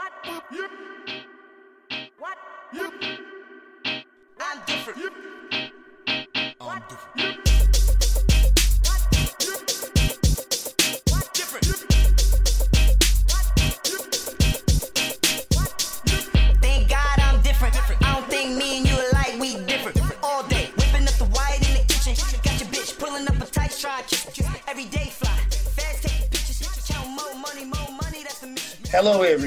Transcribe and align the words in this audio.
What? 0.00 0.12
Yep. 0.50 0.70
What? 2.18 2.38
Yep. 2.72 2.92
I'm 4.40 4.58
different. 4.66 4.98
Yep. 4.98 5.12
I'm 6.58 6.82
different. 6.88 7.19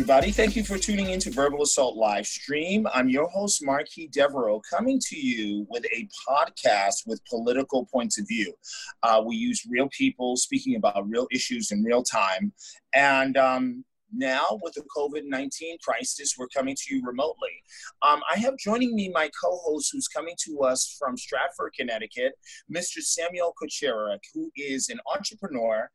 Everybody. 0.03 0.33
Thank 0.33 0.57
you 0.57 0.65
for 0.65 0.77
tuning 0.77 1.11
into 1.11 1.31
Verbal 1.31 1.61
Assault 1.61 1.95
live 1.95 2.27
stream. 2.27 2.85
I'm 2.93 3.07
your 3.07 3.29
host, 3.29 3.63
Marquis 3.63 4.09
Devereaux, 4.11 4.61
coming 4.69 4.99
to 4.99 5.15
you 5.15 5.65
with 5.69 5.85
a 5.95 6.09
podcast 6.27 7.07
with 7.07 7.23
political 7.23 7.85
points 7.85 8.19
of 8.19 8.27
view. 8.27 8.53
Uh, 9.01 9.23
we 9.25 9.37
use 9.37 9.65
real 9.69 9.87
people 9.97 10.35
speaking 10.35 10.75
about 10.75 11.09
real 11.09 11.25
issues 11.31 11.71
in 11.71 11.85
real 11.85 12.03
time. 12.03 12.51
And 12.93 13.37
um, 13.37 13.85
now, 14.13 14.59
with 14.61 14.73
the 14.73 14.83
COVID 14.95 15.23
19 15.23 15.77
crisis, 15.81 16.35
we're 16.37 16.47
coming 16.47 16.75
to 16.75 16.95
you 16.95 17.01
remotely. 17.03 17.63
Um, 18.01 18.21
I 18.29 18.37
have 18.39 18.57
joining 18.57 18.95
me 18.95 19.09
my 19.09 19.29
co 19.41 19.57
host 19.63 19.89
who's 19.91 20.07
coming 20.07 20.35
to 20.45 20.59
us 20.59 20.97
from 20.99 21.17
Stratford, 21.17 21.73
Connecticut, 21.79 22.33
Mr. 22.69 22.99
Samuel 22.99 23.53
Kucherak, 23.61 24.19
who 24.33 24.51
is 24.55 24.89
an 24.89 24.99
entrepreneur. 25.15 25.89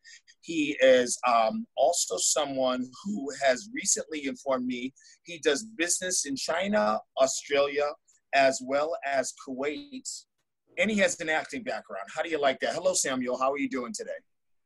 He 0.48 0.78
is 0.80 1.20
um, 1.28 1.66
also 1.76 2.16
someone 2.16 2.82
who 3.04 3.28
has 3.44 3.68
recently 3.74 4.26
informed 4.26 4.64
me 4.64 4.94
he 5.24 5.38
does 5.40 5.62
business 5.76 6.24
in 6.24 6.36
China, 6.36 6.98
Australia, 7.20 7.84
as 8.34 8.58
well 8.64 8.96
as 9.04 9.34
Kuwait. 9.46 10.08
And 10.78 10.90
he 10.90 10.96
has 11.00 11.20
an 11.20 11.28
acting 11.28 11.64
background. 11.64 12.06
How 12.16 12.22
do 12.22 12.30
you 12.30 12.40
like 12.40 12.60
that? 12.60 12.72
Hello, 12.72 12.94
Samuel. 12.94 13.38
How 13.38 13.52
are 13.52 13.58
you 13.58 13.68
doing 13.68 13.92
today? 13.92 14.18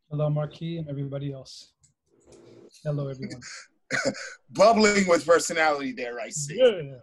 Hello, 0.08 0.30
Marquis, 0.30 0.78
and 0.78 0.88
everybody 0.88 1.32
else. 1.32 1.72
Hello, 2.84 3.08
everyone. 3.08 3.40
Bubbling 4.50 5.08
with 5.08 5.26
personality 5.26 5.90
there, 5.90 6.20
I 6.20 6.28
see. 6.28 6.58
Yeah. 6.58 6.98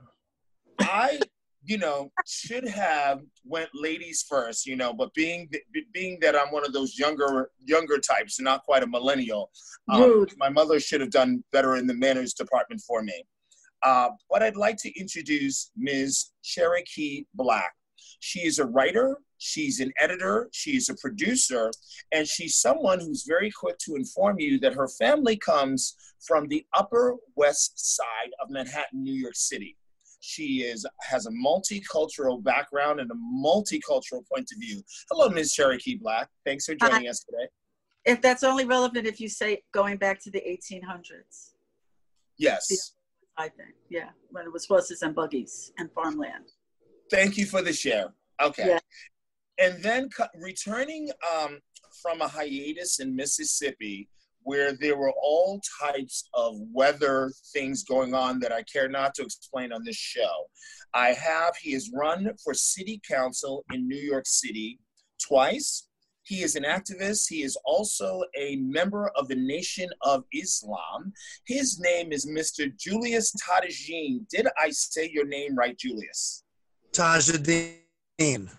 I, 0.80 1.20
you 1.70 1.78
know, 1.78 2.12
should 2.26 2.68
have 2.68 3.22
went 3.46 3.70
ladies 3.76 4.26
first, 4.28 4.66
you 4.66 4.76
know, 4.76 4.92
but 4.92 5.14
being 5.14 5.48
being 5.94 6.18
that 6.20 6.36
I'm 6.36 6.52
one 6.52 6.66
of 6.66 6.74
those 6.74 6.98
younger 6.98 7.52
younger 7.64 8.00
types, 8.00 8.42
not 8.42 8.64
quite 8.64 8.82
a 8.82 8.88
millennial, 8.88 9.52
um, 9.88 10.26
my 10.38 10.50
mother 10.50 10.80
should 10.80 11.00
have 11.00 11.12
done 11.12 11.44
better 11.52 11.76
in 11.76 11.86
the 11.86 11.94
manners 11.94 12.34
department 12.34 12.82
for 12.82 13.04
me. 13.04 13.24
Uh, 13.84 14.10
but 14.32 14.42
I'd 14.42 14.58
like 14.58 14.78
to 14.78 15.00
introduce 15.00 15.70
Ms. 15.78 16.32
Cherokee 16.44 17.26
Black. 17.36 17.72
She 18.20 18.48
is 18.48 18.58
a 18.58 18.66
writer, 18.66 19.18
she's 19.38 19.80
an 19.80 19.92
editor, 20.00 20.50
she's 20.52 20.90
a 20.90 20.96
producer, 20.96 21.70
and 22.12 22.28
she's 22.28 22.58
someone 22.58 23.00
who's 23.00 23.26
very 23.28 23.52
quick 23.52 23.78
to 23.86 23.96
inform 23.96 24.40
you 24.40 24.60
that 24.62 24.74
her 24.74 24.88
family 24.88 25.38
comes 25.38 25.96
from 26.26 26.48
the 26.48 26.66
Upper 26.76 27.16
West 27.36 27.96
Side 27.96 28.32
of 28.42 28.50
Manhattan, 28.50 29.04
New 29.04 29.14
York 29.14 29.36
City. 29.36 29.78
She 30.22 30.64
is 30.64 30.86
has 31.02 31.26
a 31.26 31.32
multicultural 31.32 32.44
background 32.44 33.00
and 33.00 33.10
a 33.10 33.16
multicultural 33.16 34.28
point 34.32 34.50
of 34.52 34.60
view. 34.60 34.84
Hello, 35.10 35.30
Ms. 35.30 35.54
Cherokee 35.54 35.96
Black. 35.96 36.30
Thanks 36.46 36.66
for 36.66 36.76
joining 36.76 37.08
us 37.08 37.24
today. 37.24 37.48
If 38.06 38.22
that's 38.22 38.44
only 38.44 38.66
relevant 38.66 39.08
if 39.08 39.20
you 39.20 39.30
say 39.30 39.62
going 39.74 39.98
back 39.98 40.22
to 40.24 40.32
the 40.32 40.42
1800s, 40.42 41.52
Yes. 42.40 42.94
I 43.38 43.50
think. 43.50 43.76
Yeah, 43.90 44.10
when 44.32 44.46
it 44.46 44.52
was 44.52 44.66
horses 44.66 45.02
and 45.02 45.14
buggies 45.14 45.72
and 45.78 45.92
farmland. 45.92 46.46
Thank 47.12 47.38
you 47.38 47.46
for 47.46 47.62
the 47.62 47.74
share. 47.74 48.14
Okay. 48.42 48.68
Yeah. 48.68 48.80
And 49.60 49.84
then 49.84 50.10
co- 50.10 50.28
returning 50.36 51.12
um, 51.36 51.60
from 52.02 52.22
a 52.22 52.28
hiatus 52.28 53.00
in 53.00 53.16
Mississippi, 53.16 54.10
where 54.50 54.74
there 54.74 54.98
were 54.98 55.14
all 55.22 55.62
types 55.80 56.28
of 56.34 56.56
weather 56.74 57.32
things 57.54 57.84
going 57.84 58.16
on 58.16 58.40
that 58.40 58.52
I 58.52 58.64
care 58.64 58.90
not 58.90 59.14
to 59.14 59.22
explain 59.22 59.72
on 59.72 59.84
this 59.84 59.96
show. 59.96 60.48
I 60.92 61.10
have, 61.10 61.56
he 61.56 61.74
has 61.74 61.92
run 61.94 62.32
for 62.44 62.56
city 62.56 63.00
council 63.08 63.64
in 63.72 63.88
New 63.88 64.02
York 64.12 64.26
City 64.26 64.80
twice. 65.22 65.88
He 66.24 66.42
is 66.42 66.56
an 66.56 66.64
activist. 66.64 67.30
He 67.30 67.44
is 67.44 67.56
also 67.64 68.24
a 68.36 68.56
member 68.56 69.12
of 69.16 69.28
the 69.28 69.36
Nation 69.36 69.88
of 70.02 70.24
Islam. 70.34 71.14
His 71.46 71.80
name 71.80 72.12
is 72.12 72.26
Mr. 72.26 72.76
Julius 72.76 73.32
Tadajin. 73.36 74.28
Did 74.32 74.48
I 74.58 74.72
say 74.72 75.12
your 75.14 75.28
name 75.28 75.56
right, 75.56 75.78
Julius? 75.78 76.44
Tajuddin. 76.92 78.50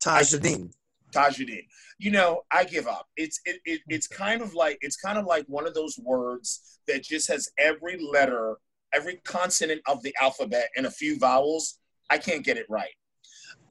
Tajuddin. 0.00 0.70
Tajuddin. 1.12 1.66
You 1.98 2.10
know, 2.10 2.42
I 2.50 2.64
give 2.64 2.86
up. 2.86 3.06
It's 3.16 3.40
it, 3.44 3.60
it 3.64 3.80
it's 3.88 4.06
kind 4.06 4.42
of 4.42 4.54
like 4.54 4.78
it's 4.80 4.96
kind 4.96 5.18
of 5.18 5.26
like 5.26 5.44
one 5.46 5.66
of 5.66 5.74
those 5.74 5.98
words 5.98 6.80
that 6.88 7.02
just 7.02 7.28
has 7.28 7.48
every 7.58 7.98
letter, 7.98 8.56
every 8.92 9.16
consonant 9.24 9.80
of 9.86 10.02
the 10.02 10.14
alphabet 10.20 10.68
and 10.76 10.86
a 10.86 10.90
few 10.90 11.18
vowels. 11.18 11.78
I 12.10 12.18
can't 12.18 12.44
get 12.44 12.56
it 12.56 12.66
right. 12.68 12.92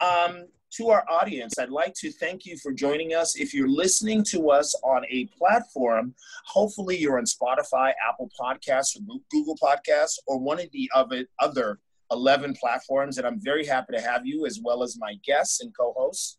Um, 0.02 0.46
to 0.78 0.90
our 0.90 1.06
audience, 1.08 1.54
I'd 1.60 1.70
like 1.70 1.94
to 1.96 2.12
thank 2.12 2.46
you 2.46 2.58
for 2.58 2.72
joining 2.72 3.14
us. 3.14 3.36
If 3.36 3.54
you're 3.54 3.70
listening 3.70 4.24
to 4.26 4.50
us 4.50 4.74
on 4.84 5.06
a 5.10 5.26
platform, 5.38 6.16
hopefully 6.48 6.98
you're 6.98 7.20
on 7.20 7.26
Spotify, 7.26 7.94
Apple 8.10 8.30
Podcasts, 8.40 8.98
or 8.98 9.20
Google 9.30 9.56
Podcasts, 9.62 10.18
or 10.26 10.40
one 10.40 10.60
of 10.60 10.72
the 10.72 10.90
other 10.96 11.26
other 11.40 11.80
11 12.12 12.56
platforms. 12.60 13.18
And 13.18 13.28
I'm 13.28 13.40
very 13.40 13.66
happy 13.66 13.94
to 13.96 14.02
have 14.02 14.26
you 14.26 14.46
as 14.46 14.60
well 14.64 14.84
as 14.84 14.98
my 15.00 15.16
guests 15.26 15.62
and 15.62 15.76
co-hosts. 15.78 16.38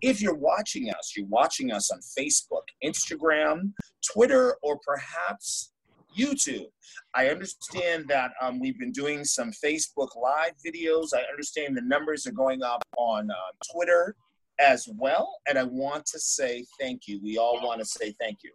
If 0.00 0.20
you're 0.20 0.34
watching 0.34 0.90
us, 0.90 1.14
you're 1.16 1.26
watching 1.26 1.72
us 1.72 1.90
on 1.90 2.00
Facebook, 2.18 2.62
Instagram, 2.84 3.72
Twitter, 4.12 4.56
or 4.62 4.78
perhaps 4.86 5.72
YouTube. 6.16 6.66
I 7.14 7.28
understand 7.28 8.06
that 8.08 8.32
um, 8.40 8.60
we've 8.60 8.78
been 8.78 8.92
doing 8.92 9.24
some 9.24 9.50
Facebook 9.50 10.16
Live 10.20 10.52
videos. 10.64 11.08
I 11.14 11.22
understand 11.30 11.76
the 11.76 11.82
numbers 11.82 12.26
are 12.26 12.32
going 12.32 12.62
up 12.62 12.82
on 12.96 13.30
uh, 13.30 13.34
Twitter 13.72 14.14
as 14.60 14.88
well. 14.96 15.36
And 15.48 15.58
I 15.58 15.64
want 15.64 16.06
to 16.06 16.18
say 16.18 16.64
thank 16.80 17.08
you. 17.08 17.20
We 17.22 17.38
all 17.38 17.60
want 17.62 17.80
to 17.80 17.86
say 17.86 18.14
thank 18.20 18.38
you. 18.44 18.52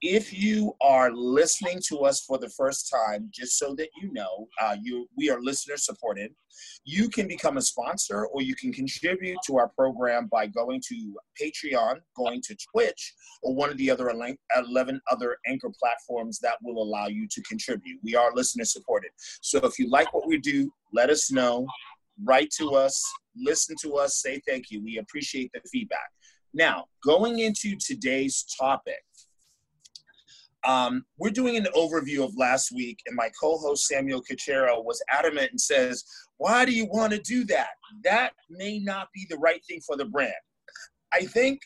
If 0.00 0.32
you 0.32 0.74
are 0.80 1.10
listening 1.12 1.80
to 1.88 2.00
us 2.00 2.20
for 2.20 2.38
the 2.38 2.50
first 2.50 2.90
time, 2.90 3.30
just 3.32 3.58
so 3.58 3.74
that 3.76 3.88
you 4.00 4.12
know, 4.12 4.46
uh, 4.60 4.76
you 4.80 5.08
we 5.16 5.28
are 5.30 5.40
listener 5.40 5.76
supported. 5.76 6.32
You 6.84 7.08
can 7.08 7.26
become 7.26 7.56
a 7.56 7.62
sponsor 7.62 8.26
or 8.26 8.42
you 8.42 8.54
can 8.54 8.72
contribute 8.72 9.38
to 9.46 9.58
our 9.58 9.68
program 9.68 10.28
by 10.30 10.46
going 10.46 10.80
to 10.88 11.16
Patreon, 11.40 11.96
going 12.16 12.42
to 12.42 12.56
Twitch, 12.72 13.14
or 13.42 13.54
one 13.54 13.70
of 13.70 13.76
the 13.76 13.90
other 13.90 14.10
11 14.10 15.00
other 15.10 15.36
anchor 15.46 15.70
platforms 15.78 16.38
that 16.40 16.56
will 16.62 16.82
allow 16.82 17.06
you 17.06 17.26
to 17.30 17.42
contribute. 17.42 17.98
We 18.02 18.14
are 18.14 18.32
listener 18.34 18.64
supported. 18.64 19.10
So 19.42 19.58
if 19.58 19.78
you 19.78 19.88
like 19.90 20.12
what 20.14 20.26
we 20.26 20.38
do, 20.38 20.70
let 20.92 21.10
us 21.10 21.30
know, 21.30 21.66
write 22.24 22.50
to 22.58 22.74
us, 22.74 23.02
listen 23.36 23.76
to 23.82 23.94
us, 23.96 24.20
say 24.20 24.40
thank 24.46 24.70
you. 24.70 24.82
We 24.82 24.98
appreciate 24.98 25.50
the 25.52 25.60
feedback. 25.70 26.10
Now, 26.54 26.86
going 27.04 27.40
into 27.40 27.76
today's 27.76 28.44
topic, 28.58 28.98
um, 30.66 31.04
we're 31.18 31.30
doing 31.30 31.56
an 31.56 31.66
overview 31.76 32.24
of 32.24 32.36
last 32.36 32.72
week, 32.72 32.98
and 33.06 33.16
my 33.16 33.30
co-host 33.40 33.86
Samuel 33.86 34.22
Cachero 34.22 34.84
was 34.84 35.02
adamant 35.10 35.50
and 35.50 35.60
says, 35.60 36.04
"Why 36.36 36.64
do 36.64 36.72
you 36.72 36.86
want 36.86 37.12
to 37.12 37.20
do 37.20 37.44
that? 37.44 37.70
That 38.04 38.32
may 38.50 38.78
not 38.78 39.08
be 39.14 39.26
the 39.28 39.38
right 39.38 39.64
thing 39.66 39.80
for 39.86 39.96
the 39.96 40.04
brand." 40.04 40.34
I 41.12 41.24
think 41.24 41.60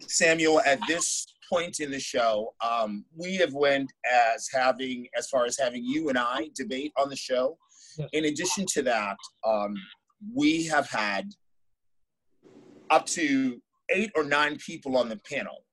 Samuel, 0.00 0.60
at 0.62 0.80
this 0.88 1.26
point 1.50 1.80
in 1.80 1.90
the 1.90 2.00
show, 2.00 2.54
um, 2.64 3.04
we 3.16 3.36
have 3.36 3.52
went 3.52 3.92
as 4.10 4.48
having, 4.52 5.06
as 5.16 5.28
far 5.28 5.44
as 5.44 5.58
having 5.58 5.84
you 5.84 6.08
and 6.08 6.18
I 6.18 6.50
debate 6.54 6.92
on 6.96 7.08
the 7.08 7.16
show. 7.16 7.58
Yes. 7.98 8.08
In 8.12 8.24
addition 8.26 8.66
to 8.74 8.82
that, 8.82 9.16
um, 9.44 9.74
we 10.34 10.64
have 10.66 10.88
had 10.88 11.26
up 12.90 13.06
to 13.06 13.60
eight 13.90 14.10
or 14.14 14.24
nine 14.24 14.56
people 14.58 14.96
on 14.96 15.08
the 15.08 15.16
panel. 15.28 15.64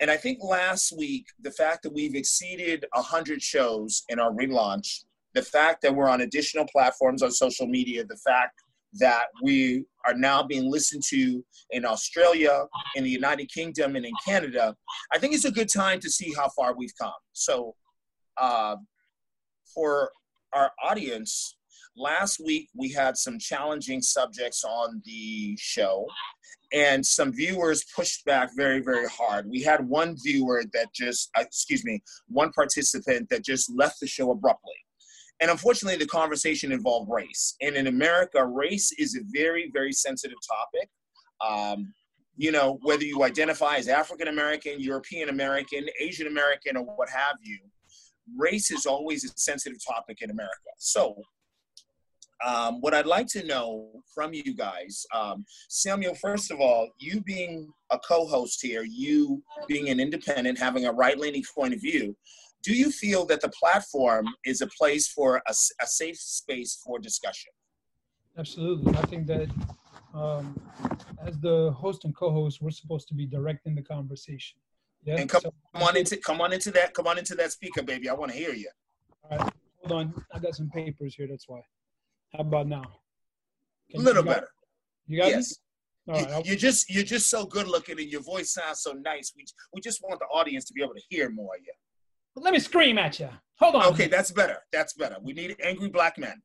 And 0.00 0.10
I 0.10 0.16
think 0.16 0.42
last 0.42 0.96
week, 0.96 1.26
the 1.40 1.50
fact 1.50 1.82
that 1.82 1.92
we've 1.92 2.14
exceeded 2.14 2.86
100 2.92 3.42
shows 3.42 4.02
in 4.08 4.18
our 4.18 4.32
relaunch, 4.32 5.04
the 5.34 5.42
fact 5.42 5.82
that 5.82 5.94
we're 5.94 6.08
on 6.08 6.22
additional 6.22 6.66
platforms 6.72 7.22
on 7.22 7.30
social 7.30 7.66
media, 7.66 8.04
the 8.04 8.18
fact 8.26 8.54
that 8.94 9.26
we 9.42 9.84
are 10.06 10.14
now 10.14 10.42
being 10.42 10.70
listened 10.70 11.02
to 11.08 11.44
in 11.70 11.84
Australia, 11.84 12.64
in 12.96 13.04
the 13.04 13.10
United 13.10 13.52
Kingdom, 13.52 13.94
and 13.94 14.04
in 14.04 14.12
Canada, 14.26 14.74
I 15.12 15.18
think 15.18 15.34
it's 15.34 15.44
a 15.44 15.52
good 15.52 15.68
time 15.68 16.00
to 16.00 16.10
see 16.10 16.32
how 16.34 16.48
far 16.48 16.74
we've 16.74 16.94
come. 17.00 17.12
So, 17.32 17.74
uh, 18.36 18.76
for 19.72 20.10
our 20.52 20.72
audience, 20.82 21.56
last 21.96 22.40
week 22.44 22.68
we 22.74 22.90
had 22.90 23.16
some 23.16 23.38
challenging 23.38 24.02
subjects 24.02 24.64
on 24.64 25.02
the 25.04 25.56
show, 25.58 26.06
and 26.72 27.04
some 27.04 27.32
viewers 27.32 27.84
pushed 27.96 28.24
back 28.24 28.50
very, 28.56 28.80
very 28.80 29.08
hard. 29.08 29.48
We 29.48 29.62
had 29.62 29.88
one 29.88 30.16
viewer 30.22 30.62
that 30.72 30.92
just, 30.94 31.30
uh, 31.36 31.42
excuse 31.42 31.84
me, 31.84 32.02
one 32.28 32.52
participant 32.52 33.28
that 33.30 33.44
just 33.44 33.70
left 33.74 34.00
the 34.00 34.06
show 34.06 34.30
abruptly. 34.30 34.74
And 35.40 35.50
unfortunately, 35.50 35.98
the 35.98 36.06
conversation 36.06 36.70
involved 36.70 37.10
race. 37.10 37.56
And 37.60 37.74
in 37.74 37.86
America, 37.86 38.44
race 38.44 38.92
is 38.98 39.16
a 39.16 39.20
very, 39.32 39.70
very 39.72 39.92
sensitive 39.92 40.36
topic. 40.46 40.88
Um, 41.46 41.92
you 42.36 42.52
know, 42.52 42.78
whether 42.82 43.04
you 43.04 43.24
identify 43.24 43.76
as 43.76 43.88
African 43.88 44.28
American, 44.28 44.80
European 44.80 45.30
American, 45.30 45.86
Asian 45.98 46.26
American, 46.26 46.76
or 46.76 46.84
what 46.84 47.08
have 47.08 47.36
you, 47.42 47.58
race 48.36 48.70
is 48.70 48.86
always 48.86 49.24
a 49.24 49.28
sensitive 49.36 49.78
topic 49.84 50.18
in 50.22 50.30
America. 50.30 50.70
So, 50.78 51.16
um, 52.46 52.80
what 52.80 52.94
I'd 52.94 53.06
like 53.06 53.26
to 53.28 53.44
know 53.44 54.02
from 54.14 54.32
you 54.32 54.54
guys, 54.54 55.04
um, 55.14 55.44
Samuel, 55.68 56.14
first 56.14 56.50
of 56.50 56.60
all, 56.60 56.88
you 56.98 57.20
being 57.20 57.72
a 57.90 57.98
co 57.98 58.26
host 58.26 58.60
here, 58.62 58.82
you 58.82 59.42
being 59.68 59.88
an 59.88 60.00
independent, 60.00 60.58
having 60.58 60.86
a 60.86 60.92
right 60.92 61.18
leaning 61.18 61.44
point 61.54 61.74
of 61.74 61.80
view, 61.80 62.16
do 62.62 62.74
you 62.74 62.90
feel 62.90 63.24
that 63.26 63.40
the 63.40 63.48
platform 63.50 64.26
is 64.44 64.60
a 64.60 64.66
place 64.78 65.08
for 65.08 65.42
a 65.48 65.86
safe 65.86 66.18
space 66.18 66.80
for 66.84 66.98
discussion? 66.98 67.52
Absolutely. 68.38 68.96
I 68.96 69.02
think 69.02 69.26
that 69.26 69.50
um, 70.14 70.58
as 71.26 71.38
the 71.38 71.72
host 71.72 72.04
and 72.04 72.14
co-host, 72.14 72.60
we're 72.60 72.70
supposed 72.70 73.08
to 73.08 73.14
be 73.14 73.26
directing 73.26 73.74
the 73.74 73.82
conversation. 73.82 74.58
Yeah. 75.04 75.16
And 75.16 75.28
come 75.28 75.40
So- 75.42 75.54
Come 75.74 75.82
on 75.84 75.96
into 75.96 76.16
come 76.16 76.40
on 76.40 76.52
into 76.52 76.70
that 76.72 76.94
come 76.94 77.06
on 77.06 77.16
into 77.16 77.34
that 77.36 77.52
speaker, 77.52 77.82
baby. 77.82 78.08
I 78.08 78.12
want 78.12 78.32
to 78.32 78.36
hear 78.36 78.52
you. 78.52 78.68
all 79.30 79.38
right. 79.38 79.52
Hold 79.84 79.92
on. 80.00 80.24
I 80.34 80.38
got 80.40 80.54
some 80.54 80.68
papers 80.68 81.14
here. 81.14 81.26
That's 81.28 81.48
why. 81.48 81.60
How 82.32 82.40
about 82.40 82.68
now? 82.68 82.84
A 83.94 83.98
little 83.98 84.22
you 84.22 84.28
better. 84.28 84.48
You 85.06 85.18
got 85.20 85.28
Yes. 85.30 85.58
me? 86.06 86.14
All 86.14 86.20
you, 86.20 86.26
right. 86.26 86.46
You're 86.46 86.56
just 86.56 86.88
you're 86.90 87.04
just 87.04 87.28
so 87.28 87.44
good 87.44 87.66
looking 87.66 87.98
and 87.98 88.08
your 88.08 88.22
voice 88.22 88.52
sounds 88.52 88.80
so 88.80 88.92
nice. 88.92 89.32
We 89.36 89.44
we 89.72 89.80
just 89.80 90.02
want 90.02 90.20
the 90.20 90.26
audience 90.26 90.64
to 90.66 90.72
be 90.72 90.82
able 90.82 90.94
to 90.94 91.02
hear 91.08 91.30
more 91.30 91.54
of 91.56 91.60
you. 91.64 91.72
Let 92.36 92.52
me 92.52 92.60
scream 92.60 92.96
at 92.98 93.18
you. 93.20 93.28
Hold 93.58 93.74
on. 93.74 93.86
Okay, 93.92 94.06
that's 94.06 94.30
better. 94.30 94.58
That's 94.72 94.94
better. 94.94 95.16
We 95.20 95.32
need 95.32 95.56
angry 95.62 95.88
black 95.88 96.16
men 96.18 96.40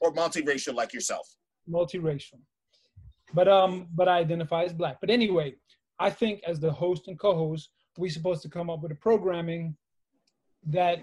or 0.00 0.12
multiracial 0.12 0.74
like 0.74 0.92
yourself. 0.92 1.28
multiracial. 1.68 2.40
But 3.34 3.48
um, 3.48 3.88
but 3.94 4.08
I 4.08 4.18
identify 4.18 4.64
as 4.64 4.72
black. 4.72 4.96
But 5.00 5.10
anyway, 5.10 5.54
I 5.98 6.10
think 6.10 6.42
as 6.46 6.58
the 6.58 6.72
host 6.72 7.08
and 7.08 7.18
co-host, 7.18 7.70
we're 7.98 8.10
supposed 8.10 8.42
to 8.42 8.48
come 8.48 8.68
up 8.70 8.80
with 8.82 8.92
a 8.92 8.96
programming 8.96 9.76
that 10.66 10.98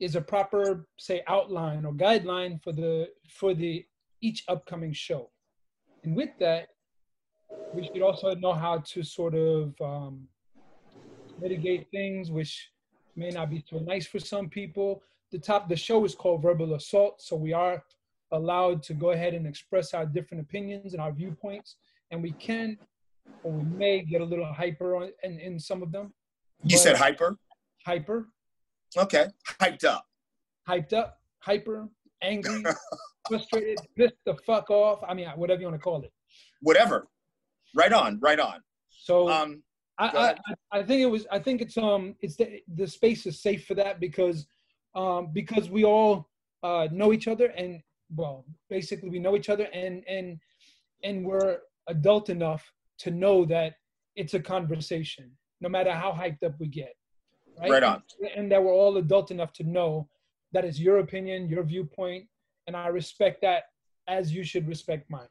is 0.00 0.14
a 0.16 0.20
proper, 0.20 0.86
say, 0.98 1.22
outline 1.26 1.84
or 1.84 1.92
guideline 1.92 2.62
for 2.62 2.72
the 2.72 3.08
for 3.28 3.54
the 3.54 3.84
each 4.20 4.44
upcoming 4.48 4.92
show. 4.92 5.30
And 6.04 6.16
with 6.16 6.30
that, 6.40 6.68
we 7.72 7.84
should 7.84 8.02
also 8.02 8.34
know 8.34 8.52
how 8.52 8.78
to 8.78 9.02
sort 9.02 9.34
of 9.34 9.74
um, 9.80 10.28
mitigate 11.40 11.86
things 11.90 12.30
which 12.30 12.70
may 13.14 13.30
not 13.30 13.50
be 13.50 13.64
so 13.68 13.78
nice 13.78 14.06
for 14.06 14.18
some 14.18 14.48
people. 14.48 15.02
The 15.32 15.38
top 15.38 15.68
the 15.68 15.76
show 15.76 16.04
is 16.04 16.14
called 16.14 16.42
Verbal 16.42 16.74
Assault, 16.74 17.20
so 17.20 17.36
we 17.36 17.52
are 17.52 17.82
allowed 18.32 18.82
to 18.84 18.94
go 18.94 19.10
ahead 19.10 19.34
and 19.34 19.46
express 19.46 19.94
our 19.94 20.06
different 20.06 20.42
opinions 20.42 20.92
and 20.92 21.00
our 21.00 21.12
viewpoints, 21.12 21.76
and 22.10 22.22
we 22.22 22.32
can 22.32 22.78
or 23.42 23.52
we 23.52 23.64
may 23.64 24.02
get 24.02 24.20
a 24.20 24.24
little 24.24 24.44
hyper 24.52 24.96
on, 24.96 25.10
in, 25.24 25.38
in 25.40 25.58
some 25.58 25.82
of 25.82 25.90
them. 25.92 26.12
You 26.62 26.76
But 26.76 26.82
said 26.82 26.96
hyper? 26.96 27.36
hyper, 27.84 28.28
Okay. 28.96 29.26
Hyped 29.60 29.84
up. 29.84 30.06
hyped 30.68 30.92
up, 30.92 31.18
hyper, 31.40 31.88
angry, 32.22 32.64
frustrated, 33.28 33.78
pissed 33.96 34.14
the 34.24 34.34
fuck 34.46 34.70
off. 34.70 35.00
I 35.06 35.14
mean, 35.14 35.28
whatever 35.36 35.60
you 35.60 35.66
want 35.66 35.78
to 35.80 35.82
call 35.82 36.02
it. 36.02 36.12
Whatever. 36.60 37.08
Right 37.74 37.92
on, 37.92 38.18
right 38.20 38.40
on. 38.40 38.60
So 38.90 39.28
Um 39.28 39.62
I, 39.98 40.34
I. 40.72 40.78
I 40.80 40.82
think 40.82 41.00
it 41.00 41.06
was 41.06 41.26
I 41.30 41.38
think 41.38 41.60
it's 41.62 41.76
um 41.78 42.16
it's 42.20 42.36
the 42.36 42.60
the 42.74 42.86
space 42.86 43.26
is 43.26 43.40
safe 43.40 43.66
for 43.66 43.74
that 43.74 44.00
because 44.00 44.46
um 44.94 45.28
because 45.32 45.70
we 45.70 45.84
all 45.84 46.28
uh 46.62 46.88
know 46.92 47.12
each 47.12 47.28
other 47.28 47.46
and 47.46 47.80
well 48.14 48.44
basically 48.68 49.08
we 49.08 49.18
know 49.18 49.36
each 49.36 49.48
other 49.48 49.68
and 49.72 50.04
and 50.08 50.38
and 51.02 51.24
we're 51.24 51.58
adult 51.88 52.28
enough 52.28 52.62
to 52.98 53.10
know 53.10 53.44
that 53.44 53.74
it's 54.16 54.34
a 54.34 54.40
conversation 54.40 55.30
no 55.60 55.68
matter 55.68 55.92
how 55.92 56.12
hyped 56.12 56.42
up 56.44 56.54
we 56.58 56.66
get 56.66 56.94
right 57.60 57.70
Right 57.70 57.82
on. 57.82 58.02
and 58.34 58.50
that 58.52 58.62
we're 58.62 58.72
all 58.72 58.96
adult 58.98 59.30
enough 59.30 59.52
to 59.54 59.64
know 59.64 60.08
that 60.52 60.64
is 60.64 60.80
your 60.80 60.98
opinion 60.98 61.48
your 61.48 61.62
viewpoint 61.62 62.26
and 62.66 62.76
I 62.76 62.88
respect 62.88 63.40
that 63.42 63.64
as 64.08 64.32
you 64.32 64.44
should 64.44 64.66
respect 64.68 65.10
mine 65.10 65.28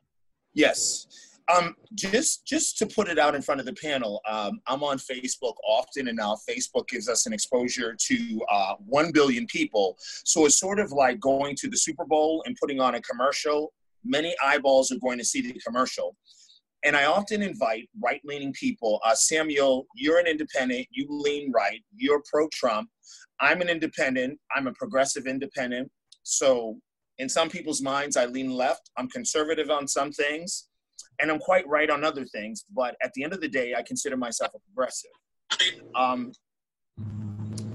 Yes. 0.55 1.07
Um, 1.53 1.75
just 1.93 2.43
just 2.47 2.77
to 2.79 2.87
put 2.87 3.07
it 3.07 3.19
out 3.19 3.35
in 3.35 3.41
front 3.41 3.59
of 3.59 3.67
the 3.67 3.73
panel, 3.73 4.19
um, 4.27 4.59
I'm 4.65 4.81
on 4.83 4.97
Facebook 4.97 5.53
often, 5.67 6.07
and 6.07 6.17
now 6.17 6.35
Facebook 6.49 6.87
gives 6.87 7.07
us 7.07 7.27
an 7.27 7.33
exposure 7.33 7.95
to 8.07 8.41
uh, 8.49 8.73
one 8.79 9.11
billion 9.11 9.45
people. 9.45 9.95
So 9.99 10.45
it's 10.47 10.57
sort 10.59 10.79
of 10.79 10.91
like 10.91 11.19
going 11.19 11.55
to 11.57 11.69
the 11.69 11.77
Super 11.77 12.05
Bowl 12.05 12.41
and 12.47 12.57
putting 12.59 12.79
on 12.79 12.95
a 12.95 13.01
commercial. 13.01 13.73
Many 14.03 14.33
eyeballs 14.43 14.91
are 14.91 14.97
going 14.99 15.19
to 15.19 15.25
see 15.25 15.41
the 15.41 15.59
commercial, 15.63 16.15
and 16.85 16.95
I 16.95 17.05
often 17.05 17.41
invite 17.41 17.89
right-leaning 18.01 18.53
people. 18.53 19.01
Uh, 19.03 19.15
Samuel, 19.15 19.87
you're 19.95 20.19
an 20.19 20.27
independent. 20.27 20.87
You 20.91 21.07
lean 21.09 21.51
right. 21.51 21.83
You're 21.95 22.21
pro-Trump. 22.31 22.87
I'm 23.41 23.59
an 23.61 23.69
independent. 23.69 24.39
I'm 24.55 24.67
a 24.67 24.73
progressive 24.73 25.25
independent. 25.25 25.91
So 26.23 26.79
in 27.17 27.27
some 27.27 27.49
people's 27.49 27.81
minds, 27.81 28.15
I 28.17 28.25
lean 28.25 28.51
left. 28.51 28.91
I'm 28.97 29.09
conservative 29.09 29.69
on 29.69 29.87
some 29.87 30.11
things, 30.11 30.67
and 31.19 31.31
I'm 31.31 31.39
quite 31.39 31.67
right 31.67 31.89
on 31.89 32.03
other 32.03 32.25
things. 32.25 32.65
But 32.73 32.95
at 33.03 33.11
the 33.13 33.23
end 33.23 33.33
of 33.33 33.41
the 33.41 33.49
day, 33.49 33.73
I 33.75 33.81
consider 33.81 34.15
myself 34.15 34.51
a 34.55 34.59
progressive. 34.59 35.11
Um, 35.95 36.31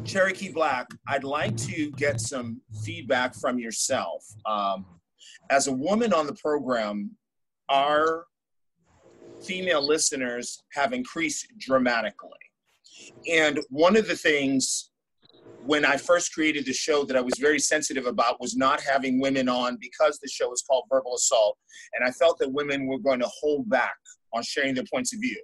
Cherokee 0.05 0.53
Black, 0.53 0.87
I'd 1.09 1.25
like 1.25 1.57
to 1.59 1.91
get 1.93 2.21
some 2.21 2.61
feedback 2.85 3.35
from 3.35 3.59
yourself. 3.59 4.25
Um, 4.47 4.87
as 5.51 5.67
a 5.67 5.73
woman 5.73 6.12
on 6.12 6.27
the 6.27 6.35
program, 6.35 7.17
our 7.69 8.27
female 9.47 9.87
listeners 9.87 10.63
have 10.73 10.93
increased 10.93 11.47
dramatically. 11.59 12.31
And 13.29 13.61
one 13.71 13.97
of 13.97 14.07
the 14.07 14.17
things 14.17 14.91
when 15.65 15.85
I 15.85 15.97
first 15.97 16.33
created 16.33 16.65
the 16.65 16.73
show 16.73 17.05
that 17.05 17.17
I 17.17 17.21
was 17.21 17.35
very 17.39 17.59
sensitive 17.59 18.07
about 18.07 18.41
was 18.41 18.57
not 18.57 18.81
having 18.81 19.21
women 19.21 19.49
on 19.49 19.77
because 19.81 20.19
the 20.19 20.29
show 20.29 20.53
is 20.53 20.63
called 20.63 20.85
Verbal 20.91 21.15
Assault. 21.15 21.59
And 21.95 22.07
I 22.07 22.11
felt 22.13 22.39
that 22.39 22.53
women 22.53 22.87
were 22.87 22.99
going 22.99 23.21
to 23.21 23.29
hold 23.41 23.69
back 23.69 23.97
on 24.33 24.43
sharing 24.43 24.75
their 24.75 24.85
points 24.93 25.15
of 25.15 25.21
view. 25.21 25.41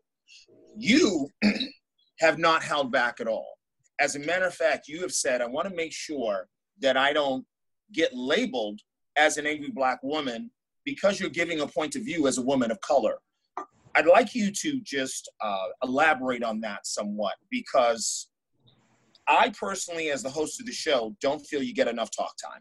You 0.76 1.28
have 2.20 2.38
not 2.38 2.62
held 2.62 2.90
back 2.90 3.20
at 3.20 3.28
all. 3.28 3.58
As 4.00 4.16
a 4.16 4.20
matter 4.20 4.46
of 4.46 4.54
fact, 4.54 4.88
you 4.88 5.00
have 5.02 5.12
said, 5.12 5.40
I 5.40 5.46
want 5.46 5.68
to 5.68 5.74
make 5.74 5.92
sure 5.92 6.48
that 6.80 6.96
I 6.96 7.12
don't 7.12 7.44
get 7.92 8.14
labeled 8.14 8.80
as 9.16 9.36
an 9.36 9.46
angry 9.46 9.70
black 9.70 10.02
woman 10.02 10.50
because 10.84 11.18
you're 11.18 11.30
giving 11.30 11.60
a 11.60 11.66
point 11.66 11.96
of 11.96 12.02
view 12.02 12.26
as 12.26 12.38
a 12.38 12.42
woman 12.42 12.70
of 12.70 12.80
color. 12.80 13.16
I'd 13.96 14.06
like 14.06 14.34
you 14.34 14.52
to 14.52 14.80
just 14.82 15.30
uh, 15.40 15.66
elaborate 15.82 16.42
on 16.42 16.60
that 16.60 16.86
somewhat 16.86 17.34
because 17.50 18.28
I 19.26 19.50
personally, 19.58 20.10
as 20.10 20.22
the 20.22 20.28
host 20.30 20.60
of 20.60 20.66
the 20.66 20.72
show, 20.72 21.16
don't 21.22 21.40
feel 21.46 21.62
you 21.62 21.72
get 21.74 21.88
enough 21.88 22.10
talk 22.10 22.34
time. 22.36 22.60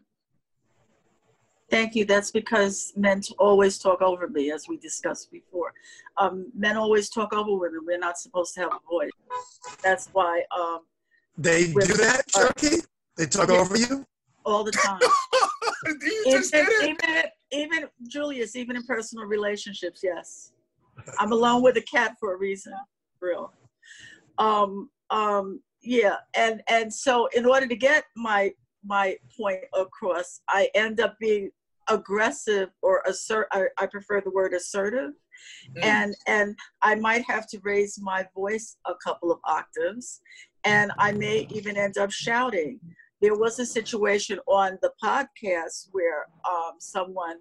Thank 1.70 1.94
you. 1.94 2.04
That's 2.06 2.30
because 2.30 2.92
men 2.96 3.20
always 3.38 3.78
talk 3.78 4.00
over 4.00 4.28
me, 4.28 4.50
as 4.50 4.66
we 4.68 4.78
discussed 4.78 5.30
before. 5.30 5.72
Um, 6.16 6.50
men 6.56 6.76
always 6.76 7.10
talk 7.10 7.34
over 7.34 7.54
women. 7.54 7.80
We're 7.86 7.98
not 7.98 8.16
supposed 8.18 8.54
to 8.54 8.60
have 8.60 8.70
a 8.72 8.78
voice. 8.88 9.10
That's 9.82 10.08
why 10.12 10.42
um, 10.56 10.80
They 11.36 11.66
do 11.72 11.94
that, 11.94 12.22
Cherokee? 12.28 12.78
They 13.16 13.26
talk 13.26 13.50
Yeah. 13.50 13.56
over 13.60 13.76
you? 13.76 14.04
all 14.46 14.62
the 14.62 14.70
time, 14.70 15.00
you 15.86 16.22
even, 16.28 16.40
did 16.42 16.68
it. 16.68 16.96
even, 17.02 17.24
even 17.50 17.88
Julius, 18.06 18.54
even 18.54 18.76
in 18.76 18.84
personal 18.84 19.24
relationships, 19.26 20.02
yes. 20.04 20.52
I'm 21.18 21.32
alone 21.32 21.62
with 21.62 21.76
a 21.76 21.82
cat 21.82 22.14
for 22.20 22.34
a 22.34 22.38
reason, 22.38 22.72
real. 23.20 23.52
Um, 24.38 24.90
um, 25.10 25.60
yeah, 25.82 26.16
and 26.36 26.62
and 26.68 26.92
so 26.92 27.28
in 27.34 27.46
order 27.46 27.66
to 27.66 27.76
get 27.76 28.04
my 28.16 28.52
my 28.84 29.16
point 29.36 29.60
across, 29.74 30.40
I 30.48 30.68
end 30.74 31.00
up 31.00 31.16
being 31.20 31.50
aggressive 31.88 32.70
or 32.82 33.02
assert. 33.06 33.48
I, 33.52 33.66
I 33.78 33.86
prefer 33.86 34.20
the 34.20 34.30
word 34.30 34.52
assertive, 34.54 35.12
Mm. 35.76 35.84
and 35.84 36.16
and 36.26 36.58
I 36.82 36.94
might 36.94 37.22
have 37.24 37.46
to 37.48 37.60
raise 37.62 37.98
my 38.00 38.26
voice 38.34 38.76
a 38.86 38.94
couple 39.04 39.30
of 39.30 39.38
octaves, 39.44 40.20
and 40.64 40.90
I 40.98 41.12
may 41.12 41.46
even 41.50 41.76
end 41.76 41.98
up 41.98 42.10
shouting. 42.10 42.80
There 43.20 43.34
was 43.36 43.58
a 43.58 43.66
situation 43.66 44.38
on 44.46 44.78
the 44.82 44.92
podcast 45.02 45.88
where 45.92 46.26
um, 46.50 46.74
someone 46.78 47.38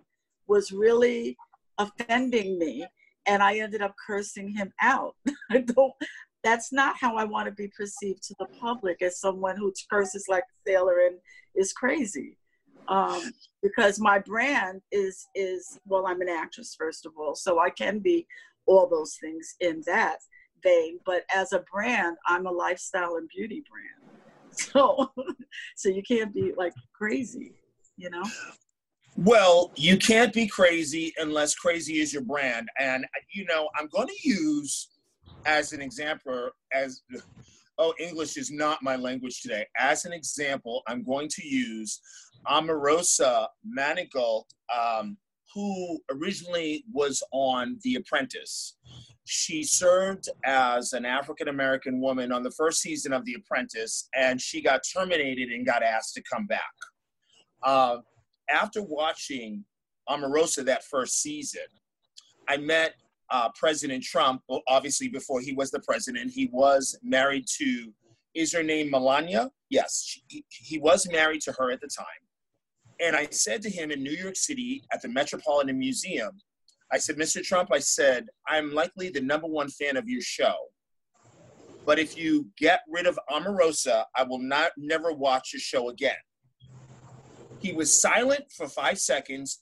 was 0.48 0.72
really 0.72 1.38
offending 1.78 2.58
me, 2.60 2.86
and 3.28 3.42
I 3.44 3.58
ended 3.60 3.82
up 3.82 3.96
cursing 4.08 4.50
him 4.56 4.72
out. 4.82 5.16
I 5.52 5.60
don't. 5.60 5.94
That's 6.44 6.72
not 6.72 6.96
how 7.00 7.18
I 7.18 7.24
want 7.26 7.48
to 7.48 7.52
be 7.54 7.70
perceived 7.76 8.24
to 8.24 8.36
the 8.40 8.48
public 8.62 9.02
as 9.02 9.20
someone 9.20 9.58
who 9.58 9.74
curses 9.90 10.26
like 10.30 10.44
a 10.44 10.70
sailor 10.70 11.00
and 11.08 11.18
is 11.56 11.74
crazy. 11.74 12.38
um, 12.88 13.22
because 13.64 14.00
my 14.00 14.20
brand 14.20 14.82
is 14.92 15.28
is 15.36 15.80
well, 15.86 16.08
I'm 16.08 16.22
an 16.22 16.30
actress 16.30 16.76
first 16.78 17.06
of 17.06 17.14
all, 17.20 17.36
so 17.36 17.60
I 17.60 17.70
can 17.72 18.00
be 18.00 18.28
all 18.68 18.88
those 18.90 19.18
things 19.22 19.56
in 19.60 19.82
that 19.88 20.18
vein. 20.64 21.00
But 21.06 21.24
as 21.36 21.54
a 21.54 21.64
brand, 21.72 22.18
I'm 22.28 22.46
a 22.48 22.52
lifestyle 22.52 23.16
and 23.18 23.30
beauty 23.36 23.64
brand. 23.70 23.90
So, 24.58 25.12
so 25.76 25.90
you 25.90 26.02
can't 26.04 26.34
be 26.34 26.54
like 26.58 26.74
crazy, 26.94 27.56
you 27.98 28.10
know. 28.10 28.24
Well, 29.18 29.72
you 29.78 29.98
can't 29.98 30.34
be 30.34 30.46
crazy 30.46 31.14
unless 31.18 31.56
crazy 31.56 32.02
is 32.02 32.12
your 32.12 32.24
brand. 32.24 32.68
And 32.80 33.06
you 33.34 33.46
know, 33.46 33.70
I'm 33.76 33.88
going 33.88 34.08
to 34.08 34.30
use 34.30 34.90
as 35.46 35.72
an 35.72 35.82
example 35.82 36.50
as 36.74 37.02
oh, 37.78 37.94
English 38.00 38.36
is 38.36 38.52
not 38.52 38.84
my 38.84 38.98
language 38.98 39.42
today. 39.42 39.66
As 39.78 40.06
an 40.06 40.12
example, 40.12 40.84
I'm 40.88 41.04
going 41.04 41.30
to 41.30 41.48
use 41.48 42.02
Omarosa 42.48 43.48
Manigault, 43.66 44.46
um, 44.76 45.18
who 45.54 46.00
originally 46.12 46.84
was 46.92 47.24
on 47.32 47.80
The 47.84 47.96
Apprentice. 47.96 48.78
She 49.24 49.64
served 49.64 50.28
as 50.44 50.92
an 50.92 51.06
African 51.06 51.48
American 51.48 52.02
woman 52.02 52.34
on 52.34 52.44
the 52.44 52.52
first 52.52 52.82
season 52.82 53.14
of 53.14 53.24
The 53.24 53.36
Apprentice, 53.36 54.10
and 54.14 54.42
she 54.42 54.62
got 54.62 54.82
terminated 54.94 55.50
and 55.50 55.66
got 55.66 55.84
asked 55.84 56.14
to 56.16 56.24
come 56.32 56.48
back. 56.48 56.62
Uh, 57.64 57.98
after 58.50 58.82
watching 58.82 59.64
Omarosa 60.10 60.66
that 60.66 60.84
first 60.84 61.22
season, 61.22 61.66
I 62.48 62.58
met 62.58 62.94
uh, 63.30 63.50
President 63.56 64.04
Trump. 64.04 64.42
Well, 64.48 64.62
obviously, 64.68 65.08
before 65.08 65.42
he 65.42 65.54
was 65.54 65.72
the 65.72 65.80
president, 65.80 66.32
he 66.32 66.50
was 66.52 66.98
married 67.04 67.46
to. 67.58 67.92
Is 68.36 68.52
her 68.54 68.64
name 68.64 68.92
Melania? 68.92 69.50
Yes, 69.70 70.04
she, 70.28 70.44
he 70.50 70.78
was 70.78 71.10
married 71.10 71.42
to 71.42 71.54
her 71.54 71.72
at 71.72 71.80
the 71.80 71.88
time. 71.88 72.06
And 73.00 73.16
I 73.16 73.28
said 73.32 73.62
to 73.62 73.70
him 73.70 73.92
in 73.92 74.04
New 74.04 74.12
York 74.12 74.36
City 74.36 74.84
at 74.92 75.02
the 75.02 75.08
Metropolitan 75.08 75.78
Museum, 75.80 76.32
I 76.92 76.98
said, 76.98 77.18
Mr. 77.18 77.42
Trump, 77.42 77.72
I 77.72 77.80
said, 77.80 78.28
I'm 78.48 78.74
likely 78.74 79.10
the 79.10 79.22
number 79.22 79.48
one 79.48 79.70
fan 79.70 79.98
of 79.98 80.08
your 80.08 80.22
show. 80.22 80.56
But 81.86 82.00
if 82.00 82.18
you 82.18 82.48
get 82.58 82.82
rid 82.90 83.06
of 83.06 83.20
Omarosa, 83.30 84.04
I 84.16 84.24
will 84.24 84.40
not 84.40 84.72
never 84.78 85.12
watch 85.12 85.52
your 85.54 85.60
show 85.60 85.90
again. 85.90 86.16
He 87.60 87.74
was 87.74 88.00
silent 88.00 88.52
for 88.52 88.68
five 88.68 89.00
seconds. 89.00 89.60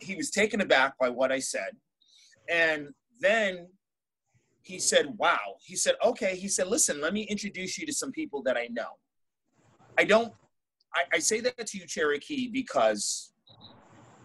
He 0.00 0.16
was 0.16 0.30
taken 0.30 0.60
aback 0.60 0.98
by 0.98 1.08
what 1.08 1.30
I 1.30 1.38
said. 1.38 1.70
And 2.48 2.88
then 3.20 3.68
he 4.62 4.78
said, 4.78 5.14
Wow. 5.16 5.56
He 5.62 5.76
said, 5.76 5.94
Okay. 6.04 6.36
He 6.36 6.48
said, 6.48 6.68
Listen, 6.68 7.00
let 7.00 7.12
me 7.12 7.22
introduce 7.22 7.78
you 7.78 7.86
to 7.86 7.92
some 7.92 8.12
people 8.12 8.42
that 8.44 8.56
I 8.56 8.68
know. 8.70 8.98
I 9.98 10.04
don't, 10.04 10.32
I, 10.94 11.02
I 11.14 11.18
say 11.18 11.40
that 11.40 11.66
to 11.66 11.78
you, 11.78 11.86
Cherokee, 11.86 12.48
because 12.48 13.32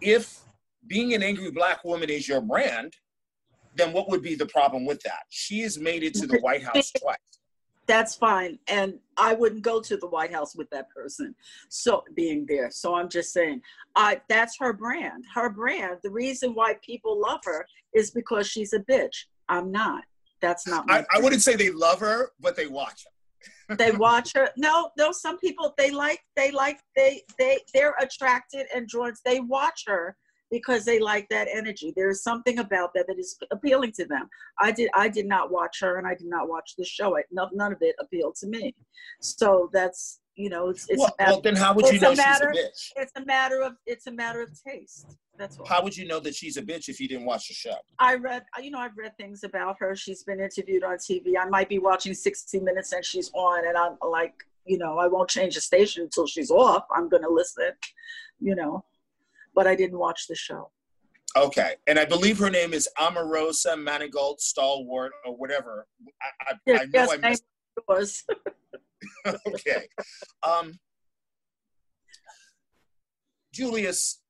if 0.02 0.40
being 0.88 1.14
an 1.14 1.24
angry 1.24 1.52
black 1.52 1.84
woman 1.84 2.10
is 2.10 2.28
your 2.28 2.42
brand, 2.42 2.94
then 3.76 3.94
what 3.94 4.10
would 4.10 4.22
be 4.22 4.36
the 4.36 4.46
problem 4.48 4.86
with 4.86 5.02
that? 5.04 5.24
She 5.30 5.62
has 5.62 5.80
made 5.80 6.04
it 6.04 6.14
to 6.16 6.28
the 6.28 6.40
White 6.40 6.64
House 6.64 6.92
twice. 7.02 7.18
That's 7.92 8.16
fine. 8.16 8.58
And 8.70 8.94
I 9.18 9.34
wouldn't 9.34 9.64
go 9.64 9.82
to 9.82 9.98
the 9.98 10.08
White 10.08 10.32
House 10.32 10.56
with 10.56 10.70
that 10.70 10.90
person. 10.92 11.36
So 11.68 12.06
being 12.16 12.46
there. 12.48 12.72
So 12.72 12.96
I'm 12.96 13.10
just 13.10 13.34
saying, 13.34 13.62
I 13.98 14.22
that's 14.30 14.56
her 14.60 14.72
brand. 14.72 15.26
Her 15.36 15.50
brand. 15.50 15.98
The 16.02 16.10
reason 16.10 16.54
why 16.54 16.76
people 16.82 17.20
love 17.20 17.42
her 17.44 17.66
is 17.94 18.12
because 18.12 18.48
she's 18.48 18.72
a 18.72 18.80
bitch. 18.80 19.26
I'm 19.50 19.74
not. 19.74 20.06
That's 20.42 20.66
not 20.66 20.88
my 20.88 21.00
I, 21.00 21.18
I 21.18 21.20
wouldn't 21.20 21.42
say 21.42 21.58
they 21.58 21.70
love 21.70 22.00
her, 22.00 22.32
but 22.40 22.56
they 22.56 22.68
watch 22.68 23.06
her. 23.68 23.76
they 23.76 23.92
watch 24.08 24.32
her. 24.36 24.48
No, 24.56 24.92
no, 24.98 25.12
some 25.12 25.38
people 25.40 25.74
they 25.78 25.92
like 25.92 26.22
they 26.38 26.50
like 26.52 26.80
they 26.96 27.24
they 27.38 27.58
they're 27.74 27.96
attracted 28.00 28.68
and 28.74 28.88
drawn. 28.88 29.12
They 29.26 29.42
watch 29.42 29.84
her 29.88 30.16
because 30.52 30.84
they 30.86 31.00
like 31.00 31.28
that 31.30 31.48
energy. 31.52 31.94
There's 31.96 32.22
something 32.22 32.60
about 32.60 32.94
that 32.94 33.08
that 33.08 33.18
is 33.18 33.38
appealing 33.52 33.94
to 33.94 34.06
them. 34.06 34.30
I 34.60 34.72
did 34.72 34.90
I 34.94 35.08
did 35.08 35.26
not 35.26 35.52
watch 35.52 35.80
her 35.82 35.98
and 35.98 36.06
I 36.06 36.14
did 36.14 36.28
not 36.28 36.50
watch 36.50 36.76
the 36.78 36.86
show. 36.86 37.18
I, 37.18 37.24
no, 37.32 37.50
none 37.54 37.72
of 37.72 37.80
it 37.82 37.96
appealed 38.00 38.36
to 38.36 38.48
me. 38.48 38.76
So 39.22 39.70
that's 39.74 40.20
you 40.36 40.50
know 40.50 40.70
it's, 40.70 40.88
it's 40.90 41.00
well, 41.00 41.16
matter, 41.20 41.32
well, 41.32 41.42
then 41.42 41.56
how 41.56 41.74
would 41.74 41.86
you 41.86 41.94
it's 41.94 42.02
know 42.02 42.12
a 42.12 42.16
matter, 42.16 42.52
she's 42.54 42.64
a 42.64 42.68
bitch? 42.68 43.04
It's 43.04 43.12
a 43.16 43.26
matter 43.26 43.62
of 43.62 43.74
it's 43.86 44.08
a 44.08 44.12
matter 44.12 44.42
of 44.42 44.50
taste. 44.62 45.16
That's 45.38 45.58
all. 45.58 45.66
How 45.66 45.82
would 45.84 45.96
you 45.96 46.06
know 46.06 46.20
that 46.20 46.36
she's 46.36 46.58
a 46.58 46.62
bitch 46.62 46.90
if 46.90 47.00
you 47.00 47.08
didn't 47.08 47.26
watch 47.26 47.48
the 47.48 47.54
show? 47.54 47.76
I 47.98 48.16
read, 48.16 48.44
you 48.62 48.70
know, 48.70 48.80
I've 48.80 48.96
read 48.96 49.18
things 49.18 49.44
about 49.44 49.78
her. 49.80 49.96
She's 49.96 50.24
been 50.24 50.40
interviewed 50.40 50.84
on 50.84 50.98
TV. 50.98 51.34
I 51.40 51.46
might 51.46 51.70
be 51.70 51.80
watching 51.80 52.14
60 52.14 52.60
Minutes 52.60 52.92
and 52.92 53.04
she's 53.04 53.32
on, 53.34 53.68
and 53.68 53.76
I'm 53.76 53.98
like, 54.08 54.34
you 54.66 54.78
know, 54.78 55.00
I 55.00 55.08
won't 55.08 55.30
change 55.30 55.56
the 55.56 55.62
station 55.62 56.04
until 56.04 56.28
she's 56.28 56.52
off. 56.52 56.86
I'm 56.96 57.10
going 57.10 57.24
to 57.24 57.30
listen, 57.30 57.72
you 58.40 58.56
know, 58.56 58.84
but 59.54 59.68
I 59.68 59.76
didn't 59.76 59.98
watch 59.98 60.28
the 60.28 60.36
show. 60.36 60.72
Okay, 61.38 61.76
and 61.88 61.98
I 61.98 62.06
believe 62.06 62.38
her 62.40 62.50
name 62.50 62.74
is 62.74 62.90
Omarosa 63.00 63.76
Manigault 63.78 64.42
Stalwart 64.42 65.14
or 65.26 65.36
whatever. 65.38 65.88
I, 66.22 66.52
I, 66.52 66.56
Yes, 66.66 66.82
I 66.82 66.86
know 66.86 66.92
yes, 66.94 67.10
I 67.12 67.30
missed. 67.30 67.44
was. 67.88 68.24
okay, 69.48 69.88
um, 70.44 70.78
Julius, 73.54 74.22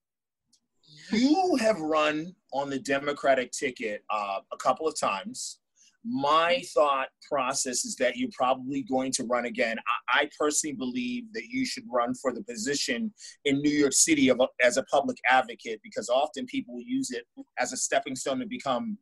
you 1.12 1.56
have 1.60 1.80
run 1.80 2.36
on 2.54 2.70
the 2.70 2.80
Democratic 2.80 3.52
ticket 3.52 4.04
uh, 4.10 4.40
a 4.52 4.58
couple 4.58 4.88
of 4.88 5.00
times. 5.00 5.61
My 6.04 6.64
thought 6.74 7.10
process 7.30 7.86
is 7.86 7.96
that 7.98 8.18
you're 8.18 8.30
probably 8.34 8.82
going 8.82 9.12
to 9.14 9.24
run 9.24 9.46
again. 9.46 9.78
I, 10.10 10.24
I 10.24 10.30
personally 10.40 10.76
believe 10.76 11.26
that 11.34 11.46
you 11.50 11.66
should 11.66 11.84
run 11.92 12.16
for 12.16 12.34
the 12.34 12.44
position 12.44 13.14
in 13.46 13.62
New 13.62 13.70
York 13.70 13.94
City 13.94 14.30
of 14.30 14.40
a, 14.40 14.48
as 14.66 14.78
a 14.78 14.84
public 14.84 15.18
advocate 15.30 15.80
because 15.84 16.10
often 16.10 16.46
people 16.48 16.78
use 16.82 17.12
it 17.12 17.26
as 17.60 17.72
a 17.72 17.78
stepping 17.78 18.16
stone 18.16 18.40
to 18.40 18.48
become 18.48 18.98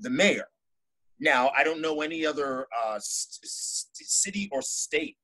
the 0.00 0.10
mayor. 0.10 0.48
Now, 1.20 1.52
I 1.56 1.64
don't 1.64 1.80
know 1.80 2.02
any 2.02 2.26
other 2.26 2.66
uh, 2.84 2.98
city 3.00 4.48
or 4.52 4.60
state 4.60 5.16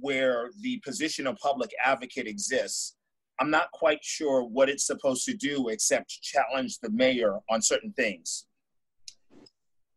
where 0.00 0.50
the 0.60 0.80
position 0.84 1.26
of 1.26 1.36
public 1.36 1.70
advocate 1.84 2.26
exists. 2.26 2.96
I'm 3.40 3.50
not 3.50 3.70
quite 3.72 4.02
sure 4.02 4.44
what 4.44 4.68
it's 4.68 4.86
supposed 4.86 5.24
to 5.26 5.34
do 5.34 5.68
except 5.68 6.22
challenge 6.22 6.78
the 6.78 6.90
mayor 6.90 7.38
on 7.50 7.60
certain 7.60 7.92
things. 7.92 8.46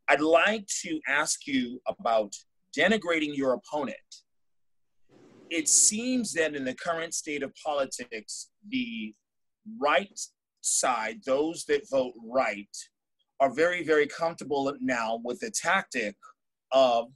I'd 0.09 0.21
like 0.21 0.67
to 0.83 0.99
ask 1.07 1.47
you 1.47 1.81
about 1.87 2.33
denigrating 2.77 3.35
your 3.35 3.53
opponent. 3.53 3.97
It 5.49 5.67
seems 5.67 6.33
that 6.33 6.55
in 6.55 6.65
the 6.65 6.73
current 6.73 7.13
state 7.13 7.43
of 7.43 7.53
politics, 7.63 8.49
the 8.69 9.13
right 9.79 10.19
side, 10.61 11.21
those 11.25 11.65
that 11.65 11.89
vote 11.89 12.13
right, 12.23 12.67
are 13.39 13.53
very, 13.53 13.83
very 13.83 14.07
comfortable 14.07 14.73
now 14.79 15.19
with 15.23 15.39
the 15.39 15.51
tactic 15.51 16.15
of 16.71 17.07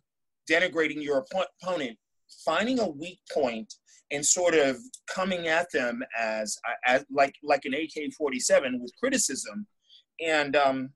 denigrating 0.50 1.01
your 1.01 1.24
oppo- 1.24 1.46
opponent, 1.62 1.98
finding 2.46 2.79
a 2.79 2.89
weak 2.89 3.19
point 3.31 3.74
and 4.12 4.25
sort 4.25 4.55
of 4.55 4.77
coming 5.13 5.48
at 5.48 5.72
them 5.72 6.01
as, 6.17 6.58
as 6.86 7.05
like 7.12 7.36
like 7.43 7.65
an 7.65 7.74
AK-47 7.74 8.79
with 8.79 8.91
criticism. 9.00 9.67
And 10.19 10.55
um, 10.55 10.89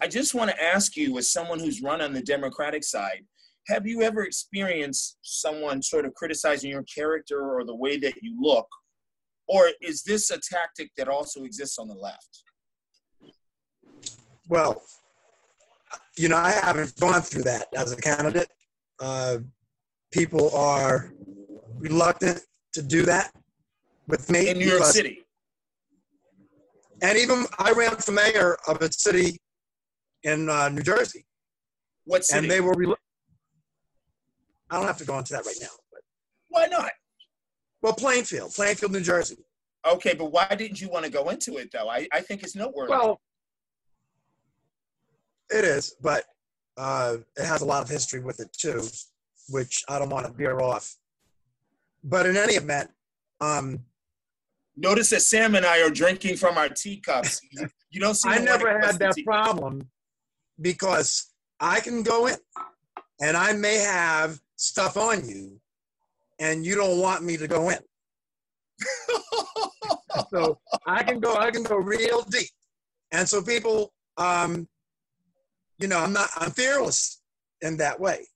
I 0.00 0.08
just 0.08 0.34
want 0.34 0.50
to 0.50 0.62
ask 0.62 0.96
you, 0.96 1.16
as 1.18 1.32
someone 1.32 1.58
who's 1.58 1.82
run 1.82 2.00
on 2.00 2.12
the 2.12 2.22
Democratic 2.22 2.84
side, 2.84 3.24
have 3.68 3.86
you 3.86 4.02
ever 4.02 4.22
experienced 4.22 5.16
someone 5.22 5.82
sort 5.82 6.04
of 6.04 6.14
criticizing 6.14 6.70
your 6.70 6.82
character 6.82 7.56
or 7.56 7.64
the 7.64 7.74
way 7.74 7.96
that 7.98 8.14
you 8.20 8.36
look? 8.40 8.66
Or 9.48 9.70
is 9.80 10.02
this 10.02 10.30
a 10.30 10.38
tactic 10.38 10.90
that 10.96 11.08
also 11.08 11.44
exists 11.44 11.78
on 11.78 11.88
the 11.88 11.94
left? 11.94 12.42
Well, 14.48 14.82
you 16.18 16.28
know, 16.28 16.36
I 16.36 16.50
haven't 16.50 16.98
gone 17.00 17.22
through 17.22 17.44
that 17.44 17.68
as 17.74 17.92
a 17.92 17.96
candidate. 17.96 18.48
Uh, 19.00 19.38
people 20.12 20.54
are 20.54 21.12
reluctant 21.78 22.40
to 22.74 22.82
do 22.82 23.02
that 23.02 23.32
with 24.06 24.30
me. 24.30 24.48
In 24.48 24.58
New 24.58 24.66
York 24.66 24.84
City. 24.84 25.24
And 27.02 27.18
even 27.18 27.46
I 27.58 27.72
ran 27.72 27.96
for 27.96 28.12
mayor 28.12 28.56
of 28.68 28.80
a 28.80 28.92
city 28.92 29.38
in 30.24 30.48
uh, 30.48 30.68
New 30.68 30.82
Jersey, 30.82 31.26
What 32.04 32.24
city? 32.24 32.38
and 32.38 32.50
they 32.50 32.60
were. 32.60 32.74
Rel- 32.76 32.96
I 34.70 34.76
don't 34.76 34.86
have 34.86 34.98
to 34.98 35.04
go 35.04 35.18
into 35.18 35.34
that 35.34 35.46
right 35.46 35.56
now. 35.60 35.68
But, 35.92 36.00
Why 36.48 36.66
not? 36.66 36.90
well, 37.82 37.92
Plainfield, 37.92 38.52
Plainfield, 38.54 38.92
New 38.92 39.00
Jersey. 39.00 39.44
Okay, 39.86 40.14
but 40.14 40.32
why 40.32 40.46
didn't 40.58 40.80
you 40.80 40.88
want 40.88 41.04
to 41.04 41.10
go 41.10 41.28
into 41.28 41.58
it 41.58 41.70
though? 41.70 41.88
I, 41.88 42.08
I 42.12 42.20
think 42.20 42.42
it's 42.42 42.56
noteworthy. 42.56 42.90
Well, 42.90 43.20
it 45.50 45.64
is, 45.64 45.94
but 46.00 46.24
uh, 46.78 47.18
it 47.36 47.44
has 47.44 47.60
a 47.60 47.66
lot 47.66 47.82
of 47.82 47.88
history 47.88 48.20
with 48.20 48.40
it 48.40 48.48
too, 48.58 48.82
which 49.50 49.84
I 49.88 49.98
don't 49.98 50.08
want 50.08 50.26
to 50.26 50.32
veer 50.32 50.58
off. 50.60 50.96
But 52.02 52.24
in 52.26 52.36
any 52.36 52.54
event, 52.54 52.90
um, 53.42 53.80
Notice 54.76 55.10
that 55.10 55.22
Sam 55.22 55.54
and 55.54 55.64
I 55.64 55.82
are 55.82 55.90
drinking 55.90 56.36
from 56.36 56.58
our 56.58 56.68
teacups. 56.68 57.40
You, 57.90 58.00
don't 58.00 58.16
see. 58.16 58.28
I 58.28 58.38
never 58.38 58.80
had 58.80 58.98
that 58.98 59.14
problem 59.24 59.88
because 60.60 61.30
I 61.60 61.80
can 61.80 62.02
go 62.02 62.26
in 62.26 62.36
and 63.20 63.36
I 63.36 63.52
may 63.52 63.76
have 63.76 64.38
stuff 64.56 64.96
on 64.96 65.28
you 65.28 65.60
and 66.38 66.64
you 66.64 66.74
don't 66.74 67.00
want 67.00 67.24
me 67.24 67.36
to 67.36 67.46
go 67.48 67.70
in. 67.70 67.78
so 70.30 70.58
I 70.86 71.02
can 71.02 71.20
go, 71.20 71.36
I 71.36 71.50
can 71.50 71.62
go 71.62 71.76
real 71.76 72.22
deep. 72.22 72.50
And 73.12 73.28
so 73.28 73.42
people, 73.42 73.92
um, 74.16 74.68
you 75.78 75.88
know, 75.88 75.98
I'm 75.98 76.12
not, 76.12 76.30
I'm 76.36 76.50
fearless 76.50 77.20
in 77.62 77.76
that 77.78 77.98
way, 78.00 78.26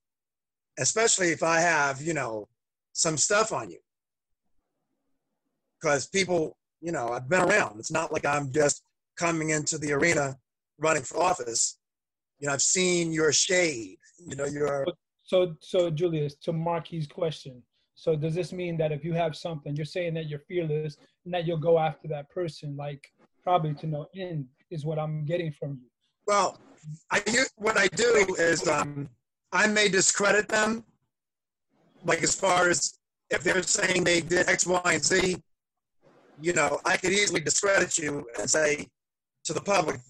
especially 0.79 1.29
if 1.29 1.43
I 1.43 1.61
have, 1.61 2.01
you 2.01 2.15
know, 2.15 2.49
some 2.93 3.17
stuff 3.17 3.53
on 3.53 3.71
you. 3.71 3.79
Because 5.81 6.07
people, 6.07 6.57
you 6.81 6.93
know, 6.93 7.11
I've 7.11 7.29
been 7.29 7.43
around. 7.43 7.79
It's 7.79 7.93
not 7.93 8.13
like 8.13 8.27
I'm 8.27 8.53
just 8.53 8.83
coming 9.17 9.51
into 9.51 9.79
the 9.79 9.93
arena 9.93 10.37
running 10.79 11.03
for 11.03 11.23
office. 11.23 11.78
You 12.39 12.47
know, 12.49 12.55
I've 12.55 12.63
seen 12.63 13.13
your 13.13 13.33
shade, 13.33 13.99
you 14.25 14.37
know, 14.37 14.47
your. 14.47 14.87
So, 15.25 15.57
so 15.61 15.91
Julius, 15.91 16.37
to 16.37 16.53
Marky's 16.53 17.07
question, 17.07 17.63
so 17.95 18.15
does 18.15 18.35
this 18.35 18.53
mean 18.53 18.77
that 18.79 18.93
if 18.93 19.05
you 19.05 19.13
have 19.15 19.37
something, 19.37 19.75
you're 19.75 19.85
saying 19.85 20.15
that 20.15 20.29
you're 20.29 20.39
fearless 20.39 20.97
and 21.25 21.35
that 21.35 21.47
you'll 21.47 21.59
go 21.59 21.79
after 21.79 22.07
that 22.09 22.31
person, 22.31 22.77
like 22.77 23.13
probably 23.43 23.75
to 23.75 23.87
no 23.89 24.07
end, 24.15 24.47
is 24.71 24.85
what 24.85 24.99
I'm 25.01 25.25
getting 25.25 25.51
from 25.51 25.71
you. 25.71 25.89
Well, 26.27 26.61
I 27.11 27.21
what 27.57 27.77
I 27.77 27.89
do 27.89 28.37
is 28.39 28.69
um, 28.69 29.09
I 29.53 29.67
may 29.67 29.89
discredit 29.89 30.49
them, 30.49 30.85
like 32.05 32.23
as 32.23 32.35
far 32.35 32.69
as 32.69 32.99
if 33.31 33.43
they're 33.43 33.63
saying 33.65 34.05
they 34.05 34.21
did 34.21 34.49
X, 34.49 34.65
Y, 34.65 34.81
and 34.85 35.05
Z. 35.05 35.37
You 36.41 36.53
know, 36.53 36.81
I 36.85 36.97
could 36.97 37.11
easily 37.11 37.41
discredit 37.41 37.99
you 37.99 38.27
and 38.39 38.49
say 38.49 38.87
to 39.45 39.53
the 39.53 39.61
public 39.61 40.01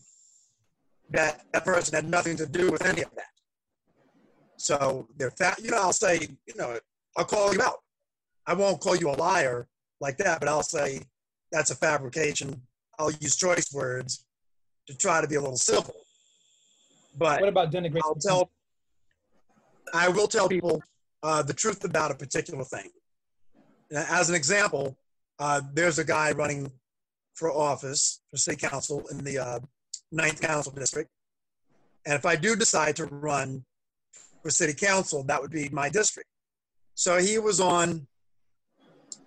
that 1.11 1.43
that 1.53 1.65
person 1.65 1.95
had 1.95 2.09
nothing 2.09 2.37
to 2.37 2.47
do 2.47 2.71
with 2.71 2.85
any 2.85 3.03
of 3.03 3.11
that. 3.15 3.25
So 4.57 5.09
they're 5.17 5.31
fat. 5.31 5.61
You 5.63 5.71
know, 5.71 5.79
I'll 5.79 5.93
say, 5.93 6.19
you 6.47 6.55
know, 6.57 6.79
I'll 7.17 7.25
call 7.25 7.55
you 7.55 7.63
out. 7.63 7.79
I 8.47 8.55
won't 8.55 8.81
call 8.81 8.97
you 8.97 9.11
a 9.11 9.13
liar 9.13 9.69
like 10.01 10.17
that, 10.19 10.41
but 10.41 10.49
I'll 10.49 10.63
say 10.63 11.03
that's 11.53 11.71
a 11.71 11.75
fabrication. 11.75 12.61
I'll 12.99 13.13
use 13.13 13.37
choice 13.37 13.73
words 13.73 14.25
to 14.87 14.97
try 14.97 15.21
to 15.21 15.29
be 15.29 15.37
a 15.37 15.41
little 15.41 15.57
civil. 15.57 15.95
But 17.17 17.41
what 17.41 17.49
about 17.49 17.71
denigrating? 17.71 18.01
I'll 18.05 18.15
tell. 18.15 18.51
I 19.95 20.09
will 20.09 20.29
tell 20.29 20.49
people 20.49 20.83
uh, 21.23 21.43
the 21.43 21.55
truth 21.55 21.85
about 21.85 22.11
a 22.11 22.15
particular 22.15 22.65
thing. 22.65 22.91
As 23.93 24.29
an 24.29 24.35
example, 24.35 24.99
uh, 25.39 25.63
there's 25.73 25.99
a 25.99 26.05
guy 26.05 26.33
running 26.33 26.71
for 27.35 27.51
office 27.51 28.21
for 28.31 28.37
city 28.37 28.57
council 28.57 29.07
in 29.11 29.19
the 29.19 29.39
uh, 29.39 29.61
ninth 30.11 30.41
council 30.41 30.73
district, 30.73 31.11
and 32.07 32.15
if 32.15 32.25
I 32.25 32.37
do 32.37 32.57
decide 32.57 32.97
to 32.97 33.07
run 33.07 33.65
for 34.43 34.51
city 34.51 34.73
council, 34.73 35.23
that 35.25 35.41
would 35.41 35.51
be 35.51 35.69
my 35.69 35.89
district. 35.89 36.29
So 36.95 37.19
he 37.19 37.39
was 37.39 37.61
on 37.61 38.07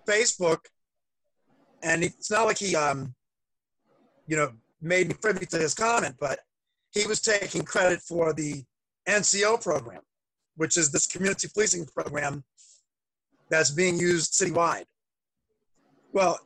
Facebook, 0.08 0.60
and 1.84 2.04
it's 2.04 2.32
not 2.32 2.46
like 2.46 2.58
he, 2.58 2.76
um, 2.76 3.14
you 4.28 4.36
know, 4.36 4.52
made 4.82 5.08
me 5.08 5.14
privy 5.14 5.46
to 5.46 5.58
his 5.58 5.74
comment, 5.74 6.16
but 6.20 6.40
he 6.92 7.06
was 7.06 7.22
taking 7.22 7.62
credit 7.64 8.02
for 8.02 8.34
the 8.34 8.64
NCO 9.08 9.62
program, 9.62 10.02
which 10.56 10.78
is 10.78 10.92
this 10.92 11.08
community 11.08 11.48
policing 11.54 11.86
program 11.86 12.44
that's 13.50 13.72
being 13.72 14.00
used 14.00 14.34
citywide. 14.34 14.86
Well, 16.14 16.40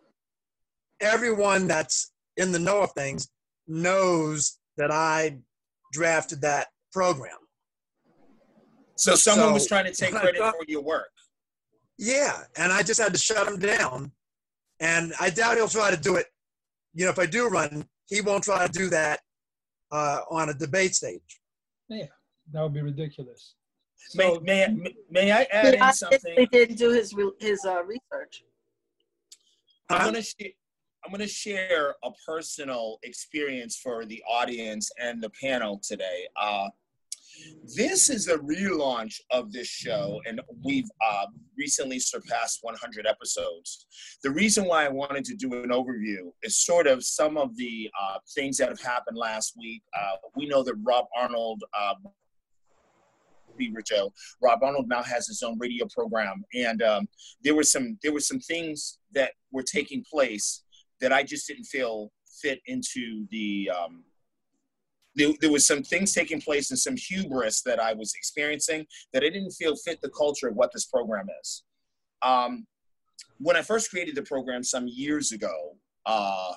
everyone 0.99 1.67
that's 1.67 2.11
in 2.37 2.51
the 2.51 2.59
know 2.59 2.81
of 2.81 2.91
things 2.91 3.29
knows 3.67 4.57
that 4.77 4.91
I 4.91 5.37
drafted 5.91 6.41
that 6.41 6.67
program. 6.91 7.37
So 8.95 9.15
someone 9.15 9.49
So- 9.49 9.53
was 9.53 9.67
trying 9.67 9.85
to 9.85 9.93
take 9.93 10.11
credit 10.15 10.37
for 10.41 10.65
your 10.67 10.81
work. 10.81 11.09
Yeah, 11.97 12.43
and 12.57 12.73
I 12.73 12.83
just 12.83 12.99
had 12.99 13.13
to 13.13 13.19
shut 13.19 13.47
him 13.47 13.57
down. 13.59 14.11
And 14.81 15.13
I 15.21 15.29
doubt 15.29 15.55
he'll 15.55 15.69
try 15.69 15.89
to 15.91 15.97
do 15.97 16.15
it. 16.17 16.25
You 16.93 17.05
know, 17.05 17.11
if 17.11 17.19
I 17.19 17.25
do 17.25 17.47
run, 17.47 17.87
he 18.07 18.19
won't 18.21 18.43
try 18.43 18.65
to 18.67 18.71
do 18.71 18.89
that 18.89 19.21
uh, 19.91 20.19
on 20.29 20.49
a 20.49 20.53
debate 20.53 20.93
stage. 20.95 21.21
Yeah, 21.87 22.05
that 22.51 22.61
would 22.61 22.73
be 22.73 22.81
ridiculous. 22.81 23.55
May, 24.15 24.33
So, 24.33 24.39
may, 24.41 24.65
I- 24.65 24.75
may 25.09 25.31
I 25.31 25.47
add 25.51 25.67
He 25.67 25.75
in 25.75 25.81
obviously 25.81 26.19
something? 26.19 26.47
didn't 26.51 26.75
do 26.77 26.89
his 26.91 27.15
his 27.39 27.63
uh, 27.65 27.83
research. 27.85 28.43
I'm 29.89 29.97
Huh? 29.99 30.05
gonna 30.05 30.21
share. 30.21 30.49
I'm 31.05 31.11
gonna 31.11 31.27
share 31.27 31.95
a 32.03 32.09
personal 32.25 32.97
experience 33.03 33.77
for 33.77 34.05
the 34.05 34.23
audience 34.27 34.89
and 34.99 35.21
the 35.21 35.29
panel 35.29 35.79
today. 35.83 36.27
Uh, 36.35 36.69
this 37.75 38.09
is 38.09 38.27
a 38.27 38.37
relaunch 38.37 39.19
of 39.29 39.51
this 39.51 39.67
show, 39.67 40.19
and 40.25 40.41
we've 40.63 40.89
uh, 41.07 41.25
recently 41.57 41.99
surpassed 41.99 42.59
100 42.63 43.05
episodes. 43.05 43.85
The 44.23 44.31
reason 44.31 44.65
why 44.65 44.85
I 44.85 44.89
wanted 44.89 45.25
to 45.25 45.35
do 45.35 45.53
an 45.53 45.69
overview 45.69 46.31
is 46.41 46.57
sort 46.57 46.87
of 46.87 47.03
some 47.03 47.37
of 47.37 47.55
the 47.55 47.89
uh, 48.01 48.17
things 48.33 48.57
that 48.57 48.69
have 48.69 48.81
happened 48.81 49.17
last 49.17 49.53
week. 49.59 49.83
Uh, 49.95 50.15
we 50.35 50.47
know 50.47 50.63
that 50.63 50.75
Rob 50.83 51.05
Arnold. 51.15 51.63
Uh, 51.77 51.95
Beaver 53.57 53.81
Joe. 53.81 54.11
Rob 54.41 54.61
Arnold 54.63 54.89
now 54.89 55.01
has 55.01 55.27
his 55.27 55.41
own 55.41 55.57
radio 55.57 55.87
program, 55.87 56.43
and 56.53 56.81
um, 56.81 57.07
there 57.41 57.55
were 57.55 57.63
some 57.63 57.97
there 58.03 58.11
were 58.11 58.19
some 58.19 58.41
things 58.41 58.99
that 59.13 59.31
were 59.53 59.63
taking 59.63 60.03
place 60.11 60.64
that 61.01 61.13
I 61.13 61.23
just 61.23 61.47
didn't 61.47 61.65
feel 61.65 62.11
fit 62.41 62.59
into 62.65 63.25
the. 63.31 63.69
Um, 63.69 64.03
there, 65.15 65.29
there 65.39 65.51
was 65.51 65.65
some 65.65 65.81
things 65.81 66.11
taking 66.11 66.41
place 66.41 66.71
and 66.71 66.79
some 66.79 66.97
hubris 66.97 67.61
that 67.61 67.79
I 67.79 67.93
was 67.93 68.13
experiencing 68.15 68.85
that 69.13 69.23
I 69.23 69.29
didn't 69.29 69.51
feel 69.51 69.75
fit 69.77 70.01
the 70.01 70.09
culture 70.09 70.49
of 70.49 70.55
what 70.55 70.71
this 70.73 70.85
program 70.85 71.27
is. 71.41 71.63
Um, 72.21 72.65
when 73.37 73.55
I 73.55 73.61
first 73.61 73.89
created 73.89 74.15
the 74.15 74.23
program 74.23 74.61
some 74.61 74.87
years 74.87 75.31
ago, 75.31 75.77
uh, 76.05 76.51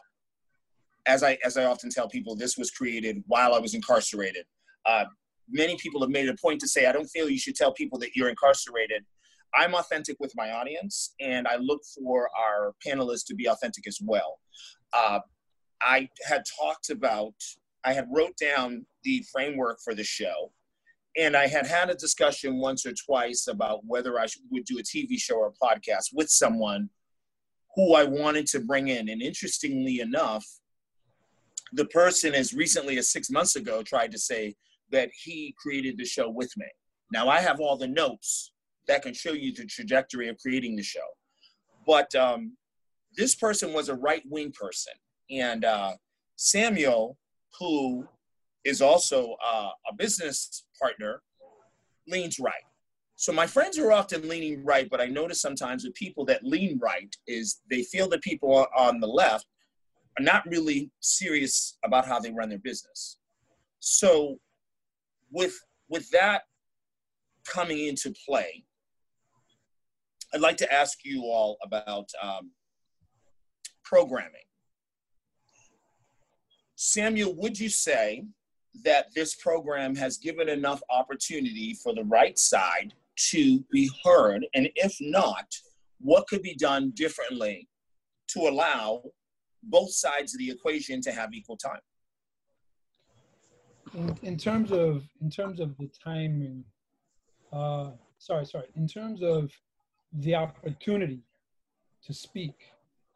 as 1.07 1.23
I 1.23 1.39
as 1.45 1.57
I 1.57 1.65
often 1.65 1.91
tell 1.91 2.09
people, 2.09 2.37
this 2.37 2.57
was 2.59 2.71
created 2.71 3.23
while 3.27 3.55
I 3.55 3.59
was 3.59 3.75
incarcerated. 3.75 4.45
Uh, 4.87 5.05
many 5.51 5.77
people 5.77 6.01
have 6.01 6.11
made 6.11 6.29
a 6.29 6.35
point 6.35 6.61
to 6.61 6.69
say, 6.69 6.87
I 6.87 6.93
don't 6.93 7.07
feel 7.07 7.29
you 7.29 7.39
should 7.39 7.57
tell 7.57 7.73
people 7.73 7.99
that 8.01 8.15
you're 8.15 8.29
incarcerated. 8.29 9.05
I'm 9.55 9.75
authentic 9.75 10.17
with 10.21 10.33
my 10.37 10.53
audience, 10.53 11.15
and 11.21 11.47
I 11.49 11.57
look 11.57 11.83
for 11.97 12.29
our 12.39 12.75
panelists 12.87 13.27
to 13.27 13.35
be 13.35 13.47
authentic 13.47 13.87
as 13.87 13.99
well. 14.03 14.39
Uh, 14.93 15.21
I 15.81 16.09
had 16.27 16.45
talked 16.61 16.91
about, 16.91 17.35
I 17.85 17.93
had 17.93 18.09
wrote 18.13 18.37
down 18.37 18.85
the 19.05 19.25
framework 19.33 19.79
for 19.83 19.95
the 19.95 20.05
show, 20.05 20.53
and 21.17 21.37
I 21.37 21.47
had 21.47 21.67
had 21.67 21.91
a 21.91 21.95
discussion 21.95 22.59
once 22.59 22.85
or 22.87 22.93
twice 22.93 23.49
about 23.49 23.81
whether 23.87 24.19
I 24.19 24.27
would 24.51 24.65
do 24.65 24.79
a 24.79 24.83
TV 24.83 25.19
show 25.19 25.37
or 25.37 25.49
a 25.49 25.65
podcast 25.65 26.11
with 26.13 26.29
someone 26.29 26.91
who 27.75 27.95
I 27.95 28.05
wanted 28.05 28.47
to 28.49 28.61
bring 28.61 28.89
in. 28.89 29.09
And 29.09 29.23
interestingly 29.23 30.01
enough, 30.01 30.45
the 31.73 31.87
person 31.87 32.35
as 32.35 32.55
recently 32.55 32.99
as 32.99 33.11
six 33.11 33.31
months 33.31 33.57
ago 33.57 33.83
tried 33.83 34.13
to 34.13 34.19
say 34.19 34.55
that 34.91 35.11
he 35.25 35.55
created 35.59 35.99
the 35.99 36.05
show 36.05 36.31
with 36.31 36.53
me. 36.57 36.67
Now 37.13 37.29
I 37.29 37.41
have 37.41 37.61
all 37.61 37.77
the 37.77 37.89
notes 37.89 38.53
that 38.89 39.03
can 39.03 39.15
show 39.15 39.33
you 39.33 39.53
the 39.53 39.67
trajectory 39.67 40.29
of 40.29 40.39
creating 40.39 40.77
the 40.77 40.83
show, 40.83 41.07
but 41.87 42.13
um, 42.15 42.57
this 43.17 43.35
person 43.35 43.73
was 43.73 43.89
a 43.89 43.95
right 43.95 44.23
wing 44.27 44.53
person, 44.53 44.95
and 45.31 45.65
uh, 45.65 45.93
Samuel, 46.37 47.17
who 47.59 48.07
is 48.65 48.83
also 48.83 49.37
uh, 49.45 49.71
a 49.91 49.95
business 49.97 50.65
partner, 50.81 51.23
leans 52.07 52.39
right. 52.39 52.63
So 53.17 53.33
my 53.33 53.47
friends 53.47 53.79
are 53.79 53.91
often 53.91 54.29
leaning 54.29 54.65
right, 54.65 54.89
but 54.89 55.01
I 55.01 55.07
notice 55.07 55.41
sometimes 55.41 55.85
with 55.85 55.95
people 55.95 56.25
that 56.27 56.45
lean 56.45 56.79
right 56.81 57.15
is 57.27 57.61
they 57.69 57.83
feel 57.83 58.09
that 58.11 58.23
people 58.23 58.67
on 58.77 59.01
the 59.01 59.09
left 59.09 59.47
are 60.19 60.23
not 60.23 60.47
really 60.47 60.91
serious 61.01 61.77
about 61.85 62.07
how 62.07 62.21
they 62.21 62.31
run 62.31 62.49
their 62.49 62.61
business. 62.61 63.19
So 63.81 64.39
with 65.33 65.59
with 65.89 66.09
that 66.11 66.43
coming 67.45 67.87
into 67.87 68.15
play, 68.25 68.65
I'd 70.35 70.41
like 70.41 70.57
to 70.59 70.73
ask 70.73 71.05
you 71.05 71.23
all 71.23 71.57
about 71.63 72.11
um, 72.23 72.51
programming. 73.83 74.43
Samuel, 76.77 77.35
would 77.37 77.59
you 77.59 77.69
say 77.69 78.25
that 78.85 79.07
this 79.15 79.35
program 79.35 79.97
has 79.97 80.19
given 80.19 80.49
enough 80.49 80.81
opportunity 80.91 81.75
for 81.83 81.95
the 81.95 82.05
right 82.05 82.39
side 82.39 82.95
to 83.31 83.65
be 83.73 83.91
heard? 84.05 84.47
And 84.55 84.69
if 84.77 84.97
not, 85.01 85.47
what 86.01 86.29
could 86.29 86.43
be 86.43 86.55
done 86.55 86.91
differently 86.91 87.69
to 88.29 88.41
allow 88.41 89.03
both 89.65 89.91
sides 89.93 90.35
of 90.35 90.39
the 90.39 90.51
equation 90.51 91.01
to 91.01 91.11
have 91.11 91.33
equal 91.33 91.57
time? 91.57 91.81
in, 93.95 94.19
in 94.23 94.37
terms 94.37 94.73
of 94.73 95.05
in 95.21 95.31
terms 95.31 95.61
of 95.61 95.77
the 95.79 95.89
timing, 96.05 96.65
uh, 97.53 97.91
sorry, 98.19 98.45
sorry. 98.45 98.67
In 98.77 98.87
terms 98.87 99.23
of 99.23 99.51
the 100.13 100.35
opportunity 100.35 101.21
to 102.05 102.13
speak, 102.15 102.55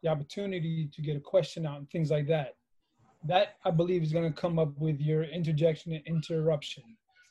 the 0.01 0.09
opportunity 0.09 0.89
to 0.93 1.01
get 1.01 1.15
a 1.15 1.19
question 1.19 1.65
out, 1.65 1.77
and 1.79 1.89
things 1.89 2.11
like 2.11 2.27
that, 2.27 2.55
that 3.25 3.55
I 3.65 3.71
believe 3.71 4.03
is 4.03 4.11
going 4.11 4.31
to 4.31 4.41
come 4.41 4.59
up 4.59 4.77
with 4.77 4.99
your 4.99 5.23
interjection 5.23 5.93
and 5.93 6.03
interruption. 6.05 6.83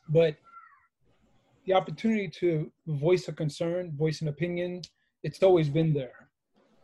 But 0.09 0.37
the 1.67 1.75
opportunity 1.75 2.29
to 2.41 2.73
voice 2.87 3.29
a 3.29 3.33
concern, 3.33 3.93
voice 3.97 4.21
an 4.23 4.29
opinion, 4.29 4.83
it's 5.23 5.43
always 5.43 5.69
been 5.69 5.93
there. 5.93 6.29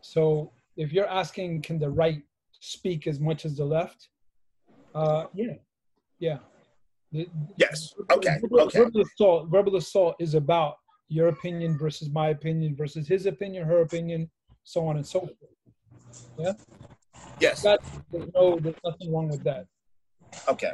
So 0.01 0.51
if 0.77 0.93
you're 0.93 1.09
asking, 1.09 1.63
can 1.63 1.79
the 1.79 1.89
right 1.89 2.21
speak 2.61 3.07
as 3.07 3.19
much 3.19 3.45
as 3.45 3.57
the 3.57 3.65
left? 3.65 4.09
Uh, 4.95 5.25
yeah, 5.33 5.55
yeah. 6.19 6.37
The- 7.11 7.29
Yes. 7.57 7.93
Okay. 8.11 8.37
Verbal, 8.41 8.61
Okay. 8.61 8.79
verbal 8.79 9.01
assault. 9.01 9.49
Verbal 9.49 9.75
assault 9.75 10.15
is 10.19 10.35
about 10.35 10.75
your 11.09 11.27
opinion 11.27 11.77
versus 11.77 12.09
my 12.09 12.29
opinion 12.29 12.75
versus 12.75 13.07
his 13.07 13.25
opinion, 13.25 13.65
her 13.65 13.81
opinion, 13.81 14.29
so 14.63 14.87
on 14.87 14.97
and 14.97 15.05
so 15.05 15.21
forth. 15.21 15.33
Yeah. 16.37 16.53
Yes. 17.39 17.63
That, 17.63 17.79
there's 18.11 18.29
no, 18.33 18.57
there's 18.59 18.75
nothing 18.85 19.11
wrong 19.11 19.27
with 19.27 19.43
that. 19.43 19.65
Okay. 20.47 20.73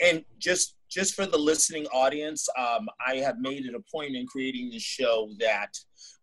And 0.00 0.24
just 0.38 0.76
just 0.90 1.14
for 1.14 1.24
the 1.24 1.38
listening 1.38 1.86
audience, 1.88 2.48
um, 2.58 2.88
I 3.06 3.16
have 3.16 3.38
made 3.38 3.64
it 3.64 3.74
a 3.74 3.80
point 3.94 4.16
in 4.16 4.26
creating 4.26 4.70
this 4.70 4.82
show 4.82 5.30
that 5.38 5.68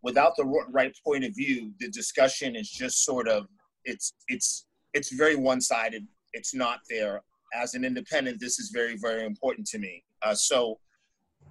without 0.01 0.33
the 0.35 0.43
right 0.69 0.93
point 1.05 1.23
of 1.23 1.33
view, 1.35 1.71
the 1.79 1.89
discussion 1.89 2.55
is 2.55 2.69
just 2.69 3.05
sort 3.05 3.27
of 3.27 3.45
it's 3.85 4.13
it's 4.27 4.65
it's 4.93 5.13
very 5.13 5.35
one 5.35 5.61
sided. 5.61 6.05
It's 6.33 6.53
not 6.53 6.79
there. 6.89 7.21
As 7.53 7.75
an 7.75 7.85
independent, 7.85 8.39
this 8.39 8.59
is 8.59 8.71
very 8.73 8.97
very 8.97 9.25
important 9.25 9.67
to 9.67 9.79
me. 9.79 10.03
Uh, 10.21 10.33
so 10.33 10.79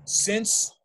since 0.05 0.76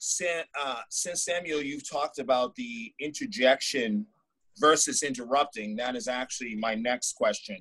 Sam, 0.00 0.44
uh, 0.58 0.80
since 0.88 1.24
Samuel, 1.24 1.60
you've 1.60 1.88
talked 1.88 2.18
about 2.18 2.54
the 2.54 2.92
interjection 2.98 4.06
versus 4.58 5.02
interrupting. 5.02 5.76
That 5.76 5.94
is 5.94 6.08
actually 6.08 6.56
my 6.56 6.74
next 6.74 7.16
question. 7.16 7.58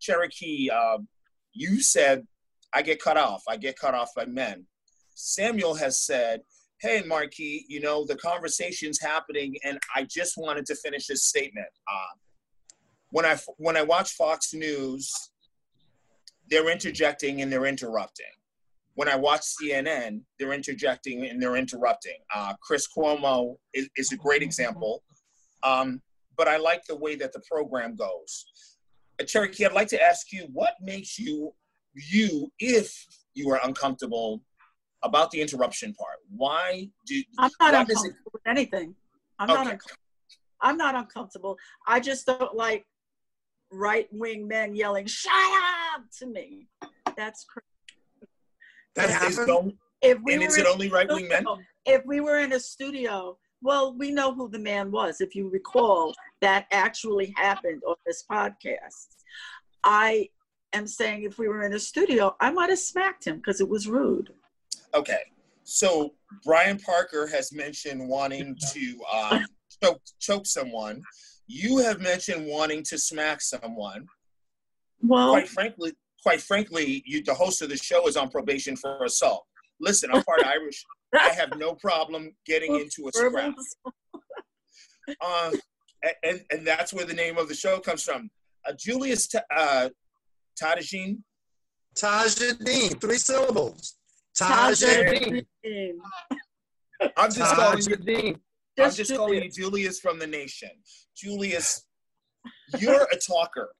Cherokee, 0.00 0.70
uh, 0.70 0.98
you 1.52 1.82
said, 1.82 2.26
I 2.72 2.80
get 2.80 3.00
cut 3.00 3.18
off. 3.18 3.42
I 3.46 3.58
get 3.58 3.78
cut 3.78 3.94
off 3.94 4.08
by 4.16 4.24
men. 4.24 4.64
Samuel 5.14 5.74
has 5.74 6.00
said, 6.00 6.40
Hey, 6.80 7.02
Marquis, 7.06 7.66
you 7.68 7.80
know, 7.80 8.06
the 8.06 8.16
conversation's 8.16 8.98
happening, 9.00 9.54
and 9.62 9.78
I 9.94 10.04
just 10.04 10.36
wanted 10.36 10.66
to 10.66 10.74
finish 10.74 11.06
this 11.06 11.26
statement. 11.26 11.68
Uh, 11.86 12.16
when, 13.10 13.26
I, 13.26 13.38
when 13.58 13.76
I 13.76 13.82
watch 13.82 14.14
Fox 14.14 14.54
News, 14.54 15.12
they're 16.48 16.70
interjecting 16.70 17.42
and 17.42 17.52
they're 17.52 17.66
interrupting. 17.66 18.26
When 18.94 19.08
I 19.08 19.16
watch 19.16 19.40
CNN, 19.42 20.20
they're 20.38 20.52
interjecting 20.52 21.26
and 21.26 21.40
they're 21.40 21.56
interrupting. 21.56 22.18
Uh, 22.34 22.54
Chris 22.62 22.86
Cuomo 22.94 23.56
is, 23.72 23.88
is 23.96 24.12
a 24.12 24.16
great 24.16 24.42
example. 24.42 25.02
Um, 25.62 26.02
but 26.36 26.48
I 26.48 26.56
like 26.58 26.84
the 26.84 26.96
way 26.96 27.14
that 27.16 27.32
the 27.32 27.40
program 27.50 27.96
goes. 27.96 28.46
Uh, 29.20 29.24
Cherokee, 29.24 29.64
I'd 29.64 29.72
like 29.72 29.88
to 29.88 30.02
ask 30.02 30.32
you 30.32 30.46
what 30.52 30.74
makes 30.80 31.18
you, 31.18 31.52
you, 31.94 32.52
if 32.58 33.06
you 33.34 33.50
are 33.50 33.60
uncomfortable 33.64 34.42
about 35.02 35.30
the 35.30 35.40
interruption 35.40 35.94
part, 35.94 36.18
why 36.34 36.88
do 37.06 37.22
I'm 37.38 37.50
not 37.60 37.88
does 37.88 38.04
it- 38.04 38.08
uncomfortable 38.08 38.30
with 38.32 38.42
anything. 38.46 38.94
I'm 39.38 39.48
not. 39.48 39.60
Okay. 39.60 39.70
uncomfortable. 39.72 39.98
I'm 40.60 40.76
not 40.76 40.94
uncomfortable. 40.94 41.58
I 41.88 41.98
just 41.98 42.26
don't 42.26 42.54
like 42.54 42.86
right 43.72 44.06
wing 44.12 44.46
men 44.46 44.76
yelling 44.76 45.06
"Shut 45.06 45.32
up!" 45.96 46.04
to 46.18 46.26
me. 46.26 46.68
That's 47.16 47.44
crazy. 47.44 47.66
That 48.94 49.06
is 49.08 49.36
happened. 49.36 49.50
only, 49.50 49.78
If 50.02 50.18
we 50.22 50.34
and 50.34 50.42
were 50.42 50.48
is 50.48 50.56
it 50.58 50.60
in 50.62 50.66
only 50.66 50.88
right 50.90 51.08
wing 51.08 51.28
men? 51.28 51.44
if 51.86 52.02
we 52.04 52.20
were 52.20 52.38
in 52.38 52.52
a 52.52 52.60
studio, 52.60 53.38
well, 53.62 53.94
we 53.96 54.10
know 54.10 54.34
who 54.34 54.48
the 54.48 54.58
man 54.58 54.90
was. 54.90 55.20
If 55.20 55.34
you 55.34 55.48
recall, 55.48 56.14
that 56.40 56.66
actually 56.72 57.32
happened 57.36 57.82
on 57.86 57.94
this 58.04 58.24
podcast. 58.30 59.06
I 59.84 60.28
am 60.72 60.86
saying 60.86 61.22
if 61.22 61.38
we 61.38 61.48
were 61.48 61.62
in 61.62 61.72
a 61.74 61.78
studio, 61.78 62.36
I 62.40 62.50
might 62.50 62.70
have 62.70 62.78
smacked 62.78 63.26
him 63.26 63.36
because 63.36 63.60
it 63.60 63.68
was 63.68 63.86
rude. 63.88 64.32
Okay, 64.94 65.20
so 65.64 66.14
Brian 66.44 66.78
Parker 66.78 67.26
has 67.28 67.52
mentioned 67.52 68.06
wanting 68.08 68.56
to 68.72 68.96
uh, 69.12 69.38
choke, 69.82 70.02
choke 70.20 70.46
someone. 70.46 71.02
You 71.46 71.78
have 71.78 72.00
mentioned 72.00 72.46
wanting 72.46 72.82
to 72.84 72.98
smack 72.98 73.40
someone. 73.40 74.06
Well, 75.02 75.30
Quite 75.30 75.48
frankly, 75.48 75.92
quite 76.22 76.40
frankly, 76.40 77.02
you, 77.06 77.22
the 77.22 77.34
host 77.34 77.62
of 77.62 77.68
the 77.68 77.76
show, 77.76 78.06
is 78.06 78.16
on 78.16 78.30
probation 78.30 78.76
for 78.76 79.04
assault. 79.04 79.44
Listen, 79.80 80.10
I'm 80.12 80.22
part 80.22 80.42
Irish. 80.46 80.84
I 81.14 81.30
have 81.30 81.58
no 81.58 81.74
problem 81.74 82.34
getting 82.46 82.76
into 82.76 83.08
a 83.08 83.12
scrap. 83.12 83.54
Uh, 85.20 85.50
and, 86.22 86.42
and 86.50 86.66
that's 86.66 86.92
where 86.92 87.04
the 87.04 87.14
name 87.14 87.38
of 87.38 87.48
the 87.48 87.54
show 87.54 87.78
comes 87.80 88.02
from. 88.02 88.30
Uh, 88.66 88.72
Julius 88.78 89.26
Ta- 89.26 89.40
uh, 89.54 89.88
Tadajin, 90.60 91.18
Tajadeen, 91.96 93.00
three 93.00 93.18
syllables. 93.18 93.96
Tajadeen. 94.38 95.44
Tajadeen. 95.64 95.92
I'm 97.16 97.32
just 97.32 97.54
calling 97.54 97.78
you. 97.78 97.96
Tajadeen. 97.96 98.34
I'm 98.78 98.84
Just 98.86 98.96
just 98.96 99.14
calling 99.14 99.42
you 99.42 99.50
Julius 99.50 100.00
from 100.00 100.18
the 100.18 100.26
nation. 100.26 100.70
Julius, 101.14 101.84
you're 102.78 103.06
a 103.12 103.16
talker, 103.16 103.74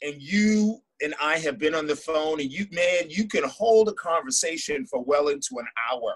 and 0.00 0.14
you 0.22 0.80
and 1.02 1.14
I 1.22 1.38
have 1.38 1.58
been 1.58 1.74
on 1.74 1.86
the 1.86 1.96
phone, 1.96 2.40
and 2.40 2.50
you, 2.50 2.66
man, 2.72 3.08
you 3.08 3.26
can 3.28 3.44
hold 3.44 3.88
a 3.88 3.92
conversation 3.92 4.84
for 4.86 5.02
well 5.02 5.28
into 5.28 5.58
an 5.58 5.66
hour. 5.90 6.14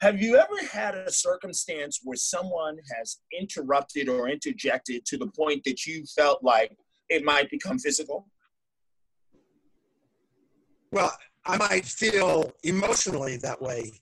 Have 0.00 0.20
you 0.20 0.36
ever 0.36 0.66
had 0.70 0.96
a 0.96 1.12
circumstance 1.12 2.00
where 2.02 2.16
someone 2.16 2.76
has 2.96 3.18
interrupted 3.38 4.08
or 4.08 4.28
interjected 4.28 5.04
to 5.06 5.16
the 5.16 5.28
point 5.28 5.62
that 5.64 5.86
you 5.86 6.04
felt 6.16 6.42
like 6.42 6.76
it 7.08 7.22
might 7.24 7.50
become 7.50 7.78
physical? 7.78 8.26
Well, 10.90 11.12
I 11.46 11.56
might 11.56 11.84
feel 11.84 12.52
emotionally 12.64 13.36
that 13.38 13.60
way, 13.62 13.92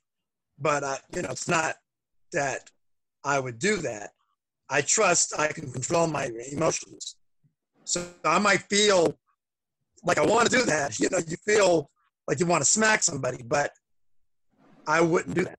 but 0.58 0.82
uh, 0.82 0.96
you 1.14 1.22
know, 1.22 1.30
it's 1.30 1.48
not 1.48 1.76
that 2.32 2.70
I 3.24 3.38
would 3.38 3.58
do 3.58 3.76
that. 3.78 4.10
I 4.70 4.82
trust 4.82 5.38
I 5.38 5.48
can 5.48 5.70
control 5.70 6.06
my 6.06 6.30
emotions. 6.50 7.16
So 7.84 8.06
I 8.24 8.38
might 8.38 8.62
feel 8.70 9.18
like 10.04 10.18
I 10.18 10.26
want 10.26 10.50
to 10.50 10.56
do 10.56 10.64
that. 10.64 10.98
You 10.98 11.08
know, 11.10 11.18
you 11.18 11.36
feel 11.44 11.90
like 12.26 12.40
you 12.40 12.46
want 12.46 12.62
to 12.64 12.70
smack 12.70 13.02
somebody, 13.02 13.42
but 13.42 13.70
I 14.86 15.00
wouldn't 15.00 15.34
do 15.34 15.44
that. 15.44 15.58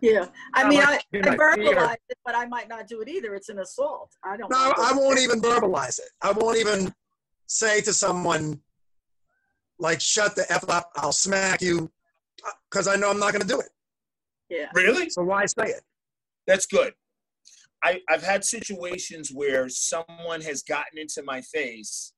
Yeah, 0.00 0.26
I 0.52 0.64
I 0.64 0.68
mean, 0.68 0.80
I, 0.80 0.84
might 0.84 1.04
be 1.12 1.22
I 1.22 1.30
my 1.30 1.54
fear. 1.54 1.74
verbalize 1.74 1.94
it, 2.08 2.18
but 2.26 2.36
I 2.36 2.46
might 2.46 2.68
not 2.68 2.86
do 2.86 3.00
it 3.00 3.08
either. 3.08 3.34
It's 3.34 3.48
an 3.48 3.60
assault. 3.60 4.10
I 4.22 4.36
don't. 4.36 4.50
No, 4.50 4.68
know. 4.68 4.74
I 4.76 4.92
won't 4.94 5.18
even 5.18 5.40
verbalize 5.40 5.98
it. 5.98 6.10
I 6.20 6.32
won't 6.32 6.58
even 6.58 6.92
say 7.46 7.80
to 7.82 7.92
someone, 7.92 8.60
like, 9.78 10.00
shut 10.00 10.34
the 10.34 10.50
F 10.50 10.68
up, 10.68 10.90
I'll 10.96 11.12
smack 11.12 11.62
you, 11.62 11.90
uh, 12.46 12.50
because 12.70 12.88
I 12.88 12.96
know 12.96 13.10
I'm 13.10 13.18
not 13.18 13.32
going 13.32 13.42
to 13.42 13.48
do 13.48 13.60
it. 13.60 13.68
Yeah. 14.48 14.66
Really? 14.74 15.08
So 15.10 15.22
why 15.22 15.46
say 15.46 15.66
it? 15.66 15.82
That's 16.46 16.66
good. 16.66 16.92
I, 17.82 18.00
I've 18.08 18.22
had 18.22 18.44
situations 18.44 19.30
where 19.32 19.68
someone 19.68 20.40
has 20.40 20.62
gotten 20.62 20.98
into 20.98 21.22
my 21.22 21.42
face. 21.42 22.13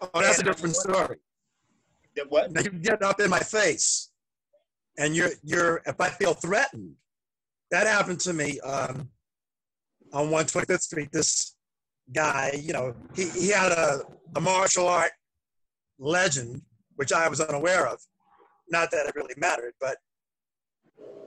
Oh, 0.00 0.20
that's 0.20 0.38
a 0.40 0.42
different 0.44 0.76
story. 0.76 1.18
What? 2.28 2.52
Now 2.52 2.60
you 2.60 2.70
get 2.70 3.02
up 3.02 3.20
in 3.20 3.30
my 3.30 3.38
face, 3.40 4.10
and 4.98 5.14
you're 5.16 5.30
you're. 5.42 5.82
If 5.86 6.00
I 6.00 6.08
feel 6.10 6.34
threatened, 6.34 6.94
that 7.70 7.86
happened 7.86 8.20
to 8.20 8.32
me 8.32 8.60
um, 8.60 9.08
on 10.12 10.26
125th 10.28 10.80
Street. 10.80 11.08
This 11.12 11.56
guy, 12.14 12.52
you 12.62 12.72
know, 12.72 12.94
he, 13.14 13.28
he 13.30 13.48
had 13.48 13.72
a, 13.72 14.00
a 14.36 14.40
martial 14.40 14.88
art 14.88 15.12
legend, 15.98 16.62
which 16.96 17.12
I 17.12 17.28
was 17.28 17.40
unaware 17.40 17.86
of. 17.86 17.98
Not 18.70 18.90
that 18.90 19.06
it 19.06 19.14
really 19.16 19.34
mattered, 19.38 19.72
but 19.80 19.96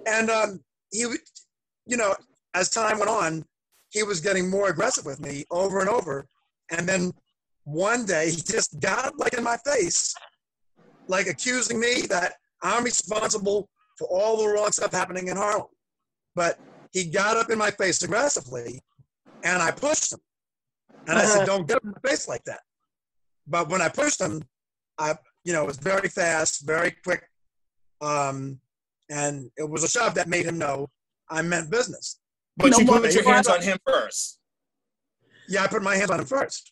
and 0.07 0.29
um, 0.29 0.59
he, 0.91 1.05
would- 1.05 1.19
you 1.87 1.97
know, 1.97 2.15
as 2.53 2.69
time 2.69 2.99
went 2.99 3.09
on, 3.09 3.43
he 3.89 4.03
was 4.03 4.19
getting 4.19 4.49
more 4.49 4.69
aggressive 4.69 5.05
with 5.05 5.19
me 5.19 5.45
over 5.51 5.79
and 5.79 5.89
over, 5.89 6.27
and 6.71 6.87
then 6.87 7.11
one 7.65 8.05
day 8.05 8.29
he 8.29 8.37
just 8.37 8.79
got 8.79 9.05
up 9.05 9.13
like 9.17 9.33
in 9.33 9.43
my 9.43 9.57
face 9.57 10.15
like 11.07 11.27
accusing 11.27 11.79
me 11.79 12.01
that 12.09 12.33
I'm 12.61 12.83
responsible 12.83 13.69
for 13.97 14.07
all 14.07 14.37
the 14.37 14.47
wrong 14.47 14.71
stuff 14.71 14.91
happening 14.91 15.27
in 15.27 15.37
Harlem. 15.37 15.67
But 16.35 16.59
he 16.91 17.05
got 17.05 17.37
up 17.37 17.49
in 17.49 17.57
my 17.57 17.71
face 17.71 18.01
aggressively 18.03 18.81
and 19.43 19.61
I 19.61 19.71
pushed 19.71 20.13
him. 20.13 20.19
And 21.07 21.19
I 21.19 21.25
said, 21.25 21.45
don't 21.45 21.67
get 21.67 21.77
up 21.77 21.83
in 21.83 21.91
my 21.91 22.09
face 22.09 22.27
like 22.27 22.43
that. 22.45 22.61
But 23.47 23.69
when 23.69 23.81
I 23.81 23.89
pushed 23.89 24.19
him, 24.19 24.41
I, 24.97 25.15
you 25.43 25.53
know, 25.53 25.63
it 25.63 25.67
was 25.67 25.77
very 25.77 26.09
fast, 26.09 26.65
very 26.65 26.95
quick. 27.03 27.23
Um, 28.01 28.59
and 29.09 29.51
it 29.57 29.69
was 29.69 29.83
a 29.83 29.87
shove 29.87 30.15
that 30.15 30.27
made 30.27 30.45
him 30.45 30.57
know 30.57 30.89
I 31.29 31.41
meant 31.43 31.69
business. 31.69 32.19
But 32.57 32.71
No 32.71 32.79
you 32.79 32.85
put 32.85 33.13
your 33.13 33.23
hands 33.23 33.47
on 33.47 33.61
him 33.61 33.77
first. 33.85 34.39
Yeah, 35.47 35.63
I 35.63 35.67
put 35.67 35.83
my 35.83 35.95
hands 35.95 36.09
on 36.09 36.19
him 36.19 36.25
first 36.25 36.71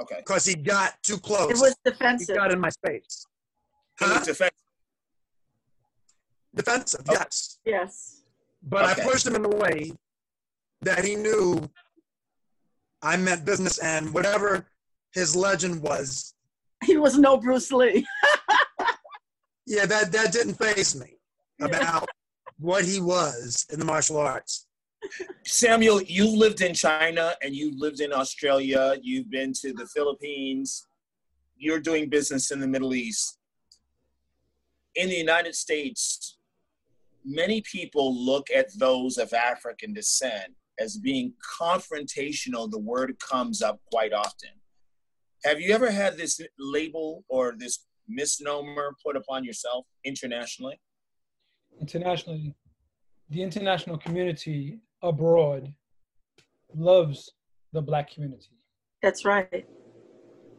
Okay. 0.00 0.16
because 0.18 0.44
he 0.46 0.54
got 0.54 0.94
too 1.02 1.18
close. 1.18 1.50
It 1.50 1.58
was 1.60 1.76
defensive. 1.84 2.28
he 2.34 2.38
got 2.38 2.52
in 2.52 2.60
my 2.60 2.70
space. 2.70 3.26
He 3.98 4.06
was 4.06 4.26
defensive. 4.26 4.56
Defensive, 6.54 7.00
Okay. 7.08 7.18
yes. 7.18 7.58
Yes. 7.64 8.22
But 8.62 8.90
Okay. 8.90 9.02
I 9.02 9.04
pushed 9.04 9.26
him 9.26 9.36
in 9.36 9.44
a 9.44 9.48
way 9.48 9.92
that 10.82 11.04
he 11.04 11.14
knew 11.16 11.68
I 13.02 13.16
meant 13.16 13.44
business 13.44 13.78
and 13.78 14.12
whatever 14.12 14.66
his 15.12 15.34
legend 15.36 15.82
was, 15.82 16.34
He 16.84 16.96
was 16.96 17.18
no 17.18 17.36
Bruce 17.36 17.70
Lee. 17.72 18.06
yeah, 19.66 19.84
that, 19.86 20.10
that 20.12 20.32
didn't 20.32 20.54
faze 20.54 20.98
me 20.98 21.18
about 21.60 22.08
what 22.58 22.84
he 22.84 23.00
was 23.00 23.66
in 23.70 23.78
the 23.78 23.84
martial 23.84 24.16
arts. 24.16 24.66
Samuel, 25.44 26.02
you've 26.02 26.34
lived 26.34 26.60
in 26.60 26.74
China 26.74 27.34
and 27.42 27.54
you've 27.54 27.78
lived 27.78 28.00
in 28.00 28.12
Australia. 28.12 28.96
You've 29.02 29.30
been 29.30 29.52
to 29.60 29.72
the 29.72 29.86
Philippines. 29.86 30.86
You're 31.56 31.80
doing 31.80 32.08
business 32.08 32.50
in 32.50 32.60
the 32.60 32.68
Middle 32.68 32.94
East. 32.94 33.38
In 34.94 35.08
the 35.08 35.16
United 35.16 35.54
States, 35.54 36.38
many 37.24 37.62
people 37.62 38.14
look 38.14 38.48
at 38.50 38.66
those 38.78 39.18
of 39.18 39.32
African 39.32 39.92
descent 39.92 40.52
as 40.78 40.96
being 40.96 41.34
confrontational. 41.60 42.70
The 42.70 42.78
word 42.78 43.16
comes 43.20 43.62
up 43.62 43.80
quite 43.92 44.12
often. 44.12 44.50
Have 45.44 45.60
you 45.60 45.72
ever 45.74 45.90
had 45.90 46.16
this 46.16 46.40
label 46.58 47.24
or 47.28 47.54
this 47.56 47.86
misnomer 48.08 48.94
put 49.04 49.16
upon 49.16 49.44
yourself 49.44 49.86
internationally? 50.04 50.80
Internationally, 51.80 52.54
the 53.30 53.42
international 53.42 53.96
community 53.96 54.80
abroad 55.02 55.72
loves 56.74 57.32
the 57.72 57.82
black 57.82 58.12
community. 58.12 58.58
That's 59.02 59.24
right. 59.24 59.66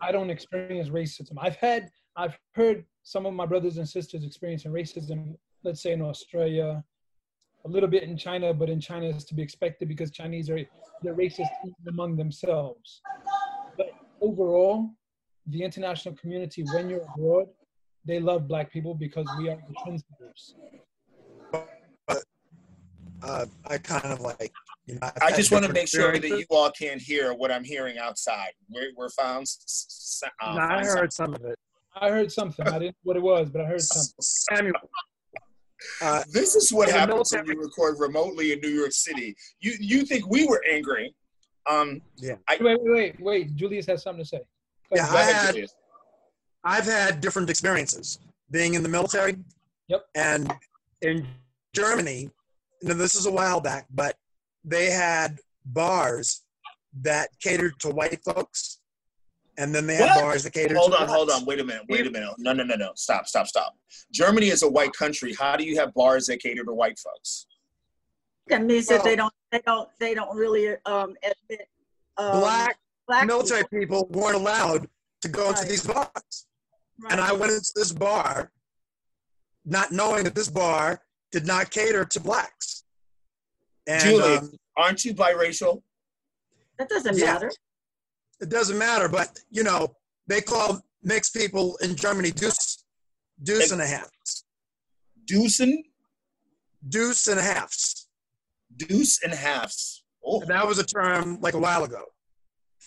I 0.02 0.12
don't 0.12 0.30
experience 0.30 0.90
racism. 0.90 1.34
I've 1.38 1.56
had, 1.58 1.90
I've 2.16 2.38
heard 2.54 2.86
some 3.04 3.26
of 3.26 3.34
my 3.34 3.46
brothers 3.46 3.78
and 3.78 3.88
sisters 3.88 4.24
experiencing 4.24 4.72
racism, 4.72 5.36
let's 5.64 5.82
say 5.84 5.92
in 5.92 6.02
Australia, 6.02 6.84
a 7.66 7.70
little 7.70 7.90
bit 7.90 8.04
in 8.04 8.18
China, 8.18 8.54
but 8.54 8.70
in 8.70 8.80
China 8.80 9.08
is 9.08 9.24
to 9.26 9.36
be 9.36 9.42
expected 9.42 9.88
because 9.88 10.12
Chinese 10.12 10.50
are 10.50 10.60
they're 11.04 11.16
racist 11.16 11.50
even 11.64 11.88
among 11.88 12.16
themselves. 12.16 13.02
But 13.78 13.92
overall, 14.22 14.90
the 15.48 15.64
international 15.64 16.16
community, 16.16 16.64
when 16.74 16.90
you're 16.90 17.06
abroad, 17.16 17.48
they 18.06 18.20
love 18.20 18.48
black 18.48 18.72
people 18.72 18.96
because 18.96 19.28
we 19.38 19.50
are 19.50 19.58
the 19.68 19.76
trendsetters. 19.84 20.54
Uh, 23.24 23.46
I 23.68 23.78
kind 23.78 24.06
of 24.06 24.20
like, 24.22 24.52
you 24.86 24.96
know, 24.96 25.00
I've 25.04 25.14
I 25.22 25.26
had 25.30 25.36
just 25.36 25.52
want 25.52 25.66
to 25.66 25.74
make 25.74 25.88
sure 25.88 26.18
that 26.18 26.28
you 26.28 26.46
all 26.50 26.72
can't 26.72 27.02
hear 27.02 27.34
what 27.34 27.52
I'm 27.52 27.64
hearing 27.64 27.98
outside. 27.98 28.52
We're, 28.70 28.92
we're 28.96 29.10
found. 29.10 29.44
s- 29.44 30.22
s- 30.24 30.30
uh, 30.42 30.56
No, 30.56 30.62
I 30.62 30.68
find 30.84 30.86
heard 30.88 31.14
some 31.14 31.34
of 31.36 31.44
it. 31.46 31.58
I 31.96 32.10
heard 32.10 32.32
something. 32.32 32.68
I 32.68 32.80
didn't 32.80 32.84
know 32.86 32.94
what 33.04 33.18
it 33.18 33.22
was, 33.22 33.50
but 33.50 33.62
I 33.62 33.66
heard 33.66 33.82
something. 33.82 34.14
Samuel. 34.20 34.74
Uh, 36.02 36.24
This 36.32 36.56
is 36.56 36.72
what 36.72 36.90
happens 36.90 37.32
when 37.34 37.46
you 37.46 37.60
record 37.60 38.00
remotely 38.00 38.54
in 38.54 38.60
New 38.62 38.70
York 38.70 38.92
City. 38.92 39.36
You 39.60 39.74
you 39.80 40.06
think 40.06 40.28
we 40.28 40.46
were 40.48 40.64
angry? 40.70 41.14
Um, 41.70 42.02
Wait, 42.22 42.62
wait, 42.62 42.80
wait, 42.84 43.20
wait. 43.20 43.56
Julius 43.56 43.86
has 43.88 44.02
something 44.04 44.24
to 44.24 44.28
say. 44.28 44.38
Go 44.38 44.96
Yeah, 44.96 45.08
I 45.12 45.24
had. 45.24 45.52
Julius. 45.54 45.76
I've 46.64 46.86
had 46.86 47.22
different 47.22 47.50
experiences 47.50 48.20
being 48.52 48.74
in 48.76 48.84
the 48.84 48.90
military. 48.90 49.38
Yep. 49.88 50.06
And 50.16 50.54
in 51.02 51.28
Germany, 51.74 52.30
you 52.82 52.90
know, 52.90 52.96
this 52.96 53.16
is 53.16 53.26
a 53.26 53.32
while 53.32 53.62
back, 53.62 53.88
but 53.94 54.18
they 54.64 54.90
had 54.90 55.40
bars 55.66 56.42
that 57.02 57.30
catered 57.42 57.80
to 57.80 57.90
white 57.90 58.24
folks, 58.24 58.80
and 59.58 59.74
then 59.74 59.88
they 59.88 59.96
had 59.96 60.16
What? 60.16 60.22
bars 60.22 60.44
that 60.44 60.54
catered 60.54 60.78
Hold 60.78 60.92
to 60.94 61.02
on, 61.02 61.08
hold 61.08 61.30
on. 61.30 61.46
Wait 61.46 61.60
a 61.60 61.64
minute. 61.64 61.84
Wait 61.90 62.08
a 62.08 62.12
minute. 62.12 62.30
No, 62.38 62.54
no, 62.54 62.64
no, 62.64 62.76
no. 62.76 62.92
Stop, 62.96 63.28
stop, 63.28 63.48
stop. 63.48 63.76
Germany 64.12 64.48
is 64.48 64.64
a 64.64 64.70
white 64.70 64.94
country. 64.94 65.34
How 65.34 65.56
do 65.56 65.64
you 65.64 65.78
have 65.78 65.94
bars 65.94 66.28
that 66.28 66.42
cater 66.42 66.64
to 66.64 66.74
white 66.74 67.00
folks? 67.00 67.48
That 68.48 68.64
means 68.64 68.88
that 68.88 69.04
they 69.04 69.16
don't, 69.16 69.34
they 69.52 69.62
don't, 69.66 69.90
they 70.00 70.14
don't 70.14 70.36
really 70.36 70.70
um, 70.86 71.16
admit 71.24 71.68
um, 72.18 72.40
Black 72.40 72.78
black 73.08 73.28
military 73.28 73.64
people. 73.70 74.06
people 74.06 74.22
weren't 74.22 74.36
allowed 74.36 74.88
to 75.22 75.28
go 75.28 75.50
into 75.50 75.66
these 75.66 75.86
bars. 75.86 76.48
Right. 77.00 77.12
And 77.14 77.22
I 77.22 77.34
went 77.34 77.52
into 77.52 77.72
this 77.76 77.92
bar, 77.92 78.52
not 79.66 79.92
knowing 79.92 80.24
that 80.24 80.36
this 80.36 80.50
bar 80.50 81.02
did 81.32 81.46
not 81.46 81.72
cater 81.72 82.06
to 82.06 82.20
blacks. 82.20 82.84
And 83.88 84.04
Julie. 84.04 84.38
um, 84.38 84.52
Aren't 84.78 85.04
you 85.06 85.14
biracial? 85.14 85.82
that 86.78 86.90
doesn't 86.90 87.18
Yeah. 87.18 87.34
matter. 87.34 87.52
it 88.40 88.50
doesn't 88.50 88.78
matter, 88.78 89.08
but 89.08 89.40
you 89.52 89.64
know, 89.64 89.96
they 90.28 90.42
call 90.42 90.82
mixed 91.04 91.34
people 91.36 91.78
in 91.78 91.96
Germany 91.96 92.32
deuce, 92.32 92.84
deuce 93.44 93.72
and 93.72 93.82
a 93.82 93.86
half, 93.88 94.10
Deucen, 95.26 95.84
deuce 96.88 97.28
and 97.28 97.40
a 97.40 97.44
halves. 97.44 98.08
deuce 98.76 99.22
and 99.24 99.34
halves. 99.34 100.04
Oh, 100.26 100.42
And 100.42 100.50
that 100.50 100.66
was 100.68 100.80
a 100.80 100.84
term 100.86 101.40
like 101.42 101.54
a 101.54 101.60
while 101.60 101.84
ago. 101.84 102.06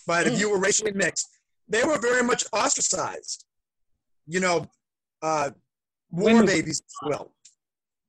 But 0.07 0.27
Hmm. 0.27 0.33
if 0.33 0.39
you 0.39 0.49
were 0.49 0.57
racially 0.59 0.91
mixed, 0.91 1.27
they 1.69 1.83
were 1.83 1.99
very 1.99 2.23
much 2.23 2.43
ostracized. 2.51 3.45
You 4.27 4.39
know, 4.41 4.69
uh, 5.21 5.51
war 6.09 6.41
was- 6.41 6.45
babies, 6.51 6.79
if 6.81 6.87
you 7.01 7.09
will. 7.09 7.34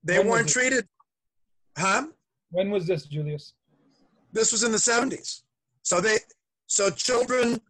They 0.06 0.18
When 0.18 0.28
weren't 0.28 0.48
treated, 0.48 0.86
huh? 1.76 2.06
When 2.50 2.70
was 2.70 2.86
this, 2.86 3.06
Julius? 3.06 3.54
This 4.32 4.52
was 4.52 4.62
in 4.62 4.70
the 4.70 4.78
70s. 4.78 5.42
So 5.82 6.00
they, 6.00 6.18
so 6.68 6.90
children 6.90 7.60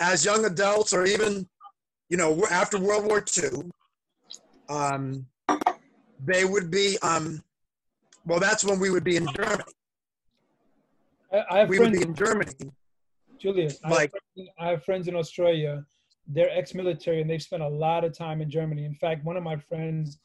as 0.00 0.24
young 0.24 0.44
adults 0.46 0.92
or 0.92 1.06
even, 1.06 1.48
you 2.08 2.16
know, 2.16 2.44
after 2.50 2.76
World 2.78 3.04
War 3.06 3.24
II, 3.40 3.70
um, 4.68 5.24
they 6.24 6.44
would 6.44 6.72
be, 6.72 6.98
um, 7.02 7.40
well, 8.26 8.40
that's 8.40 8.64
when 8.64 8.80
we 8.80 8.90
would 8.90 9.04
be 9.04 9.16
in 9.16 9.26
Germany. 9.36 9.62
I, 11.32 11.44
I 11.50 11.58
have 11.60 11.68
We 11.68 11.78
would 11.78 11.90
friends, 11.90 12.04
be 12.04 12.08
in 12.10 12.14
Germany. 12.16 12.52
Julius. 13.38 13.78
I, 13.84 13.88
have 13.88 13.96
like- 13.96 14.12
I 14.58 14.70
have 14.70 14.82
friends 14.84 15.06
in 15.06 15.14
Australia. 15.14 15.84
They're 16.26 16.50
ex-military 16.50 17.20
and 17.20 17.28
they've 17.28 17.42
spent 17.42 17.62
a 17.62 17.68
lot 17.68 18.04
of 18.04 18.16
time 18.16 18.40
in 18.40 18.50
Germany. 18.50 18.84
In 18.84 18.94
fact, 18.94 19.24
one 19.24 19.36
of 19.36 19.42
my 19.42 19.56
friends, 19.56 20.18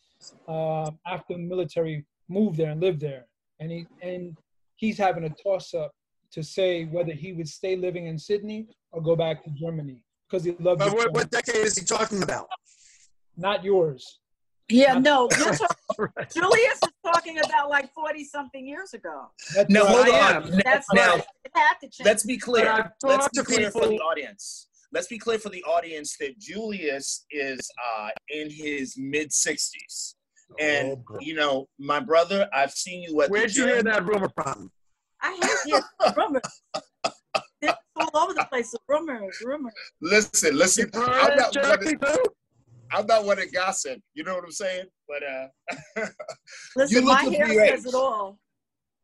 uh, 0.48 0.90
after 1.06 1.34
the 1.34 1.40
military, 1.40 2.06
moved 2.30 2.58
there 2.58 2.72
and 2.72 2.80
lived 2.82 3.02
there, 3.02 3.26
and 3.60 3.72
he 3.72 3.88
and 4.02 4.38
he's 4.76 4.98
having 4.98 5.26
a 5.26 5.30
toss-up 5.30 5.92
to 6.32 6.44
say 6.44 6.86
whether 6.86 7.12
he 7.12 7.34
would 7.34 7.48
stay 7.48 7.76
living 7.76 8.06
in 8.08 8.18
Sydney 8.18 8.68
or 8.92 9.02
go 9.02 9.16
back 9.16 9.44
to 9.44 9.50
Germany 9.52 10.04
because 10.30 10.44
he 10.46 10.52
loved 10.60 10.80
But 10.80 10.94
what, 10.94 11.12
what 11.14 11.30
decade 11.32 11.56
is 11.56 11.78
he 11.78 11.84
talking 11.86 12.24
about? 12.24 12.48
Not 13.36 13.64
yours. 13.64 14.20
Yeah, 14.70 14.94
Not- 14.94 15.04
no. 15.04 15.30
You're 15.38 15.54
Right. 16.16 16.30
Julius 16.30 16.80
is 16.82 16.90
talking 17.04 17.40
about 17.40 17.70
like 17.70 17.94
40 17.94 18.24
something 18.24 18.66
years 18.66 18.94
ago. 18.94 19.26
That's 19.54 19.70
now 19.70 19.84
right. 19.84 19.90
hold 19.90 20.08
I 20.08 20.36
on. 20.36 20.44
am. 20.44 20.50
Now, 20.52 20.60
That's 20.64 20.88
now 20.94 21.16
right. 21.16 21.26
It 21.44 21.52
to 21.82 21.90
change. 21.90 22.06
let's 22.06 22.24
be 22.26 22.38
clear. 22.38 22.90
Let's 23.04 23.28
be 23.28 23.40
to 23.40 23.44
clear 23.44 23.70
for 23.70 23.86
the 23.88 24.00
audience. 24.00 24.69
Let's 24.92 25.08
be 25.08 25.18
clear 25.20 25.38
for 25.40 25.50
the 25.50 25.64
audience 25.64 26.16
that 26.20 26.40
Julius 26.40 27.26
is 27.32 27.60
uh, 27.98 28.10
in 28.30 28.50
his 28.50 28.96
mid 28.98 29.30
60s. 29.30 30.16
And, 30.60 30.98
Oh, 31.12 31.18
you 31.20 31.36
know, 31.36 31.68
my 31.80 32.00
brother, 32.00 32.50
I've 32.54 32.72
seen 32.72 33.04
you 33.04 33.22
at 33.22 33.30
Where'd 33.30 33.52
the 33.52 33.60
you 33.60 33.68
hear 33.68 33.84
that 33.84 34.06
rumor 34.06 34.30
from? 34.36 34.72
I 35.22 35.38
have 35.42 35.60
yeah, 35.68 36.14
rumors. 36.18 36.42
It's 37.62 37.74
all 37.98 38.10
over 38.24 38.34
the 38.34 38.46
place. 38.50 38.74
Rumors, 38.88 39.38
rumors. 39.46 39.74
Listen, 40.02 40.58
listen. 40.58 40.90
I'm 40.96 41.36
not, 41.36 41.56
one 41.56 41.80
to. 41.80 42.24
I'm 42.92 43.06
not 43.06 43.26
one 43.26 43.38
to 43.38 43.46
gossip. 43.52 44.00
You 44.16 44.24
know 44.24 44.34
what 44.36 44.44
I'm 44.46 44.52
saying? 44.52 44.86
But 45.08 45.24
uh, 45.24 45.48
Listen, 46.78 47.06
look 47.06 47.22
my 47.22 47.26
at 47.28 47.34
hair 47.34 47.54
your 47.54 47.68
says 47.68 47.86
age. 47.86 47.94
it 47.94 47.96
all. 47.96 48.40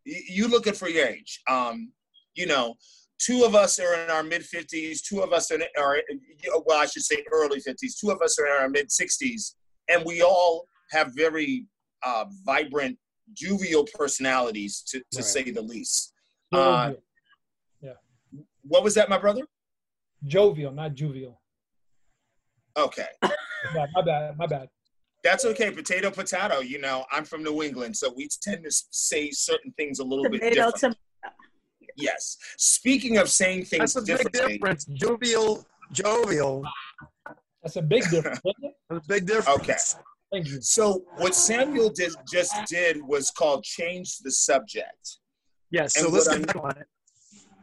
y- 0.08 0.21
you 0.30 0.48
looking 0.48 0.74
for 0.74 0.89
your 0.89 1.06
age. 1.06 1.41
Um, 1.50 1.91
you 2.34 2.48
know, 2.48 2.76
two 3.19 3.43
of 3.43 3.56
us 3.56 3.80
are 3.80 3.95
in 4.04 4.10
our 4.10 4.23
mid 4.23 4.41
50s, 4.43 4.99
two 5.01 5.21
of 5.21 5.34
us 5.34 5.51
are, 5.51 5.56
in, 5.56 5.63
are 5.80 5.97
well, 6.65 6.82
I 6.82 6.86
should 6.86 7.04
say 7.04 7.23
early 7.32 7.60
50s, 7.62 7.99
two 7.99 8.12
of 8.12 8.21
us 8.21 8.38
are 8.39 8.45
in 8.47 8.62
our 8.62 8.69
mid 8.69 8.89
60s, 8.89 9.56
and 9.89 10.04
we 10.06 10.21
all 10.21 10.65
have 10.91 11.12
very 11.15 11.65
uh, 12.04 12.25
vibrant, 12.45 12.97
jovial 13.34 13.88
personalities, 13.93 14.82
to, 14.88 14.99
to 15.12 15.17
Right. 15.17 15.25
say 15.25 15.51
the 15.51 15.62
least. 15.62 16.13
Uh, 16.51 16.93
Jovial. 17.82 17.97
what 18.63 18.84
was 18.84 18.93
that, 18.95 19.10
my 19.10 19.17
brother? 19.17 19.41
Jovial, 20.25 20.71
not 20.71 20.93
juvial. 20.93 21.39
Okay. 22.78 23.08
My 23.21 23.30
bad, 23.73 23.89
my 23.95 24.01
bad. 24.01 24.38
My 24.38 24.47
bad. 24.47 24.69
That's 25.23 25.43
okay. 25.45 25.71
Potato, 25.71 26.12
potato. 26.12 26.60
You 26.60 26.80
know, 26.80 27.06
I'm 27.12 27.25
from 27.25 27.41
New 27.43 27.63
England, 27.63 27.95
so 27.97 28.13
we 28.15 28.28
tend 28.41 28.63
to 28.63 28.71
say 28.91 29.32
certain 29.32 29.71
things 29.78 29.99
a 29.99 30.04
little 30.04 30.30
bit 30.30 30.41
Tomato, 30.41 30.71
different. 30.71 30.97
Tomato. 31.98 32.12
Yes. 32.14 32.38
Speaking 32.58 33.18
of 33.18 33.30
saying 33.30 33.66
things 33.66 33.94
That's 33.94 34.10
a 34.10 34.18
big 34.18 34.32
difference. 34.32 34.86
Jovial, 34.86 35.66
jovial. 35.92 36.64
That's 37.64 37.76
a 37.78 37.82
big 37.82 38.04
difference. 38.10 38.40
isn't 38.46 38.70
it? 38.70 38.76
That's 38.90 39.06
a 39.06 39.08
big 39.08 39.26
difference. 39.26 39.60
Okay. 39.62 39.76
Thank 40.32 40.48
you. 40.48 40.62
So 40.62 41.04
what 41.18 41.34
Samuel 41.36 41.90
did 41.90 42.12
just 42.32 42.54
did 42.68 43.02
was 43.02 43.32
called 43.32 43.64
change 43.64 44.18
the 44.20 44.32
subject. 44.32 45.18
Yes. 45.72 45.96
So 45.96 46.06
And 46.06 46.14
let's 46.14 46.28
what 46.28 46.40
get 46.40 46.56
I'm- 46.56 46.64
back 46.64 46.64
on 46.76 46.82
it. 46.82 46.88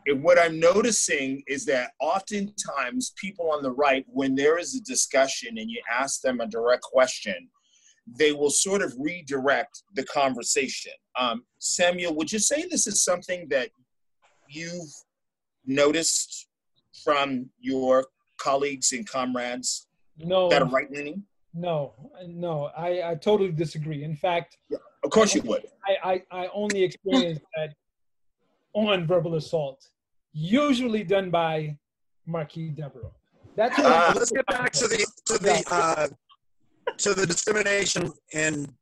And 0.04 0.24
what 0.24 0.36
I'm 0.36 0.58
noticing 0.58 1.44
is 1.46 1.64
that 1.66 1.92
oftentimes 2.00 3.12
people 3.16 3.52
on 3.52 3.62
the 3.62 3.70
right, 3.70 4.04
when 4.08 4.34
there 4.34 4.58
is 4.58 4.74
a 4.74 4.80
discussion 4.80 5.58
and 5.58 5.70
you 5.70 5.80
ask 5.88 6.20
them 6.22 6.40
a 6.40 6.46
direct 6.48 6.82
question, 6.82 7.48
they 8.18 8.32
will 8.32 8.50
sort 8.50 8.82
of 8.82 8.92
redirect 8.98 9.84
the 9.94 10.02
conversation. 10.06 10.90
Um, 11.16 11.44
Samuel, 11.60 12.16
would 12.16 12.32
you 12.32 12.40
say 12.40 12.64
this 12.68 12.88
is 12.88 13.04
something 13.04 13.46
that 13.50 13.70
you've 14.54 14.92
noticed 15.66 16.48
from 17.04 17.48
your 17.60 18.06
colleagues 18.38 18.92
and 18.92 19.08
comrades 19.08 19.86
No, 20.18 20.48
that 20.50 20.62
are 20.62 20.68
right 20.68 20.90
leaning? 20.90 21.24
no, 21.54 21.94
no. 22.26 22.70
I, 22.76 23.10
I 23.10 23.14
totally 23.14 23.52
disagree. 23.52 24.04
In 24.04 24.16
fact, 24.16 24.56
Of 25.04 25.10
course 25.10 25.34
you 25.34 25.42
would. 25.42 25.66
I, 25.86 26.22
I, 26.32 26.42
I 26.44 26.48
only 26.54 26.82
experienced 26.82 27.42
that 27.56 27.74
on 28.74 29.06
verbal 29.06 29.34
assault, 29.34 29.88
usually 30.32 31.04
done 31.04 31.30
by 31.30 31.76
Marquis 32.26 32.70
Devereaux. 32.70 33.12
That's 33.54 33.76
Ah. 33.78 34.12
let's 34.16 34.30
get 34.30 34.46
back 34.46 34.72
to 34.72 34.86
the 34.88 35.06
to 35.26 35.34
the 35.38 35.62
uh, 35.70 36.08
to 36.98 37.12
the 37.12 37.26
discrimination 37.26 38.10
in 38.32 38.74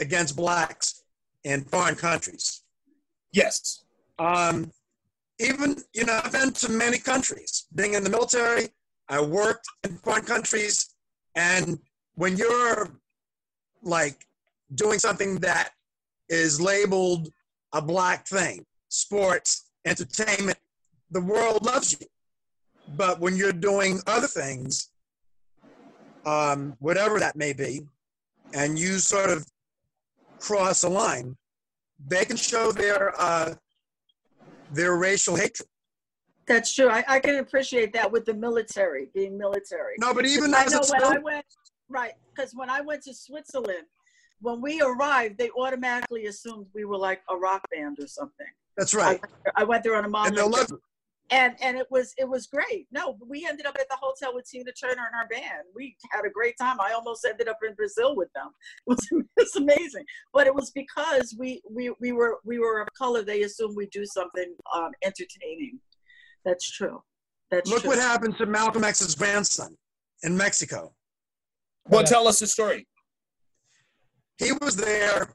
against 0.00 0.36
blacks 0.36 1.02
in 1.42 1.64
foreign 1.64 1.96
countries. 1.96 2.62
Yes. 3.32 3.84
Um, 4.20 4.70
even 5.42 5.76
you 5.94 6.04
know, 6.04 6.20
I've 6.24 6.32
been 6.32 6.52
to 6.52 6.70
many 6.70 6.98
countries. 6.98 7.66
Being 7.74 7.94
in 7.94 8.04
the 8.04 8.10
military, 8.10 8.68
I 9.08 9.20
worked 9.20 9.66
in 9.84 9.96
foreign 9.98 10.24
countries, 10.24 10.94
and 11.34 11.78
when 12.14 12.36
you're 12.36 12.90
like 13.82 14.26
doing 14.74 14.98
something 14.98 15.36
that 15.36 15.70
is 16.28 16.60
labeled 16.60 17.28
a 17.72 17.82
black 17.82 18.26
thing, 18.26 18.64
sports, 18.88 19.70
entertainment, 19.84 20.58
the 21.10 21.20
world 21.20 21.64
loves 21.64 21.96
you. 21.98 22.06
But 22.96 23.20
when 23.20 23.36
you're 23.36 23.52
doing 23.52 24.00
other 24.06 24.26
things, 24.26 24.90
um, 26.24 26.76
whatever 26.78 27.18
that 27.18 27.36
may 27.36 27.52
be, 27.52 27.86
and 28.54 28.78
you 28.78 28.98
sort 28.98 29.30
of 29.30 29.46
cross 30.38 30.82
a 30.82 30.88
line, 30.88 31.36
they 32.06 32.24
can 32.24 32.36
show 32.36 32.72
their 32.72 33.14
uh, 33.20 33.54
their 34.72 34.96
racial 34.96 35.36
hatred. 35.36 35.68
That's 36.46 36.74
true. 36.74 36.88
I, 36.88 37.04
I 37.06 37.20
can 37.20 37.36
appreciate 37.36 37.92
that 37.92 38.10
with 38.10 38.24
the 38.24 38.34
military, 38.34 39.08
being 39.14 39.38
military. 39.38 39.94
No, 39.98 40.12
but 40.12 40.26
even 40.26 40.52
I 40.54 40.64
as 40.64 40.72
know 40.72 40.80
a 40.80 40.90
when 40.90 41.04
I 41.04 41.18
went, 41.18 41.46
right, 41.88 42.12
because 42.34 42.52
when 42.54 42.68
I 42.68 42.80
went 42.80 43.02
to 43.04 43.14
Switzerland, 43.14 43.86
when 44.40 44.60
we 44.60 44.82
arrived, 44.82 45.38
they 45.38 45.50
automatically 45.50 46.26
assumed 46.26 46.66
we 46.74 46.84
were 46.84 46.96
like 46.98 47.22
a 47.30 47.36
rock 47.36 47.62
band 47.70 47.98
or 48.00 48.08
something. 48.08 48.46
that's 48.76 48.92
right, 48.92 49.20
there- 49.44 49.52
I 49.56 49.62
went 49.64 49.84
there 49.84 49.94
on 49.94 50.04
a 50.04 50.08
mom 50.08 50.26
and 50.26 50.36
they'll 50.36 50.50
love 50.50 50.66
you. 50.68 50.80
And 51.32 51.54
and 51.62 51.78
it 51.78 51.86
was 51.90 52.12
it 52.18 52.28
was 52.28 52.46
great. 52.46 52.86
No, 52.92 53.16
we 53.26 53.46
ended 53.48 53.64
up 53.64 53.74
at 53.80 53.88
the 53.88 53.96
hotel 54.00 54.34
with 54.34 54.48
Tina 54.48 54.70
Turner 54.72 55.08
and 55.10 55.14
her 55.14 55.28
band. 55.28 55.64
We 55.74 55.96
had 56.10 56.26
a 56.26 56.30
great 56.30 56.56
time. 56.60 56.78
I 56.78 56.92
almost 56.92 57.26
ended 57.28 57.48
up 57.48 57.58
in 57.66 57.74
Brazil 57.74 58.14
with 58.14 58.32
them. 58.34 58.50
It 58.86 58.90
was 58.90 59.24
it's 59.36 59.56
amazing, 59.56 60.04
but 60.34 60.46
it 60.46 60.54
was 60.54 60.70
because 60.72 61.34
we 61.38 61.62
we 61.70 61.92
we 62.00 62.12
were 62.12 62.38
we 62.44 62.58
were 62.58 62.82
of 62.82 62.88
color. 62.96 63.22
They 63.22 63.42
assumed 63.42 63.74
we 63.76 63.86
do 63.86 64.04
something 64.04 64.54
um, 64.74 64.90
entertaining. 65.02 65.80
That's 66.44 66.70
true. 66.70 67.02
That's 67.50 67.70
Look 67.70 67.82
true. 67.82 67.90
what 67.90 67.98
happened 67.98 68.36
to 68.38 68.46
Malcolm 68.46 68.84
X's 68.84 69.14
grandson 69.14 69.76
in 70.22 70.36
Mexico. 70.36 70.92
Well, 71.88 72.04
tell 72.04 72.28
us 72.28 72.40
the 72.40 72.46
story. 72.46 72.86
He 74.38 74.52
was 74.60 74.76
there. 74.76 75.30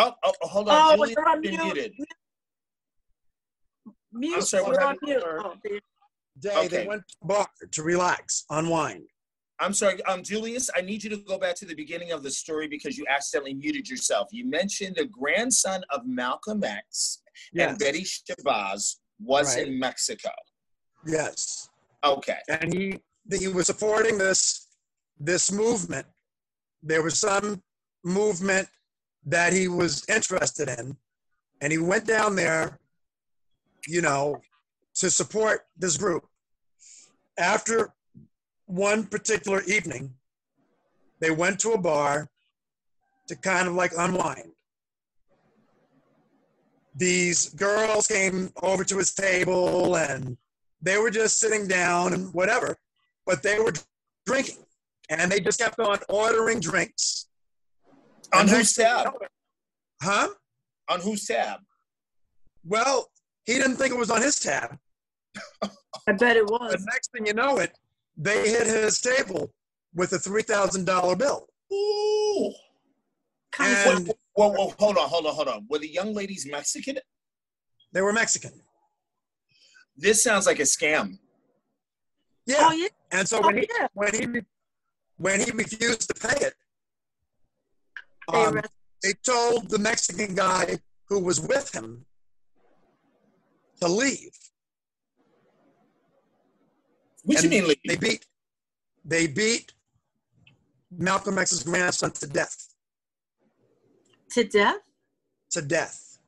Oh, 0.00 0.14
oh, 0.24 0.32
oh, 0.42 0.48
hold 0.48 0.68
Oh, 0.68 0.72
on. 0.72 0.98
but 0.98 1.08
Julius, 1.08 1.16
you're 1.16 1.28
on 1.28 1.40
mute. 1.40 1.62
muted. 1.64 1.92
Mute. 4.12 4.34
I'm 4.36 4.42
sorry, 4.42 4.62
what 4.64 4.72
You're 4.72 4.82
on 4.82 4.94
happened? 4.94 5.08
mute. 5.08 5.22
Oh, 5.24 5.54
Day 6.38 6.56
Okay. 6.56 6.68
they 6.68 6.86
went 6.86 7.02
to 7.08 7.14
bar 7.22 7.46
to 7.70 7.82
relax, 7.82 8.44
unwind. 8.50 9.06
I'm 9.58 9.74
sorry, 9.74 10.02
um, 10.04 10.22
Julius. 10.22 10.70
I 10.74 10.80
need 10.80 11.04
you 11.04 11.10
to 11.10 11.18
go 11.18 11.36
back 11.38 11.54
to 11.56 11.66
the 11.66 11.74
beginning 11.74 12.12
of 12.12 12.22
the 12.22 12.30
story 12.30 12.66
because 12.66 12.96
you 12.96 13.04
accidentally 13.08 13.52
muted 13.52 13.90
yourself. 13.90 14.28
You 14.32 14.46
mentioned 14.46 14.96
the 14.96 15.04
grandson 15.04 15.82
of 15.90 16.06
Malcolm 16.06 16.64
X 16.64 17.22
Yes, 17.52 17.68
and 17.70 17.78
Betty 17.78 18.02
Shabazz 18.04 18.96
was 19.22 19.54
Right. 19.56 19.66
in 19.68 19.78
Mexico. 19.78 20.30
yes, 21.06 21.68
Okay. 22.04 22.38
and 22.48 22.72
he 22.72 22.98
he 23.38 23.48
was 23.48 23.66
supporting 23.66 24.16
this 24.16 24.66
this 25.18 25.52
movement. 25.52 26.06
There 26.82 27.02
was 27.02 27.18
some 27.20 27.62
movement 28.02 28.66
that 29.26 29.52
he 29.52 29.68
was 29.68 30.04
interested 30.08 30.68
in, 30.68 30.96
and 31.60 31.72
he 31.72 31.78
went 31.78 32.06
down 32.06 32.36
there, 32.36 32.78
you 33.86 34.00
know, 34.00 34.40
to 34.94 35.10
support 35.10 35.66
this 35.76 35.96
group. 35.96 36.26
After 37.38 37.92
one 38.66 39.04
particular 39.04 39.62
evening, 39.62 40.14
they 41.20 41.30
went 41.30 41.58
to 41.60 41.72
a 41.72 41.78
bar 41.78 42.28
to 43.28 43.36
kind 43.36 43.68
of 43.68 43.74
like 43.74 43.92
unwind. 43.96 44.52
These 46.96 47.50
girls 47.50 48.06
came 48.06 48.50
over 48.62 48.84
to 48.84 48.98
his 48.98 49.14
table 49.14 49.96
and 49.96 50.36
they 50.82 50.98
were 50.98 51.10
just 51.10 51.38
sitting 51.38 51.68
down 51.68 52.14
and 52.14 52.32
whatever, 52.34 52.76
but 53.26 53.42
they 53.42 53.58
were 53.58 53.72
drinking 54.26 54.64
and 55.08 55.30
they 55.30 55.40
just 55.40 55.60
kept 55.60 55.78
on 55.78 55.98
ordering 56.08 56.60
drinks. 56.60 57.28
On 58.34 58.40
And 58.42 58.50
whose 58.50 58.58
next 58.58 58.74
thing 58.76 58.86
you 58.86 58.94
tab? 58.94 59.14
Huh? 60.02 60.28
On 60.88 61.00
whose 61.00 61.26
tab? 61.26 61.60
Well, 62.64 63.10
he 63.44 63.54
didn't 63.54 63.76
think 63.76 63.92
it 63.92 63.98
was 63.98 64.10
on 64.10 64.22
his 64.22 64.38
tab. 64.40 64.78
I 66.08 66.12
bet 66.12 66.36
it 66.36 66.46
was. 66.46 66.72
The 66.72 66.86
next 66.92 67.12
thing 67.12 67.26
you 67.26 67.34
know 67.34 67.58
it, 67.58 67.72
they 68.16 68.48
hit 68.50 68.66
his 68.66 69.00
table 69.00 69.52
with 69.94 70.12
a 70.12 70.18
three 70.18 70.42
thousand 70.42 70.84
dollar 70.86 71.16
bill. 71.16 71.46
Ooh. 71.72 72.52
And 73.58 74.12
Whoa, 74.34 74.48
whoa, 74.48 74.74
hold 74.78 74.96
on, 74.96 75.08
hold 75.08 75.26
on, 75.26 75.34
hold 75.34 75.48
on. 75.48 75.66
Were 75.68 75.78
the 75.78 75.88
young 75.88 76.14
ladies 76.14 76.46
Mexican? 76.50 76.98
they 77.92 78.00
were 78.00 78.12
Mexican. 78.12 78.52
This 79.96 80.22
sounds 80.22 80.46
like 80.46 80.60
a 80.60 80.62
scam. 80.62 81.18
Yeah. 82.46 82.56
Oh 82.60 82.72
yeah. 82.72 82.88
And 83.12 83.28
so 83.28 83.40
Oh 83.42 83.46
when 83.46 83.58
he 83.58 83.68
yeah. 83.78 83.88
when 83.92 84.14
he 84.14 84.40
when 85.16 85.40
he 85.40 85.50
refused 85.50 86.08
to 86.08 86.14
pay 86.28 86.46
it, 86.46 86.54
They 86.54 86.69
um, 88.34 88.60
they 89.02 89.12
told 89.24 89.68
the 89.70 89.78
Mexican 89.78 90.34
guy 90.34 90.78
who 91.08 91.18
was 91.22 91.40
with 91.40 91.74
him 91.74 92.04
to 93.80 93.88
leave. 93.88 94.30
What 97.24 97.42
And 97.42 97.52
you 97.52 97.62
mean, 97.62 97.74
They 97.86 97.96
beat 97.96 98.26
they 99.04 99.26
beat 99.26 99.72
Malcolm 100.90 101.38
X's 101.38 101.62
grandson 101.62 102.10
to 102.12 102.26
death. 102.26 102.56
to 104.32 104.44
death. 104.44 104.76
To 105.52 105.62
death. 105.62 106.18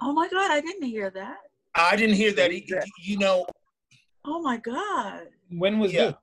Oh 0.00 0.12
my 0.12 0.28
God, 0.28 0.50
I 0.50 0.60
didn't 0.60 0.84
hear 0.84 1.10
that. 1.10 1.36
I 1.74 1.96
didn't 1.96 2.14
hear 2.16 2.32
that. 2.32 2.50
Yeah. 2.68 2.82
You 3.02 3.18
know, 3.18 3.46
Oh 4.24 4.40
my 4.40 4.56
God. 4.56 5.28
When 5.50 5.78
was 5.78 5.92
Yeah. 5.92 6.06
this? 6.06 6.14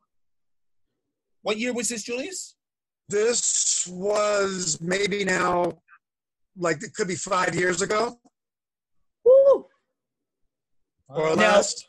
what 1.41 1.57
year 1.57 1.73
was 1.73 1.89
this, 1.89 2.03
Julius? 2.03 2.55
This 3.09 3.87
was 3.91 4.79
maybe 4.81 5.23
now 5.25 5.73
like 6.57 6.83
it 6.83 6.93
could 6.93 7.07
be 7.07 7.15
five 7.15 7.55
years 7.55 7.81
ago 7.81 8.19
Woo. 9.25 9.65
or 11.09 11.35
Now- 11.35 11.57
less. 11.57 11.83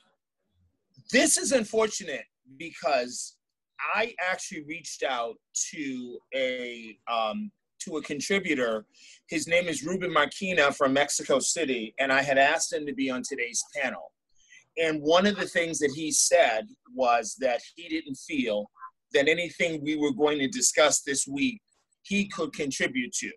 This 1.12 1.36
is 1.36 1.52
unfortunate 1.52 2.24
because 2.56 3.36
I 3.94 4.14
actually 4.20 4.64
reached 4.64 5.02
out 5.02 5.36
to 5.70 6.18
a 6.34 6.98
um, 7.06 7.52
to 7.80 7.98
a 7.98 8.02
contributor. 8.02 8.86
His 9.28 9.46
name 9.46 9.68
is 9.68 9.84
Ruben 9.84 10.12
Marquina 10.12 10.72
from 10.72 10.94
Mexico 10.94 11.38
City, 11.38 11.94
and 11.98 12.10
I 12.12 12.22
had 12.22 12.38
asked 12.38 12.72
him 12.72 12.86
to 12.86 12.94
be 12.94 13.10
on 13.10 13.22
today's 13.22 13.62
panel. 13.76 14.12
And 14.76 15.02
one 15.02 15.26
of 15.26 15.36
the 15.36 15.46
things 15.46 15.78
that 15.80 15.92
he 15.94 16.10
said 16.10 16.66
was 16.94 17.36
that 17.40 17.60
he 17.76 17.88
didn't 17.88 18.16
feel 18.16 18.70
that 19.14 19.28
anything 19.28 19.82
we 19.82 19.96
were 19.96 20.12
going 20.12 20.38
to 20.40 20.48
discuss 20.48 21.00
this 21.02 21.26
week 21.26 21.60
he 22.02 22.28
could 22.28 22.52
contribute 22.52 23.12
to. 23.14 23.30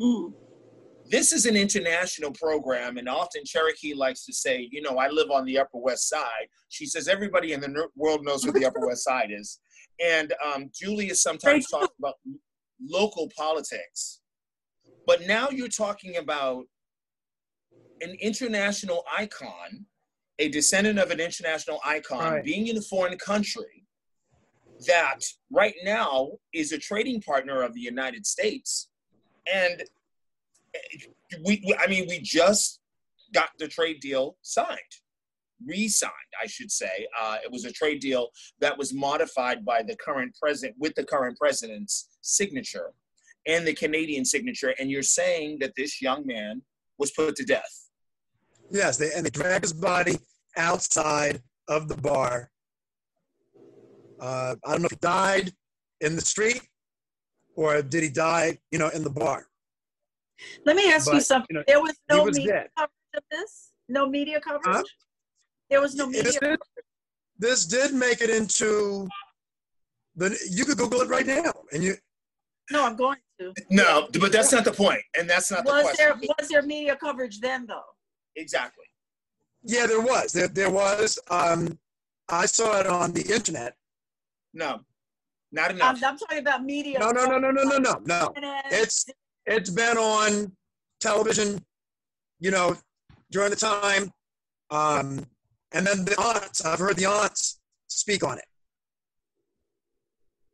Hmm. 0.00 0.28
this 1.10 1.32
is 1.32 1.46
an 1.46 1.56
international 1.56 2.30
program, 2.32 2.98
and 2.98 3.08
often 3.08 3.42
Cherokee 3.44 3.94
likes 3.94 4.24
to 4.26 4.32
say, 4.32 4.68
you 4.70 4.80
know, 4.82 4.98
I 4.98 5.08
live 5.08 5.30
on 5.30 5.44
the 5.46 5.58
Upper 5.58 5.78
West 5.78 6.08
Side. 6.08 6.46
She 6.68 6.86
says 6.86 7.08
everybody 7.08 7.54
in 7.54 7.60
the 7.60 7.88
world 7.96 8.24
knows 8.24 8.44
where 8.44 8.52
the 8.52 8.66
Upper 8.66 8.86
West 8.86 9.02
Side 9.04 9.30
is, 9.32 9.58
and 10.04 10.32
um, 10.46 10.70
Julia 10.72 11.14
sometimes 11.14 11.66
They 11.66 11.78
do. 11.78 11.80
talks 11.80 11.94
about 11.98 12.14
local 12.80 13.28
politics, 13.36 14.20
but 15.06 15.26
now 15.26 15.48
you're 15.50 15.68
talking 15.86 16.18
about 16.18 16.64
an 18.02 18.14
international 18.20 19.02
icon, 19.12 19.86
a 20.38 20.48
descendant 20.50 20.98
of 21.00 21.10
an 21.10 21.18
international 21.18 21.80
icon, 21.84 22.34
Right. 22.34 22.44
being 22.44 22.68
in 22.68 22.76
a 22.76 22.82
foreign 22.82 23.18
country 23.18 23.86
that 24.86 25.20
right 25.50 25.74
now 25.84 26.30
is 26.52 26.72
a 26.72 26.78
trading 26.78 27.20
partner 27.20 27.62
of 27.62 27.74
the 27.74 27.80
United 27.80 28.26
States, 28.26 28.88
and 29.52 29.82
we, 31.44 31.74
I 31.78 31.86
mean, 31.86 32.06
we 32.08 32.20
just 32.20 32.80
got 33.32 33.50
the 33.58 33.68
trade 33.68 34.00
deal 34.00 34.36
signed, 34.42 34.78
re-signed, 35.66 36.12
I 36.42 36.46
should 36.46 36.70
say. 36.70 37.06
Uh, 37.20 37.36
it 37.44 37.50
was 37.50 37.64
a 37.64 37.72
trade 37.72 38.00
deal 38.00 38.28
that 38.60 38.76
was 38.76 38.94
modified 38.94 39.64
by 39.64 39.82
the 39.82 39.96
current 39.96 40.36
president 40.40 40.76
with 40.78 40.94
the 40.94 41.04
current 41.04 41.36
president's 41.38 42.08
signature 42.20 42.92
and 43.46 43.66
the 43.66 43.74
Canadian 43.74 44.24
signature. 44.24 44.74
And 44.78 44.90
you're 44.90 45.02
saying 45.02 45.58
that 45.60 45.72
this 45.76 46.00
young 46.00 46.26
man 46.26 46.62
was 46.98 47.10
put 47.12 47.36
to 47.36 47.44
death. 47.44 47.88
Yes, 48.70 48.96
they 48.98 49.10
and 49.14 49.24
they 49.24 49.30
dragged 49.30 49.64
his 49.64 49.72
body 49.72 50.18
outside 50.56 51.42
of 51.68 51.88
the 51.88 51.96
bar. 51.96 52.50
Uh, 54.20 54.54
I 54.64 54.72
don't 54.72 54.82
know 54.82 54.86
if 54.86 54.92
he 54.92 54.96
died 55.00 55.52
in 56.00 56.14
the 56.16 56.20
street 56.22 56.62
or 57.56 57.82
did 57.82 58.02
he 58.02 58.08
die, 58.08 58.58
you 58.70 58.78
know, 58.78 58.88
in 58.88 59.02
the 59.04 59.10
bar? 59.10 59.46
Let 60.64 60.76
me 60.76 60.92
ask 60.92 61.12
you 61.12 61.20
something. 61.20 61.46
you 61.50 61.56
know, 61.58 61.64
there 61.66 61.80
was 61.80 61.94
no 62.10 62.24
was 62.24 62.36
media 62.36 62.52
dead. 62.52 62.66
coverage 62.76 62.90
of 63.16 63.22
this? 63.30 63.72
No 63.88 64.08
media 64.08 64.40
coverage? 64.40 64.86
There 65.70 65.80
was 65.80 65.94
no 65.96 66.10
This 66.10 66.24
media. 66.24 66.40
did, 66.40 66.58
this 67.38 67.66
did 67.66 67.92
make 67.94 68.20
it 68.20 68.30
into 68.30 69.08
the. 70.14 70.38
You 70.50 70.64
could 70.64 70.78
Google 70.78 71.00
it 71.00 71.08
right 71.08 71.26
now, 71.26 71.52
and 71.72 71.82
you. 71.82 71.94
No, 72.70 72.84
I'm 72.86 72.96
going 72.96 73.18
to. 73.40 73.52
No, 73.70 74.08
but 74.20 74.30
that's 74.32 74.52
not 74.52 74.64
the 74.64 74.72
point, 74.72 75.00
and 75.18 75.28
that's 75.28 75.50
not 75.50 75.64
the 75.64 75.72
Was 75.72 75.96
there 75.96 76.12
question. 76.12 76.28
was 76.38 76.48
there 76.48 76.62
media 76.62 76.96
coverage 76.96 77.40
then 77.40 77.66
though? 77.66 77.82
Exactly. 78.36 78.84
Yeah, 79.64 79.86
there 79.86 80.00
was. 80.00 80.32
There, 80.32 80.48
there 80.48 80.70
was. 80.70 81.18
Um, 81.30 81.78
I 82.28 82.46
saw 82.46 82.78
it 82.78 82.86
on 82.86 83.12
the 83.12 83.22
internet. 83.34 83.74
No, 84.54 84.80
not 85.52 85.70
enough. 85.70 85.96
I'm, 85.96 86.04
I'm 86.04 86.18
talking 86.18 86.38
about 86.38 86.64
media. 86.64 86.98
No, 86.98 87.10
no, 87.10 87.26
no, 87.26 87.38
no, 87.38 87.50
no, 87.50 87.62
no, 87.62 87.78
no, 87.78 88.02
no. 88.04 88.34
It's 88.70 89.06
it's 89.46 89.70
been 89.70 89.96
on 89.96 90.52
television, 91.00 91.64
you 92.40 92.50
know, 92.50 92.76
during 93.30 93.50
the 93.50 93.56
time. 93.56 94.10
Um, 94.70 95.24
and 95.72 95.86
then 95.86 96.04
the 96.04 96.14
aunts, 96.20 96.64
I've 96.64 96.78
heard 96.78 96.96
the 96.96 97.06
aunts 97.06 97.60
speak 97.86 98.22
on 98.24 98.38
it. 98.38 98.44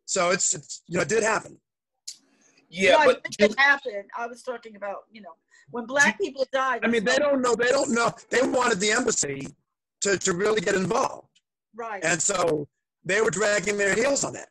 So 0.06 0.30
it's, 0.30 0.54
it's 0.54 0.82
you 0.86 0.96
know, 0.96 1.02
it 1.02 1.08
did 1.08 1.22
happen. 1.22 1.58
yeah, 2.68 2.92
No, 2.98 3.04
but 3.06 3.20
it 3.24 3.36
didn't 3.38 3.58
happen. 3.58 4.04
I 4.16 4.26
was 4.26 4.42
talking 4.42 4.76
about 4.76 5.04
you 5.10 5.22
know 5.22 5.32
when 5.70 5.86
black 5.86 6.18
people 6.20 6.46
died. 6.52 6.80
I 6.84 6.88
mean, 6.88 7.04
they 7.04 7.16
don't 7.16 7.40
know. 7.40 7.54
They 7.54 7.68
don't 7.68 7.90
know. 7.90 8.12
They 8.30 8.42
wanted 8.42 8.80
the 8.80 8.92
embassy 8.92 9.48
to, 10.02 10.18
to 10.18 10.32
really 10.34 10.60
get 10.60 10.74
involved. 10.74 11.28
right. 11.74 12.04
And 12.04 12.20
so 12.20 12.68
they 13.04 13.20
were 13.20 13.30
dragging 13.30 13.76
their 13.76 13.94
heels 13.94 14.24
on 14.24 14.32
that. 14.34 14.48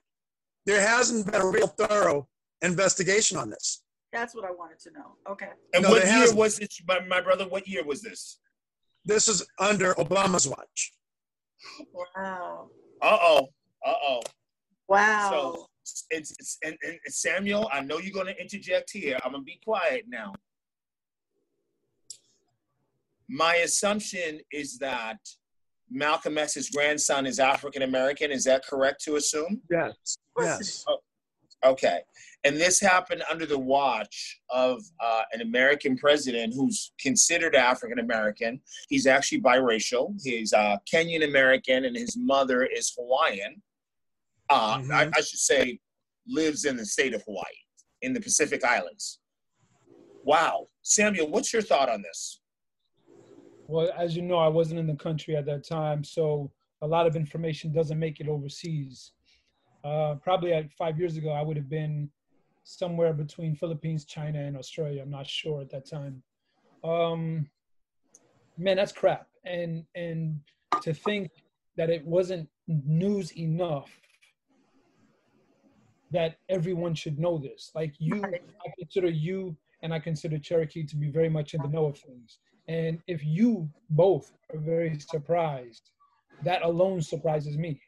There 0.66 0.82
hasn't 0.82 1.32
been 1.32 1.42
a 1.42 1.48
real 1.48 1.68
thorough 1.68 2.28
investigation 2.62 3.38
on 3.38 3.50
this. 3.50 3.84
That's 4.12 4.36
what 4.36 4.46
I 4.46 4.52
wanted 4.52 4.80
to 4.82 4.92
know. 4.92 5.16
Okay. 5.30 5.50
and 5.74 5.84
No, 5.84 5.90
what 5.90 6.04
year 6.04 6.12
hasn't. 6.14 6.38
was 6.38 6.60
it, 6.60 6.74
my, 6.88 7.00
my 7.08 7.20
brother? 7.20 7.46
What 7.48 7.68
year 7.68 7.84
was 7.84 8.02
this? 8.02 8.40
This 9.06 9.28
is 9.28 9.46
under 9.60 9.94
Obama's 9.96 10.48
watch. 10.48 10.94
Wow. 11.94 12.70
Uh 13.02 13.18
oh. 13.22 13.50
Uh 13.86 13.94
oh. 14.08 14.22
Wow. 14.88 15.30
So 15.32 15.66
it's, 16.12 16.32
it's 16.40 16.58
and, 16.64 16.78
and 16.84 16.98
Samuel, 17.08 17.70
I 17.74 17.82
know 17.82 17.98
you're 17.98 18.14
going 18.14 18.34
to 18.34 18.40
interject 18.40 18.92
here. 18.92 19.18
I'm 19.26 19.32
going 19.32 19.44
to 19.44 19.46
be 19.46 19.60
quiet 19.64 20.06
now. 20.08 20.34
My 23.28 23.56
assumption 23.56 24.40
is 24.52 24.78
that 24.78 25.18
Malcolm 25.94 26.38
X's 26.40 26.70
grandson 26.72 27.26
is 27.26 27.40
African 27.40 27.84
American. 27.84 28.32
Is 28.32 28.44
that 28.46 28.66
correct 28.66 29.04
to 29.04 29.16
assume? 29.16 29.62
Yes. 29.70 30.18
Yes. 30.40 30.84
Okay. 31.64 32.00
And 32.44 32.58
this 32.58 32.82
happened 32.82 33.24
under 33.32 33.46
the 33.46 33.58
watch 33.60 34.42
of 34.50 34.82
uh, 35.00 35.22
an 35.32 35.42
American 35.42 35.96
president 35.96 36.54
who's 36.54 36.92
considered 37.00 37.56
African 37.56 38.00
American. 38.00 38.60
He's 38.90 39.08
actually 39.08 39.40
biracial. 39.42 40.14
He's 40.22 40.52
uh, 40.52 40.78
Kenyan 40.92 41.24
American, 41.24 41.86
and 41.86 41.96
his 41.96 42.18
mother 42.18 42.64
is 42.64 42.92
Hawaiian. 42.98 43.62
Uh, 44.50 44.82
I, 44.92 45.06
Mhm. 45.06 45.14
I 45.16 45.22
should 45.22 45.40
say, 45.40 45.80
lives 46.28 46.66
in 46.66 46.76
the 46.76 46.86
state 46.86 47.14
of 47.14 47.24
Hawaii, 47.24 47.44
in 48.02 48.12
the 48.14 48.20
Pacific 48.20 48.64
Islands. 48.66 49.20
Wow. 50.24 50.68
Samuel, 50.82 51.30
what's 51.30 51.54
your 51.54 51.62
thought 51.62 51.88
on 51.90 52.02
this? 52.02 52.42
Well, 53.68 53.90
as 53.98 54.16
you 54.16 54.22
know, 54.22 54.38
I 54.38 54.48
wasn't 54.48 54.80
in 54.80 54.88
the 54.88 54.96
country 54.96 55.36
at 55.36 55.46
that 55.46 55.66
time, 55.68 56.04
so 56.04 56.52
a 56.82 56.88
lot 56.88 57.08
of 57.08 57.16
information 57.16 57.72
doesn't 57.72 57.98
make 57.98 58.20
it 58.20 58.28
overseas. 58.28 59.12
Uh, 59.84 60.16
probably 60.16 60.54
at 60.54 60.72
five 60.74 61.00
years 61.00 61.18
ago, 61.18 61.30
I 61.30 61.42
would 61.42 61.58
have 61.58 61.70
been 61.70 62.10
somewhere 62.64 63.14
between 63.14 63.56
Philippines, 63.56 64.06
China, 64.06 64.40
and 64.40 64.58
Australia. 64.58 65.02
I'm 65.02 65.10
not 65.10 65.28
sure 65.28 65.62
at 65.62 65.70
that 65.72 65.90
time. 65.90 66.24
Um, 66.84 67.50
man, 68.58 68.78
that's 68.78 68.92
crap. 68.92 69.28
And 69.46 69.86
and 69.96 70.40
to 70.82 70.94
think 70.94 71.32
that 71.78 71.90
it 71.90 72.06
wasn't 72.06 72.48
news 72.68 73.32
enough 73.38 73.90
that 76.12 76.38
everyone 76.50 76.94
should 76.94 77.18
know 77.20 77.38
this. 77.38 77.72
Like 77.74 77.94
you, 77.98 78.24
I 78.24 78.72
consider 78.78 79.10
you 79.10 79.58
and 79.82 79.94
I 79.94 80.00
consider 80.00 80.38
Cherokee 80.38 80.86
to 80.86 80.96
be 80.96 81.10
very 81.10 81.30
much 81.30 81.54
in 81.54 81.62
the 81.62 81.68
know 81.68 81.88
of 81.88 81.98
things. 81.98 82.40
And 82.68 83.00
if 83.08 83.26
you 83.26 83.70
both 83.90 84.32
are 84.54 84.60
very 84.60 84.98
surprised, 85.00 85.92
that 86.44 86.62
alone 86.64 87.02
surprises 87.02 87.58
me. 87.58 87.82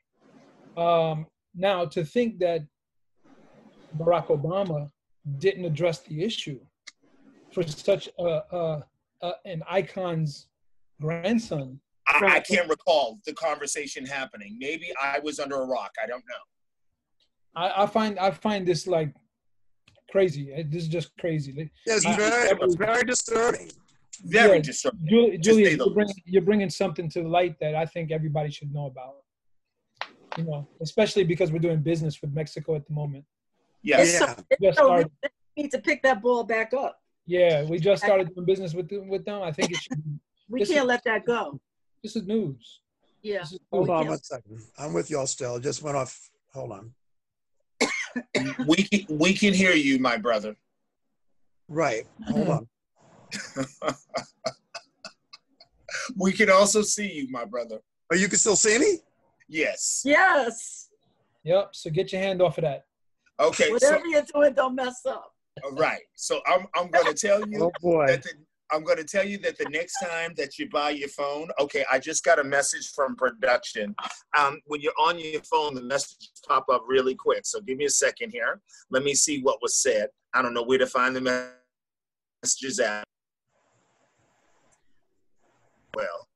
Um, 0.78 1.28
now, 1.56 1.86
to 1.86 2.04
think 2.04 2.40
that 2.40 2.62
Barack 3.98 4.28
Obama 4.28 4.92
didn't 5.38 5.66
address 5.66 6.00
the 6.02 6.24
issue 6.24 6.60
for 7.54 7.64
such 7.64 8.10
a, 8.20 8.24
a, 8.52 8.84
a 9.22 9.32
an 9.46 9.64
icon's 9.70 10.48
grandson, 11.02 11.80
I, 12.08 12.20
I 12.36 12.40
can't 12.42 12.70
recall 12.70 13.20
the 13.26 13.34
conversation 13.34 14.06
happening. 14.06 14.58
Maybe 14.60 14.92
I 15.02 15.20
was 15.20 15.40
under 15.40 15.62
a 15.62 15.66
rock. 15.66 15.92
I 16.02 16.06
don't 16.06 16.24
know. 16.30 17.62
I, 17.62 17.84
I 17.84 17.88
find 17.88 18.20
I 18.20 18.32
find 18.32 18.68
this 18.68 18.86
like 18.88 19.14
crazy. 20.12 20.54
This 20.70 20.84
is 20.84 20.90
just 20.90 21.18
crazy. 21.18 21.54
Like, 21.58 21.72
Yeah, 21.88 21.96
it's 21.96 22.06
I- 22.06 22.16
very, 22.18 22.50
it's 22.62 22.76
very 22.76 23.04
disturbing. 23.04 23.72
Very 24.24 24.58
Yeah, 24.58 24.62
disturbing. 24.62 25.08
Julie, 25.08 25.32
to 25.32 25.38
Julie 25.38 25.66
say 25.66 25.76
the 25.76 25.86
you're, 25.86 25.94
bringing, 25.94 26.16
you're 26.26 26.42
bringing 26.42 26.70
something 26.70 27.10
to 27.10 27.22
the 27.24 27.28
light 27.30 27.60
that 27.60 27.76
I 27.76 27.86
think 27.86 28.12
everybody 28.12 28.52
should 28.52 28.74
know 28.74 28.88
about. 28.88 29.16
You 30.38 30.44
know, 30.44 30.68
especially 30.82 31.24
because 31.24 31.52
we're 31.52 31.60
doing 31.60 31.82
business 31.82 32.22
with 32.22 32.34
Mexico 32.34 32.76
at 32.76 32.86
the 32.86 32.94
moment. 32.94 33.24
Yes. 33.82 34.02
It's 34.02 34.20
Yeah. 34.20 34.26
so, 34.26 34.44
it's 34.60 34.78
so 34.78 34.96
we 35.58 35.64
need 35.64 35.72
to 35.72 35.80
pick 35.80 36.04
that 36.04 36.22
ball 36.22 36.44
back 36.44 36.74
up. 36.74 37.00
Yeah, 37.26 37.64
we 37.64 37.80
just 37.80 38.04
started 38.04 38.34
doing 38.34 38.46
business 38.46 38.74
with 38.74 38.90
them, 38.90 39.08
with 39.08 39.26
them. 39.26 39.42
I 39.42 39.52
think 39.52 39.72
it 39.72 39.78
should. 39.78 40.04
Be, 40.04 40.12
We 40.50 40.60
can't 40.60 40.72
is- 40.72 40.84
let 40.84 41.04
that 41.06 41.26
go. 41.26 41.60
this 42.04 42.16
is 42.16 42.24
news. 42.28 42.82
Yeah. 43.24 43.42
Is 43.42 43.58
Hold 43.72 43.88
news. 43.88 44.00
on 44.00 44.08
one 44.08 44.24
second. 44.24 44.62
I'm 44.78 44.94
with 44.94 45.10
y'all 45.10 45.26
still. 45.26 45.60
Just 45.60 45.82
went 45.82 45.98
off. 45.98 46.30
Hold 46.54 46.72
on. 46.74 46.94
we 48.68 48.76
can 48.76 49.18
we 49.18 49.34
can 49.34 49.54
hear 49.54 49.74
you, 49.74 49.98
my 50.00 50.18
brother. 50.18 50.56
Right. 51.68 52.06
Hold 52.28 52.42
mm-hmm. 52.42 52.52
on. 52.52 52.68
We 56.16 56.32
can 56.32 56.50
also 56.50 56.82
see 56.82 57.12
you, 57.12 57.28
my 57.30 57.46
brother. 57.46 57.80
Oh, 58.12 58.16
you 58.16 58.28
can 58.28 58.38
still 58.38 58.56
see 58.56 58.78
me? 58.78 59.00
Yes. 59.48 60.02
Yes. 60.06 60.90
Yep. 61.44 61.70
So 61.74 61.90
get 61.90 62.12
your 62.12 62.22
hand 62.22 62.42
off 62.42 62.58
of 62.58 62.64
that. 62.64 62.86
Okay. 63.40 63.66
So 63.66 63.74
Whatever 63.74 64.08
you're 64.08 64.24
doing, 64.34 64.54
don't 64.54 64.76
mess 64.76 65.06
up. 65.06 65.32
All 65.64 65.72
right. 65.72 66.02
So 66.16 66.42
I'm 66.48 66.68
I'm 66.76 66.90
going 66.90 67.06
to 67.08 67.14
tell 67.14 67.46
you 67.48 67.64
Oh 67.64 67.72
boy. 67.82 68.08
that 68.08 68.24
the, 68.24 68.32
I'm 68.72 68.84
going 68.84 68.98
to 68.98 69.04
tell 69.04 69.26
you 69.26 69.38
that 69.40 69.58
the 69.58 69.70
next 69.70 69.94
time 70.00 70.34
that 70.38 70.58
you 70.58 70.68
buy 70.70 70.90
your 70.90 71.10
phone, 71.10 71.50
okay, 71.60 71.86
I 71.92 72.00
just 72.00 72.24
got 72.24 72.40
a 72.40 72.44
message 72.44 72.92
from 72.96 73.16
production. 73.16 73.94
Um, 74.38 74.60
when 74.66 74.82
you're 74.82 74.92
on 75.00 75.20
your 75.20 75.42
phone, 75.44 75.76
the 75.76 75.84
messages 75.84 76.32
pop 76.48 76.66
up 76.72 76.84
really 76.88 77.14
quick. 77.16 77.46
So 77.46 77.62
give 77.62 77.78
me 77.78 77.86
a 77.86 77.90
second 77.90 78.32
here. 78.32 78.60
Let 78.90 79.04
me 79.04 79.14
see 79.14 79.42
what 79.42 79.62
was 79.62 79.82
said. 79.82 80.08
I 80.34 80.42
don't 80.42 80.54
know 80.54 80.64
where 80.64 80.80
to 80.80 80.88
find 80.88 81.16
the 81.16 81.52
messages 82.44 82.80
at. 82.80 83.04
Well, 85.96 86.28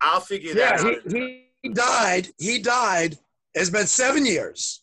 I'll 0.00 0.20
figure 0.20 0.52
Yeah, 0.54 0.76
that 0.76 0.80
out. 1.06 1.12
he, 1.12 1.46
he 1.62 1.68
died. 1.70 2.28
He 2.38 2.58
died. 2.60 3.18
It's 3.54 3.70
been 3.70 3.86
seven 3.86 4.24
years. 4.26 4.82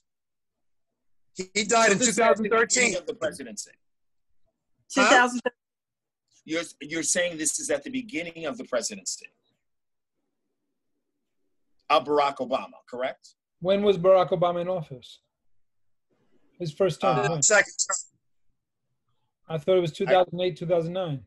He, 1.36 1.50
he 1.54 1.64
died 1.64 1.92
in 1.92 2.00
So 2.00 2.06
this 2.06 2.10
is 2.10 2.16
the 2.16 2.24
beginning 2.44 2.68
2013. 2.68 2.98
Of 2.98 3.06
the 3.08 3.14
presidency. 3.16 3.72
Huh? 4.96 5.10
2000. 5.10 5.42
You're, 6.46 6.64
you're 6.82 7.04
saying 7.04 7.38
this 7.38 7.60
is 7.60 7.70
at 7.70 7.84
the 7.84 7.90
beginning 7.90 8.46
of 8.46 8.58
the 8.58 8.66
presidency 8.66 9.28
of 11.90 12.04
Barack 12.06 12.38
Obama, 12.38 12.74
correct? 12.90 13.36
When 13.62 13.82
was 13.82 13.98
Barack 13.98 14.30
Obama 14.32 14.62
in 14.62 14.68
office? 14.68 15.20
His 16.60 16.74
first 16.74 17.00
term. 17.02 17.20
Uh, 17.20 17.30
when? 17.30 17.42
Second. 17.42 17.74
I 19.48 19.58
thought 19.58 19.78
it 19.78 19.82
was 19.82 19.92
2008, 19.92 20.58
2009. 20.58 21.22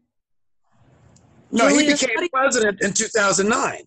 No, 1.53 1.69
he 1.69 1.87
became 1.87 2.11
you- 2.21 2.29
president 2.31 2.81
in 2.83 2.93
2009. 2.93 3.83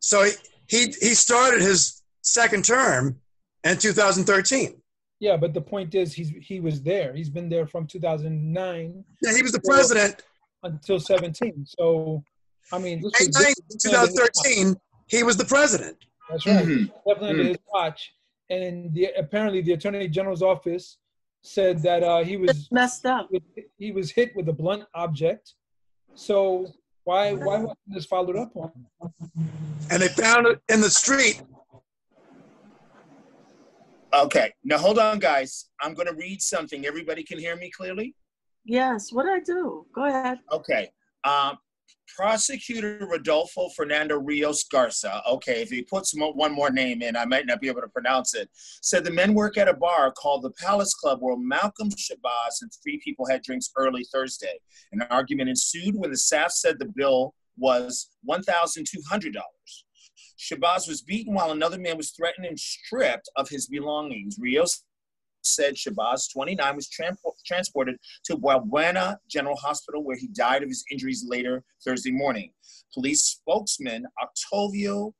So 0.00 0.24
he, 0.24 0.30
he, 0.68 0.84
he 1.00 1.14
started 1.14 1.60
his 1.62 2.02
second 2.22 2.64
term 2.64 3.18
in 3.64 3.76
2013. 3.78 4.80
Yeah, 5.18 5.36
but 5.36 5.54
the 5.54 5.60
point 5.62 5.94
is, 5.94 6.12
he's 6.12 6.28
he 6.28 6.60
was 6.60 6.82
there. 6.82 7.14
He's 7.14 7.30
been 7.30 7.48
there 7.48 7.66
from 7.66 7.86
2009 7.86 9.04
Yeah, 9.22 9.34
he 9.34 9.42
was 9.42 9.52
the 9.52 9.60
president. 9.60 10.22
until 10.62 11.00
17. 11.00 11.64
So, 11.66 12.22
I 12.72 12.78
mean, 12.78 13.00
this 13.00 13.12
was, 13.26 13.34
19, 13.34 13.54
this 13.70 13.84
was 13.86 13.94
under 13.94 14.06
his 14.06 14.14
watch. 14.18 14.28
2013, 14.44 14.76
he 15.06 15.22
was 15.22 15.36
the 15.38 15.44
president. 15.46 15.96
That's 16.28 16.44
right. 16.46 16.66
Mhm. 16.66 16.92
Definitely 17.06 17.30
under 17.30 17.44
his 17.44 17.56
watch. 17.72 18.12
And 18.50 18.92
the, 18.92 19.08
apparently, 19.16 19.62
the 19.62 19.72
Attorney 19.72 20.06
General's 20.08 20.42
office 20.42 20.98
said 21.42 21.82
that 21.82 22.02
uh, 22.02 22.22
he 22.22 22.36
was 22.36 22.50
It's 22.50 22.70
messed 22.72 23.06
up. 23.06 23.30
he 23.78 23.92
was 23.92 24.10
hit 24.10 24.36
with 24.36 24.48
a 24.48 24.52
blunt 24.52 24.84
object. 24.94 25.54
So 26.16 26.66
why 27.04 27.32
why 27.32 27.58
wasn't 27.58 27.78
this 27.86 28.06
followed 28.06 28.36
up 28.36 28.56
on? 28.56 28.72
And 29.90 30.02
they 30.02 30.08
found 30.08 30.48
it 30.48 30.60
in 30.68 30.80
the 30.80 30.90
street 30.90 31.40
Okay, 34.16 34.50
now 34.64 34.78
hold 34.78 34.98
on, 34.98 35.18
guys. 35.18 35.68
I'm 35.80 35.92
going 35.92 36.08
to 36.08 36.14
read 36.14 36.40
something. 36.40 36.86
Everybody 36.86 37.22
can 37.22 37.38
hear 37.38 37.54
me 37.56 37.70
clearly? 37.70 38.14
Yes, 38.64 39.12
what 39.12 39.24
did 39.24 39.32
I 39.32 39.40
do? 39.40 39.84
Go 39.94 40.06
ahead. 40.06 40.38
Okay. 40.50 40.88
Um, 41.24 41.58
Prosecutor 42.14 43.06
Rodolfo 43.10 43.68
Fernando 43.70 44.18
Rios 44.18 44.64
Garza, 44.64 45.22
okay, 45.28 45.62
if 45.62 45.70
he 45.70 45.82
puts 45.82 46.14
one 46.14 46.52
more 46.52 46.70
name 46.70 47.02
in, 47.02 47.16
I 47.16 47.24
might 47.24 47.46
not 47.46 47.60
be 47.60 47.68
able 47.68 47.82
to 47.82 47.88
pronounce 47.88 48.34
it, 48.34 48.48
said 48.54 49.04
the 49.04 49.10
men 49.10 49.34
work 49.34 49.56
at 49.56 49.68
a 49.68 49.74
bar 49.74 50.12
called 50.12 50.42
the 50.42 50.52
Palace 50.52 50.94
Club 50.94 51.18
where 51.20 51.36
Malcolm 51.36 51.90
Shabazz 51.90 52.62
and 52.62 52.70
three 52.82 53.00
people 53.02 53.26
had 53.26 53.42
drinks 53.42 53.70
early 53.76 54.04
Thursday. 54.12 54.58
An 54.92 55.02
argument 55.10 55.48
ensued 55.48 55.94
when 55.96 56.10
the 56.10 56.16
staff 56.16 56.52
said 56.52 56.78
the 56.78 56.92
bill 56.94 57.34
was 57.58 58.10
$1,200. 58.28 58.84
Shabazz 60.38 60.86
was 60.86 61.02
beaten 61.02 61.34
while 61.34 61.50
another 61.50 61.78
man 61.78 61.96
was 61.96 62.10
threatened 62.10 62.46
and 62.46 62.60
stripped 62.60 63.28
of 63.36 63.48
his 63.48 63.68
belongings. 63.68 64.36
Rios 64.38 64.84
said 65.46 65.74
Shabazz, 65.74 66.32
29, 66.32 66.76
was 66.76 66.88
tran- 66.88 67.16
transported 67.44 67.96
to 68.24 68.36
Buena 68.36 69.18
General 69.28 69.56
Hospital 69.56 70.04
where 70.04 70.16
he 70.16 70.28
died 70.28 70.62
of 70.62 70.68
his 70.68 70.84
injuries 70.90 71.24
later 71.26 71.62
Thursday 71.84 72.10
morning. 72.10 72.52
Police 72.92 73.22
spokesman 73.22 74.06
Octavio 74.22 75.14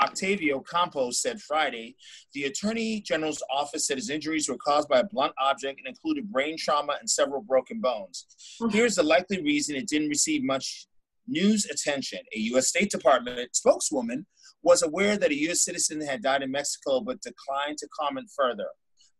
Octavio 0.00 0.60
Campos 0.60 1.22
said 1.22 1.40
Friday 1.40 1.94
the 2.34 2.44
Attorney 2.44 3.00
General's 3.00 3.42
office 3.54 3.86
said 3.86 3.98
his 3.98 4.10
injuries 4.10 4.48
were 4.48 4.56
caused 4.56 4.88
by 4.88 5.00
a 5.00 5.04
blunt 5.04 5.32
object 5.40 5.78
and 5.78 5.86
included 5.86 6.30
brain 6.32 6.56
trauma 6.58 6.96
and 6.98 7.08
several 7.08 7.42
broken 7.42 7.80
bones. 7.80 8.26
Here's 8.70 8.96
the 8.96 9.02
likely 9.02 9.42
reason 9.42 9.76
it 9.76 9.88
didn't 9.88 10.08
receive 10.08 10.42
much 10.42 10.86
news 11.28 11.66
attention. 11.66 12.18
A 12.34 12.38
U.S. 12.40 12.68
State 12.68 12.90
Department 12.90 13.54
spokeswoman 13.54 14.26
was 14.62 14.82
aware 14.82 15.16
that 15.16 15.30
a 15.30 15.40
U.S. 15.42 15.64
citizen 15.64 16.00
had 16.00 16.22
died 16.22 16.42
in 16.42 16.50
Mexico 16.50 17.00
but 17.00 17.20
declined 17.20 17.78
to 17.78 17.88
comment 17.98 18.30
further. 18.36 18.66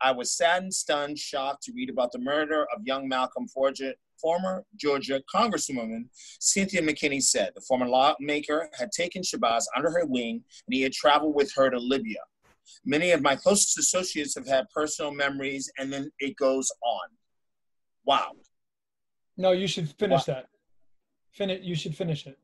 I 0.00 0.12
was 0.12 0.36
saddened, 0.36 0.74
stunned, 0.74 1.18
shocked 1.18 1.62
to 1.64 1.72
read 1.74 1.90
about 1.90 2.12
the 2.12 2.18
murder 2.18 2.66
of 2.74 2.82
young 2.84 3.08
Malcolm 3.08 3.46
Forger, 3.46 3.92
former 4.20 4.64
Georgia 4.76 5.20
Congresswoman 5.32 6.04
Cynthia 6.40 6.82
McKinney 6.82 7.22
said. 7.22 7.50
The 7.54 7.60
former 7.60 7.88
lawmaker 7.88 8.68
had 8.78 8.90
taken 8.92 9.22
Shabazz 9.22 9.64
under 9.76 9.90
her 9.90 10.04
wing 10.04 10.42
and 10.66 10.74
he 10.74 10.82
had 10.82 10.92
traveled 10.92 11.34
with 11.34 11.52
her 11.54 11.70
to 11.70 11.78
Libya. 11.78 12.18
Many 12.84 13.10
of 13.10 13.22
my 13.22 13.36
closest 13.36 13.78
associates 13.78 14.34
have 14.34 14.46
had 14.46 14.68
personal 14.70 15.12
memories, 15.12 15.70
and 15.78 15.92
then 15.92 16.10
it 16.18 16.36
goes 16.36 16.70
on. 16.84 17.08
Wow. 18.04 18.32
No, 19.36 19.52
you 19.52 19.66
should 19.66 19.88
finish 19.90 20.24
that. 20.24 20.46
Finish. 21.32 21.64
You 21.64 21.74
should 21.74 21.94
finish 21.94 22.26
it. 22.26 22.38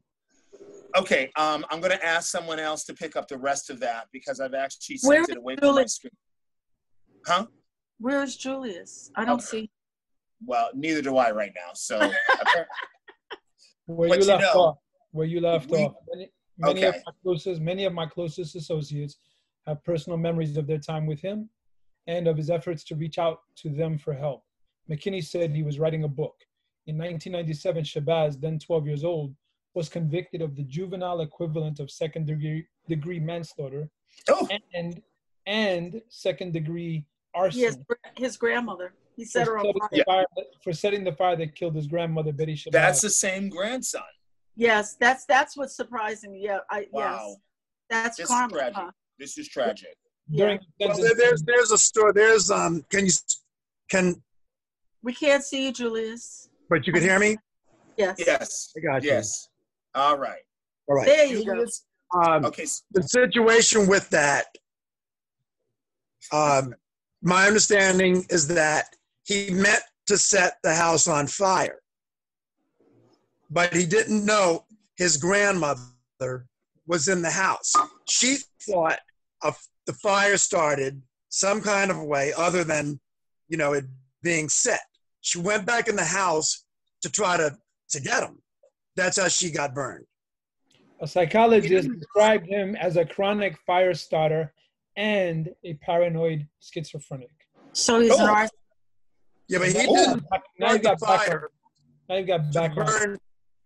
Okay, 0.99 1.31
um, 1.37 1.65
I'm 1.71 1.81
going 1.81 1.93
to 1.93 2.05
ask 2.05 2.31
someone 2.31 2.59
else 2.59 2.85
to 2.85 2.95
pick 2.95 3.15
up 3.15 3.29
the 3.29 3.39
rest 3.39 3.71
of 3.71 3.79
that 3.81 4.07
because 4.13 4.41
I've 4.41 4.55
actually 4.55 4.99
Where 5.03 5.19
sent 5.25 5.31
it 5.31 5.37
away 5.39 5.57
from 5.57 5.75
my 5.77 5.85
screen. 5.85 6.11
Huh? 7.27 7.47
Where 7.99 8.23
is 8.23 8.37
Julius? 8.37 9.11
I 9.15 9.25
don't 9.25 9.35
Okay. 9.35 9.45
see. 9.47 9.71
Well, 10.45 10.71
neither 10.75 11.03
do 11.03 11.17
I 11.17 11.31
right 11.31 11.53
now. 11.55 11.71
So, 11.75 11.99
Where 13.87 14.09
But 14.09 14.19
you 14.19 14.25
you 14.25 14.29
left 14.31 14.43
know, 14.43 14.61
off. 14.61 14.79
Where 15.13 15.27
you 15.27 15.41
left 15.41 15.71
we- 15.71 15.79
off. 15.85 15.95
Many, 16.13 16.31
many 16.59 16.83
of 16.85 16.95
my 17.07 17.13
closest, 17.23 17.61
many 17.61 17.85
of 17.85 17.93
my 17.93 18.07
closest 18.07 18.57
associates 18.57 19.19
have 19.67 19.83
personal 19.85 20.19
memories 20.19 20.57
of 20.57 20.67
their 20.67 20.79
time 20.79 21.07
with 21.07 21.21
him, 21.21 21.49
and 22.07 22.27
of 22.27 22.37
his 22.37 22.51
efforts 22.51 22.83
to 22.85 22.97
reach 22.97 23.19
out 23.19 23.41
to 23.57 23.69
them 23.69 23.99
for 23.99 24.15
help. 24.15 24.43
McKinney 24.91 25.25
said 25.25 25.51
he 25.55 25.63
was 25.63 25.79
writing 25.79 26.05
a 26.05 26.09
book. 26.09 26.35
In 26.87 26.97
1997, 26.97 27.85
Shabazz, 27.85 28.41
then 28.41 28.59
12 28.59 28.87
years 28.87 29.05
old, 29.05 29.35
was 29.79 29.89
convicted 29.89 30.43
of 30.43 30.57
the 30.57 30.65
juvenile 30.65 31.21
equivalent 31.21 31.79
of 31.79 31.89
second 31.89 32.27
degree 32.27 32.67
degree 32.89 33.21
manslaughter 33.21 33.89
oh, 34.29 34.49
and 34.75 35.01
and 35.47 36.03
second 36.09 36.53
degree 36.53 37.07
arson. 37.33 37.61
Yes, 37.61 37.77
his 38.17 38.37
grandmother. 38.37 38.93
He 39.17 39.25
set 39.25 39.47
her 39.47 39.53
for 39.53 39.59
on 39.59 39.65
setting, 39.65 39.81
fire. 39.81 39.89
the 39.93 40.05
fire, 40.05 40.47
for 40.65 40.73
setting 40.73 41.05
the 41.05 41.13
fire 41.13 41.37
that 41.37 41.55
killed 41.55 41.77
his 41.77 41.87
grandmother, 41.87 42.33
Betty 42.33 42.55
Shabazz. 42.55 42.73
that's 42.73 43.01
the 43.01 43.11
same 43.11 43.49
grandson. 43.49 44.03
Yes, 44.57 44.97
that's 44.99 45.25
that's 45.27 45.57
what's 45.57 45.77
surprising. 45.77 46.35
Yeah, 46.37 46.59
I 46.71 46.89
Wow. 46.91 47.29
yes, 47.29 47.37
that's 47.89 48.17
This 48.17 48.25
is 48.25 48.31
karma. 48.31 48.55
tragic. 48.55 48.75
huh? 48.75 48.91
This 49.21 49.39
is 49.39 49.49
tragic. 49.49 49.97
during 50.29 50.59
Well, 50.81 50.99
there, 50.99 51.15
there's 51.15 51.43
there's 51.43 51.71
a 51.71 51.79
story. 51.79 52.13
There's 52.15 52.51
um. 52.51 52.85
Can 52.91 53.07
you 53.07 53.13
can? 53.89 54.21
We 55.03 55.15
can't 55.15 55.45
see 55.45 55.67
you, 55.67 55.73
Julius. 55.73 56.49
But 56.69 56.85
you 56.87 56.93
could 56.93 57.03
hear 57.03 57.21
me. 57.21 57.37
Yes. 57.97 58.17
Yes. 58.19 58.73
I 58.77 58.81
got 58.81 59.03
you. 59.05 59.11
Yes. 59.11 59.49
All 59.95 60.17
right. 60.19 60.43
All 60.89 60.97
right. 60.97 61.07
There 61.07 61.27
you 61.27 61.45
go. 61.45 61.65
Um, 62.21 62.45
Okay. 62.47 62.63
s- 62.65 62.83
the 62.93 63.03
situation 63.03 63.87
with 63.87 64.09
that, 64.11 64.47
um, 66.33 66.75
my 67.23 67.47
understanding 67.47 68.25
is 68.31 68.49
that 68.49 68.95
he 69.25 69.51
meant 69.51 69.83
to 70.07 70.17
set 70.17 70.59
the 70.63 70.75
house 70.75 71.07
on 71.09 71.27
fire, 71.27 71.83
but 73.51 73.75
he 73.75 73.85
didn't 73.87 74.25
know 74.25 74.65
his 74.97 75.17
grandmother 75.17 76.47
was 76.87 77.09
in 77.09 77.21
the 77.23 77.31
house. 77.31 77.73
She 78.09 78.39
thought 78.63 79.01
of 79.43 79.59
the 79.87 79.93
fire 79.95 80.37
started 80.39 81.03
some 81.29 81.61
kind 81.61 81.91
of 81.91 82.03
way 82.03 82.33
other 82.33 82.65
than, 82.65 83.01
you 83.49 83.57
know, 83.59 83.75
it 83.75 83.85
being 84.23 84.49
set. 84.49 84.81
She 85.21 85.39
went 85.39 85.67
back 85.67 85.89
in 85.89 85.97
the 85.97 86.05
house 86.05 86.65
to 87.03 87.11
try 87.11 87.37
to 87.37 87.59
to 87.91 88.01
get 88.01 88.23
him. 88.23 88.43
That's 88.99 89.17
how 89.17 89.29
she 89.29 89.53
got 89.53 89.75
burned. 89.75 90.05
A 91.01 91.07
psychologist 91.07 91.89
described 91.89 92.49
him 92.49 92.75
as 92.75 92.97
a 92.97 93.05
chronic 93.05 93.57
fire 93.65 93.95
starter 93.95 94.53
and 94.97 95.49
a 95.63 95.75
paranoid 95.75 96.49
schizophrenic. 96.61 97.31
So 97.75 98.01
he's 98.01 98.19
an 98.19 98.27
Oh. 98.29 98.35
arson. 98.35 98.59
Yeah, 99.47 99.59
but 99.61 99.69
he 99.69 99.75
Oh. 99.75 99.95
didn't 99.95 100.25
Now 100.59 100.73
you've 100.73 100.81
start 100.81 100.83
got 100.83 100.99
the 100.99 101.07
background. 101.07 101.41
fire 101.41 101.51
Now 102.09 102.17
you've 102.17 102.27
got 102.27 102.53
to 102.53 102.71
burn 102.75 103.19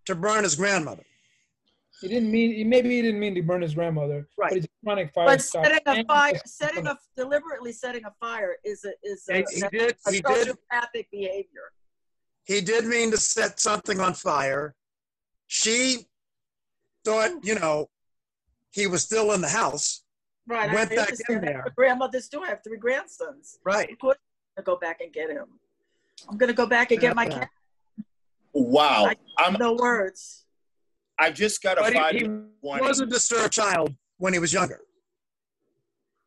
to 0.05 0.15
burn 0.15 0.43
his 0.45 0.55
grandmother. 0.55 1.05
He 2.03 2.09
didn't 2.09 2.31
mean. 2.31 2.69
Maybe 2.69 2.91
he 2.97 3.01
didn't 3.01 3.21
mean 3.21 3.35
to 3.37 3.41
burn 3.43 3.63
his 3.63 3.75
grandmother. 3.75 4.29
Right. 4.37 4.51
But 4.51 4.57
he's 4.57 4.65
a 4.67 4.69
chronic 4.85 5.15
fire 5.15 5.27
But 5.29 5.41
starter. 5.41 5.79
setting 5.87 6.03
a 6.03 6.05
fire, 6.05 6.43
setting 6.45 6.87
a 6.87 6.99
deliberately 7.17 7.73
setting 7.73 8.05
a 8.05 8.13
fire 8.21 8.57
is 8.65 8.85
a 8.85 8.93
is 9.03 9.27
a, 9.31 9.37
He, 9.37 9.45
he 9.55 9.61
did. 9.71 9.97
a 10.07 10.11
He 10.13 10.21
did. 10.21 10.49
sociopathic 10.49 11.07
behavior. 11.11 11.73
He 12.45 12.61
did 12.61 12.85
mean 12.87 13.11
to 13.13 13.17
set 13.17 13.59
something 13.61 14.01
on 14.01 14.13
fire. 14.15 14.75
She 15.55 16.07
thought, 17.05 17.45
you 17.45 17.57
know, 17.57 17.91
he 18.71 18.87
was 18.87 19.03
still 19.03 19.33
in 19.33 19.43
the 19.43 19.51
house. 19.51 20.03
Right. 20.49 20.71
I 20.71 20.75
Went 20.75 20.97
back 20.97 21.11
in 21.29 21.43
there. 21.43 21.67
Grandmothers 21.77 22.29
do. 22.29 22.43
I 22.43 22.49
have 22.49 22.61
three 22.65 22.79
grandsons. 22.79 23.59
Right. 23.63 23.91
Of 23.93 23.99
course, 23.99 24.17
I'm 24.57 24.65
gonna 24.65 24.77
go 24.77 24.81
back 24.81 25.03
and 25.03 25.13
get 25.13 25.29
him. 25.29 25.45
I'm 26.27 26.39
gonna 26.39 26.55
go 26.55 26.65
back 26.65 26.91
and 26.91 26.99
get 26.99 27.15
my 27.15 27.27
cat. 27.27 27.51
Wow. 28.55 29.11
I'm, 29.37 29.53
No 29.61 29.75
words. 29.75 30.47
I 31.19 31.31
just 31.31 31.63
got 31.63 31.77
a 31.77 31.83
But 31.83 31.93
five 31.93 32.15
he, 32.15 32.21
he 32.21 32.29
warning. 32.63 32.89
was 32.89 33.01
a 33.01 33.07
disturbed 33.07 33.53
child 33.53 33.95
when 34.17 34.33
he 34.33 34.39
was 34.39 34.55
younger. 34.55 34.81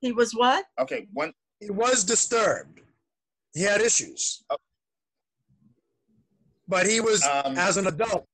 He 0.02 0.12
was 0.12 0.34
what? 0.34 0.66
Okay. 0.80 1.08
One. 1.14 1.34
He 1.60 1.72
was 1.72 2.04
disturbed. 2.04 2.80
He 3.56 3.64
had 3.64 3.82
issues. 3.82 4.44
Oh. 4.52 4.58
But 6.68 6.86
he 6.86 7.02
was, 7.02 7.24
Um, 7.26 7.58
as 7.58 7.78
an 7.78 7.88
adult, 7.88 8.28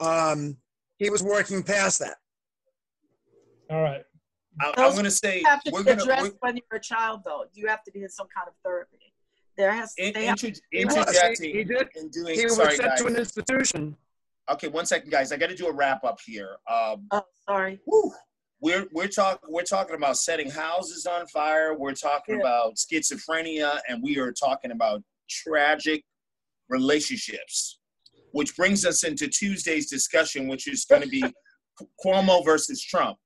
um, 0.00 0.56
he 0.98 1.10
was 1.10 1.22
working 1.22 1.62
past 1.62 1.98
that. 2.00 2.16
All 3.70 3.82
right. 3.82 4.02
I, 4.60 4.72
I'm 4.76 4.92
going 4.92 5.04
to 5.04 5.10
say 5.10 5.40
You 5.40 5.46
have 5.46 5.62
to 5.64 5.70
we're 5.70 5.80
be 5.80 5.84
going 5.86 6.00
addressed 6.00 6.24
to 6.32 6.36
when 6.40 6.56
you're 6.56 6.78
a 6.78 6.80
child, 6.80 7.20
though. 7.24 7.44
You 7.52 7.66
have 7.66 7.82
to 7.84 7.92
be 7.92 8.02
in 8.02 8.08
some 8.08 8.26
kind 8.34 8.48
of 8.48 8.54
therapy. 8.64 9.12
There 9.58 9.72
has 9.72 9.94
to. 9.94 10.12
They 10.12 10.24
have, 10.26 10.42
intro, 10.42 10.60
He 10.70 10.84
was. 10.84 10.96
interjecting 10.96 11.50
He, 11.50 11.58
he 11.58 11.64
did. 11.64 11.88
and 11.96 12.10
doing. 12.10 12.34
He 12.38 12.44
was 12.44 12.56
sorry, 12.56 12.76
sent 12.76 12.88
guys. 12.90 13.00
to 13.00 13.06
an 13.06 13.16
institution. 13.16 13.96
Okay, 14.50 14.68
one 14.68 14.86
second, 14.86 15.10
guys. 15.10 15.32
I 15.32 15.36
got 15.36 15.50
to 15.50 15.56
do 15.56 15.66
a 15.66 15.72
wrap 15.72 16.04
up 16.04 16.18
here. 16.24 16.56
Um, 16.70 17.06
oh, 17.10 17.22
sorry. 17.48 17.80
whew. 17.86 18.12
we're 18.60 18.86
we're 18.92 19.08
talking 19.08 19.48
we're 19.50 19.62
talking 19.64 19.96
about 19.96 20.16
setting 20.18 20.50
houses 20.50 21.04
on 21.06 21.26
fire. 21.26 21.74
We're 21.76 21.92
talking 21.94 22.36
Yeah. 22.36 22.42
about 22.42 22.76
schizophrenia, 22.76 23.78
and 23.88 24.02
we 24.02 24.18
are 24.18 24.30
talking 24.32 24.70
about 24.70 25.02
tragic 25.28 26.04
relationships, 26.68 27.78
which 28.36 28.54
brings 28.54 28.84
us 28.84 29.02
into 29.02 29.26
Tuesday's 29.28 29.88
discussion, 29.88 30.46
which 30.46 30.68
is 30.68 30.84
going 30.84 31.02
to 31.02 31.08
be 31.08 31.24
Cuomo 32.04 32.44
versus 32.44 32.82
Trump. 32.82 33.16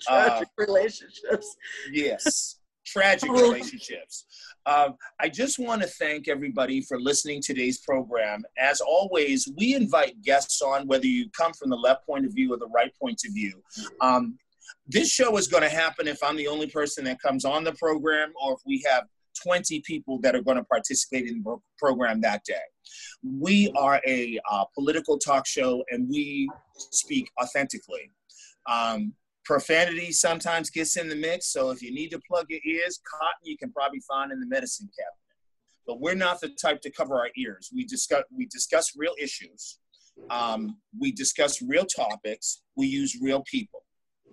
Tragic 0.00 0.48
relationships. 0.58 1.56
Yes, 1.92 2.56
tragic 2.86 3.30
Oh. 3.30 3.40
relationships. 3.40 4.26
Um, 4.66 4.96
I 5.20 5.28
just 5.28 5.58
want 5.58 5.82
to 5.82 5.88
thank 5.88 6.28
everybody 6.28 6.80
for 6.82 7.00
listening 7.00 7.40
to 7.42 7.54
today's 7.54 7.78
program. 7.80 8.42
As 8.58 8.80
always, 8.80 9.48
we 9.56 9.74
invite 9.74 10.20
guests 10.22 10.60
on, 10.62 10.86
whether 10.86 11.06
you 11.06 11.30
come 11.30 11.52
from 11.52 11.70
the 11.70 11.76
left 11.76 12.04
point 12.06 12.26
of 12.26 12.32
view 12.32 12.52
or 12.52 12.56
the 12.58 12.68
right 12.68 12.92
point 13.00 13.22
of 13.26 13.32
view. 13.34 13.62
Um, 14.00 14.38
this 14.86 15.10
show 15.10 15.36
is 15.38 15.48
going 15.48 15.62
to 15.62 15.68
happen 15.68 16.08
if 16.08 16.22
I'm 16.22 16.36
the 16.36 16.48
only 16.48 16.66
person 16.66 17.04
that 17.04 17.20
comes 17.20 17.44
on 17.44 17.64
the 17.64 17.72
program, 17.72 18.32
or 18.42 18.52
if 18.54 18.60
we 18.66 18.84
have 18.90 19.04
20 19.44 19.80
people 19.80 20.18
that 20.20 20.34
are 20.34 20.42
going 20.42 20.56
to 20.56 20.64
participate 20.64 21.26
in 21.26 21.42
the 21.42 21.56
program 21.78 22.20
that 22.22 22.44
day. 22.44 22.54
We 23.22 23.72
are 23.76 24.00
a 24.06 24.38
uh, 24.50 24.64
political 24.74 25.18
talk 25.18 25.46
show, 25.46 25.84
and 25.90 26.08
we 26.08 26.48
speak 26.76 27.30
authentically. 27.40 28.10
Um, 28.66 29.14
profanity 29.44 30.12
sometimes 30.12 30.70
gets 30.70 30.96
in 30.96 31.08
the 31.08 31.16
mix. 31.16 31.52
So 31.52 31.70
if 31.70 31.82
you 31.82 31.92
need 31.92 32.10
to 32.10 32.20
plug 32.28 32.46
your 32.48 32.60
ears, 32.64 33.00
cotton 33.08 33.44
you 33.44 33.56
can 33.56 33.72
probably 33.72 34.00
find 34.00 34.32
in 34.32 34.40
the 34.40 34.46
medicine 34.46 34.88
cabinet. 34.98 35.18
But 35.86 36.00
we're 36.00 36.14
not 36.14 36.40
the 36.40 36.48
type 36.48 36.80
to 36.82 36.90
cover 36.90 37.16
our 37.16 37.28
ears. 37.36 37.70
We 37.74 37.84
discuss 37.84 38.24
we 38.34 38.46
discuss 38.46 38.92
real 38.96 39.14
issues. 39.20 39.78
Um, 40.30 40.78
we 40.98 41.12
discuss 41.12 41.60
real 41.60 41.84
topics. 41.84 42.62
We 42.76 42.86
use 42.86 43.18
real 43.20 43.42
people. 43.42 43.83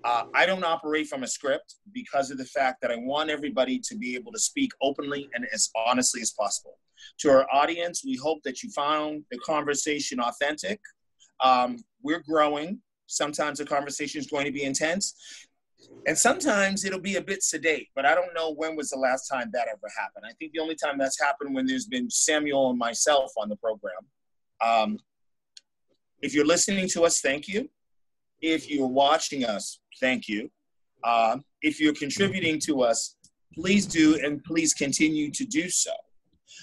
Uh, 0.03 0.23
I 0.33 0.45
don't 0.45 0.63
operate 0.63 1.07
from 1.07 1.23
a 1.23 1.27
script 1.27 1.75
because 1.93 2.31
of 2.31 2.37
the 2.37 2.45
fact 2.45 2.81
that 2.81 2.91
I 2.91 2.95
want 2.97 3.29
everybody 3.29 3.79
to 3.79 3.95
be 3.95 4.15
able 4.15 4.31
to 4.31 4.39
speak 4.39 4.71
openly 4.81 5.29
and 5.33 5.45
as 5.53 5.69
honestly 5.75 6.21
as 6.21 6.31
possible. 6.31 6.79
To 7.19 7.29
our 7.29 7.47
audience, 7.51 8.03
we 8.05 8.15
hope 8.15 8.41
that 8.43 8.63
you 8.63 8.71
found 8.71 9.23
the 9.31 9.37
conversation 9.39 10.19
authentic. 10.19 10.79
Um, 11.43 11.77
we're 12.01 12.23
growing. 12.27 12.79
Sometimes 13.07 13.59
the 13.59 13.65
conversation 13.65 14.19
is 14.19 14.27
going 14.27 14.45
to 14.45 14.51
be 14.51 14.63
intense, 14.63 15.13
and 16.07 16.17
sometimes 16.17 16.85
it'll 16.85 17.01
be 17.01 17.17
a 17.17 17.21
bit 17.21 17.43
sedate. 17.43 17.89
But 17.93 18.05
I 18.05 18.15
don't 18.15 18.33
know 18.33 18.53
when 18.53 18.75
was 18.75 18.89
the 18.89 18.97
last 18.97 19.27
time 19.27 19.49
that 19.53 19.67
ever 19.67 19.91
happened. 19.99 20.25
I 20.27 20.33
think 20.39 20.53
the 20.53 20.59
only 20.59 20.75
time 20.75 20.97
that's 20.97 21.19
happened 21.19 21.53
when 21.53 21.65
there's 21.65 21.87
been 21.87 22.09
Samuel 22.09 22.69
and 22.69 22.79
myself 22.79 23.31
on 23.37 23.49
the 23.49 23.57
program. 23.57 23.93
Um, 24.65 24.99
if 26.21 26.33
you're 26.33 26.45
listening 26.45 26.87
to 26.89 27.03
us, 27.03 27.19
thank 27.19 27.47
you. 27.47 27.69
If 28.41 28.69
you're 28.69 28.87
watching 28.87 29.43
us, 29.43 29.80
thank 29.99 30.27
you. 30.27 30.49
Uh, 31.03 31.37
if 31.61 31.79
you're 31.79 31.93
contributing 31.93 32.59
to 32.59 32.81
us, 32.81 33.15
please 33.53 33.85
do 33.85 34.19
and 34.23 34.43
please 34.43 34.73
continue 34.73 35.31
to 35.31 35.45
do 35.45 35.69
so. 35.69 35.91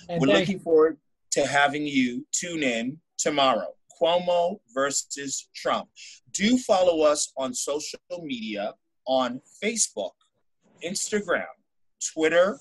And 0.08 0.20
We're 0.20 0.28
looking 0.28 0.60
forward 0.60 0.98
to 1.32 1.46
having 1.46 1.86
you 1.86 2.26
tune 2.32 2.62
in 2.62 2.98
tomorrow. 3.18 3.74
Cuomo 4.00 4.60
versus 4.72 5.48
Trump. 5.54 5.88
Do 6.32 6.56
follow 6.58 7.02
us 7.02 7.32
on 7.36 7.52
social 7.52 7.98
media 8.22 8.74
on 9.06 9.40
Facebook, 9.62 10.12
Instagram, 10.84 11.44
Twitter, 12.14 12.58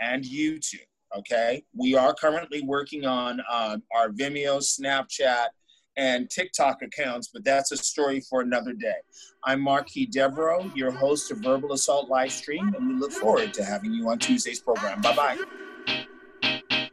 and 0.00 0.24
YouTube. 0.24 0.86
Okay. 1.16 1.64
We 1.76 1.94
are 1.94 2.14
currently 2.14 2.62
working 2.62 3.04
on 3.04 3.40
um, 3.52 3.82
our 3.94 4.08
Vimeo, 4.10 4.58
Snapchat, 4.58 5.48
and 5.96 6.30
TikTok 6.30 6.82
accounts, 6.82 7.28
but 7.28 7.44
that's 7.44 7.72
a 7.72 7.76
story 7.76 8.20
for 8.20 8.40
another 8.40 8.72
day. 8.72 8.96
I'm 9.44 9.60
Marquis 9.60 10.06
Devereaux, 10.06 10.70
your 10.74 10.90
host 10.90 11.30
of 11.30 11.38
Verbal 11.38 11.72
Assault 11.72 12.08
Livestream, 12.08 12.76
and 12.76 12.88
we 12.88 12.94
look 12.94 13.12
forward 13.12 13.52
to 13.54 13.64
having 13.64 13.92
you 13.92 14.08
on 14.08 14.18
Tuesday's 14.18 14.60
program. 14.60 15.00
Bye 15.00 15.16
bye. 15.16 15.38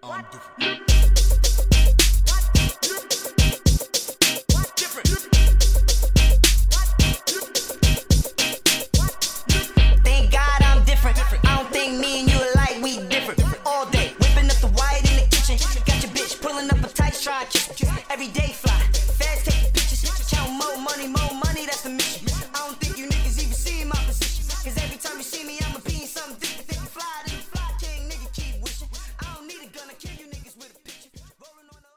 Um, 0.04 0.80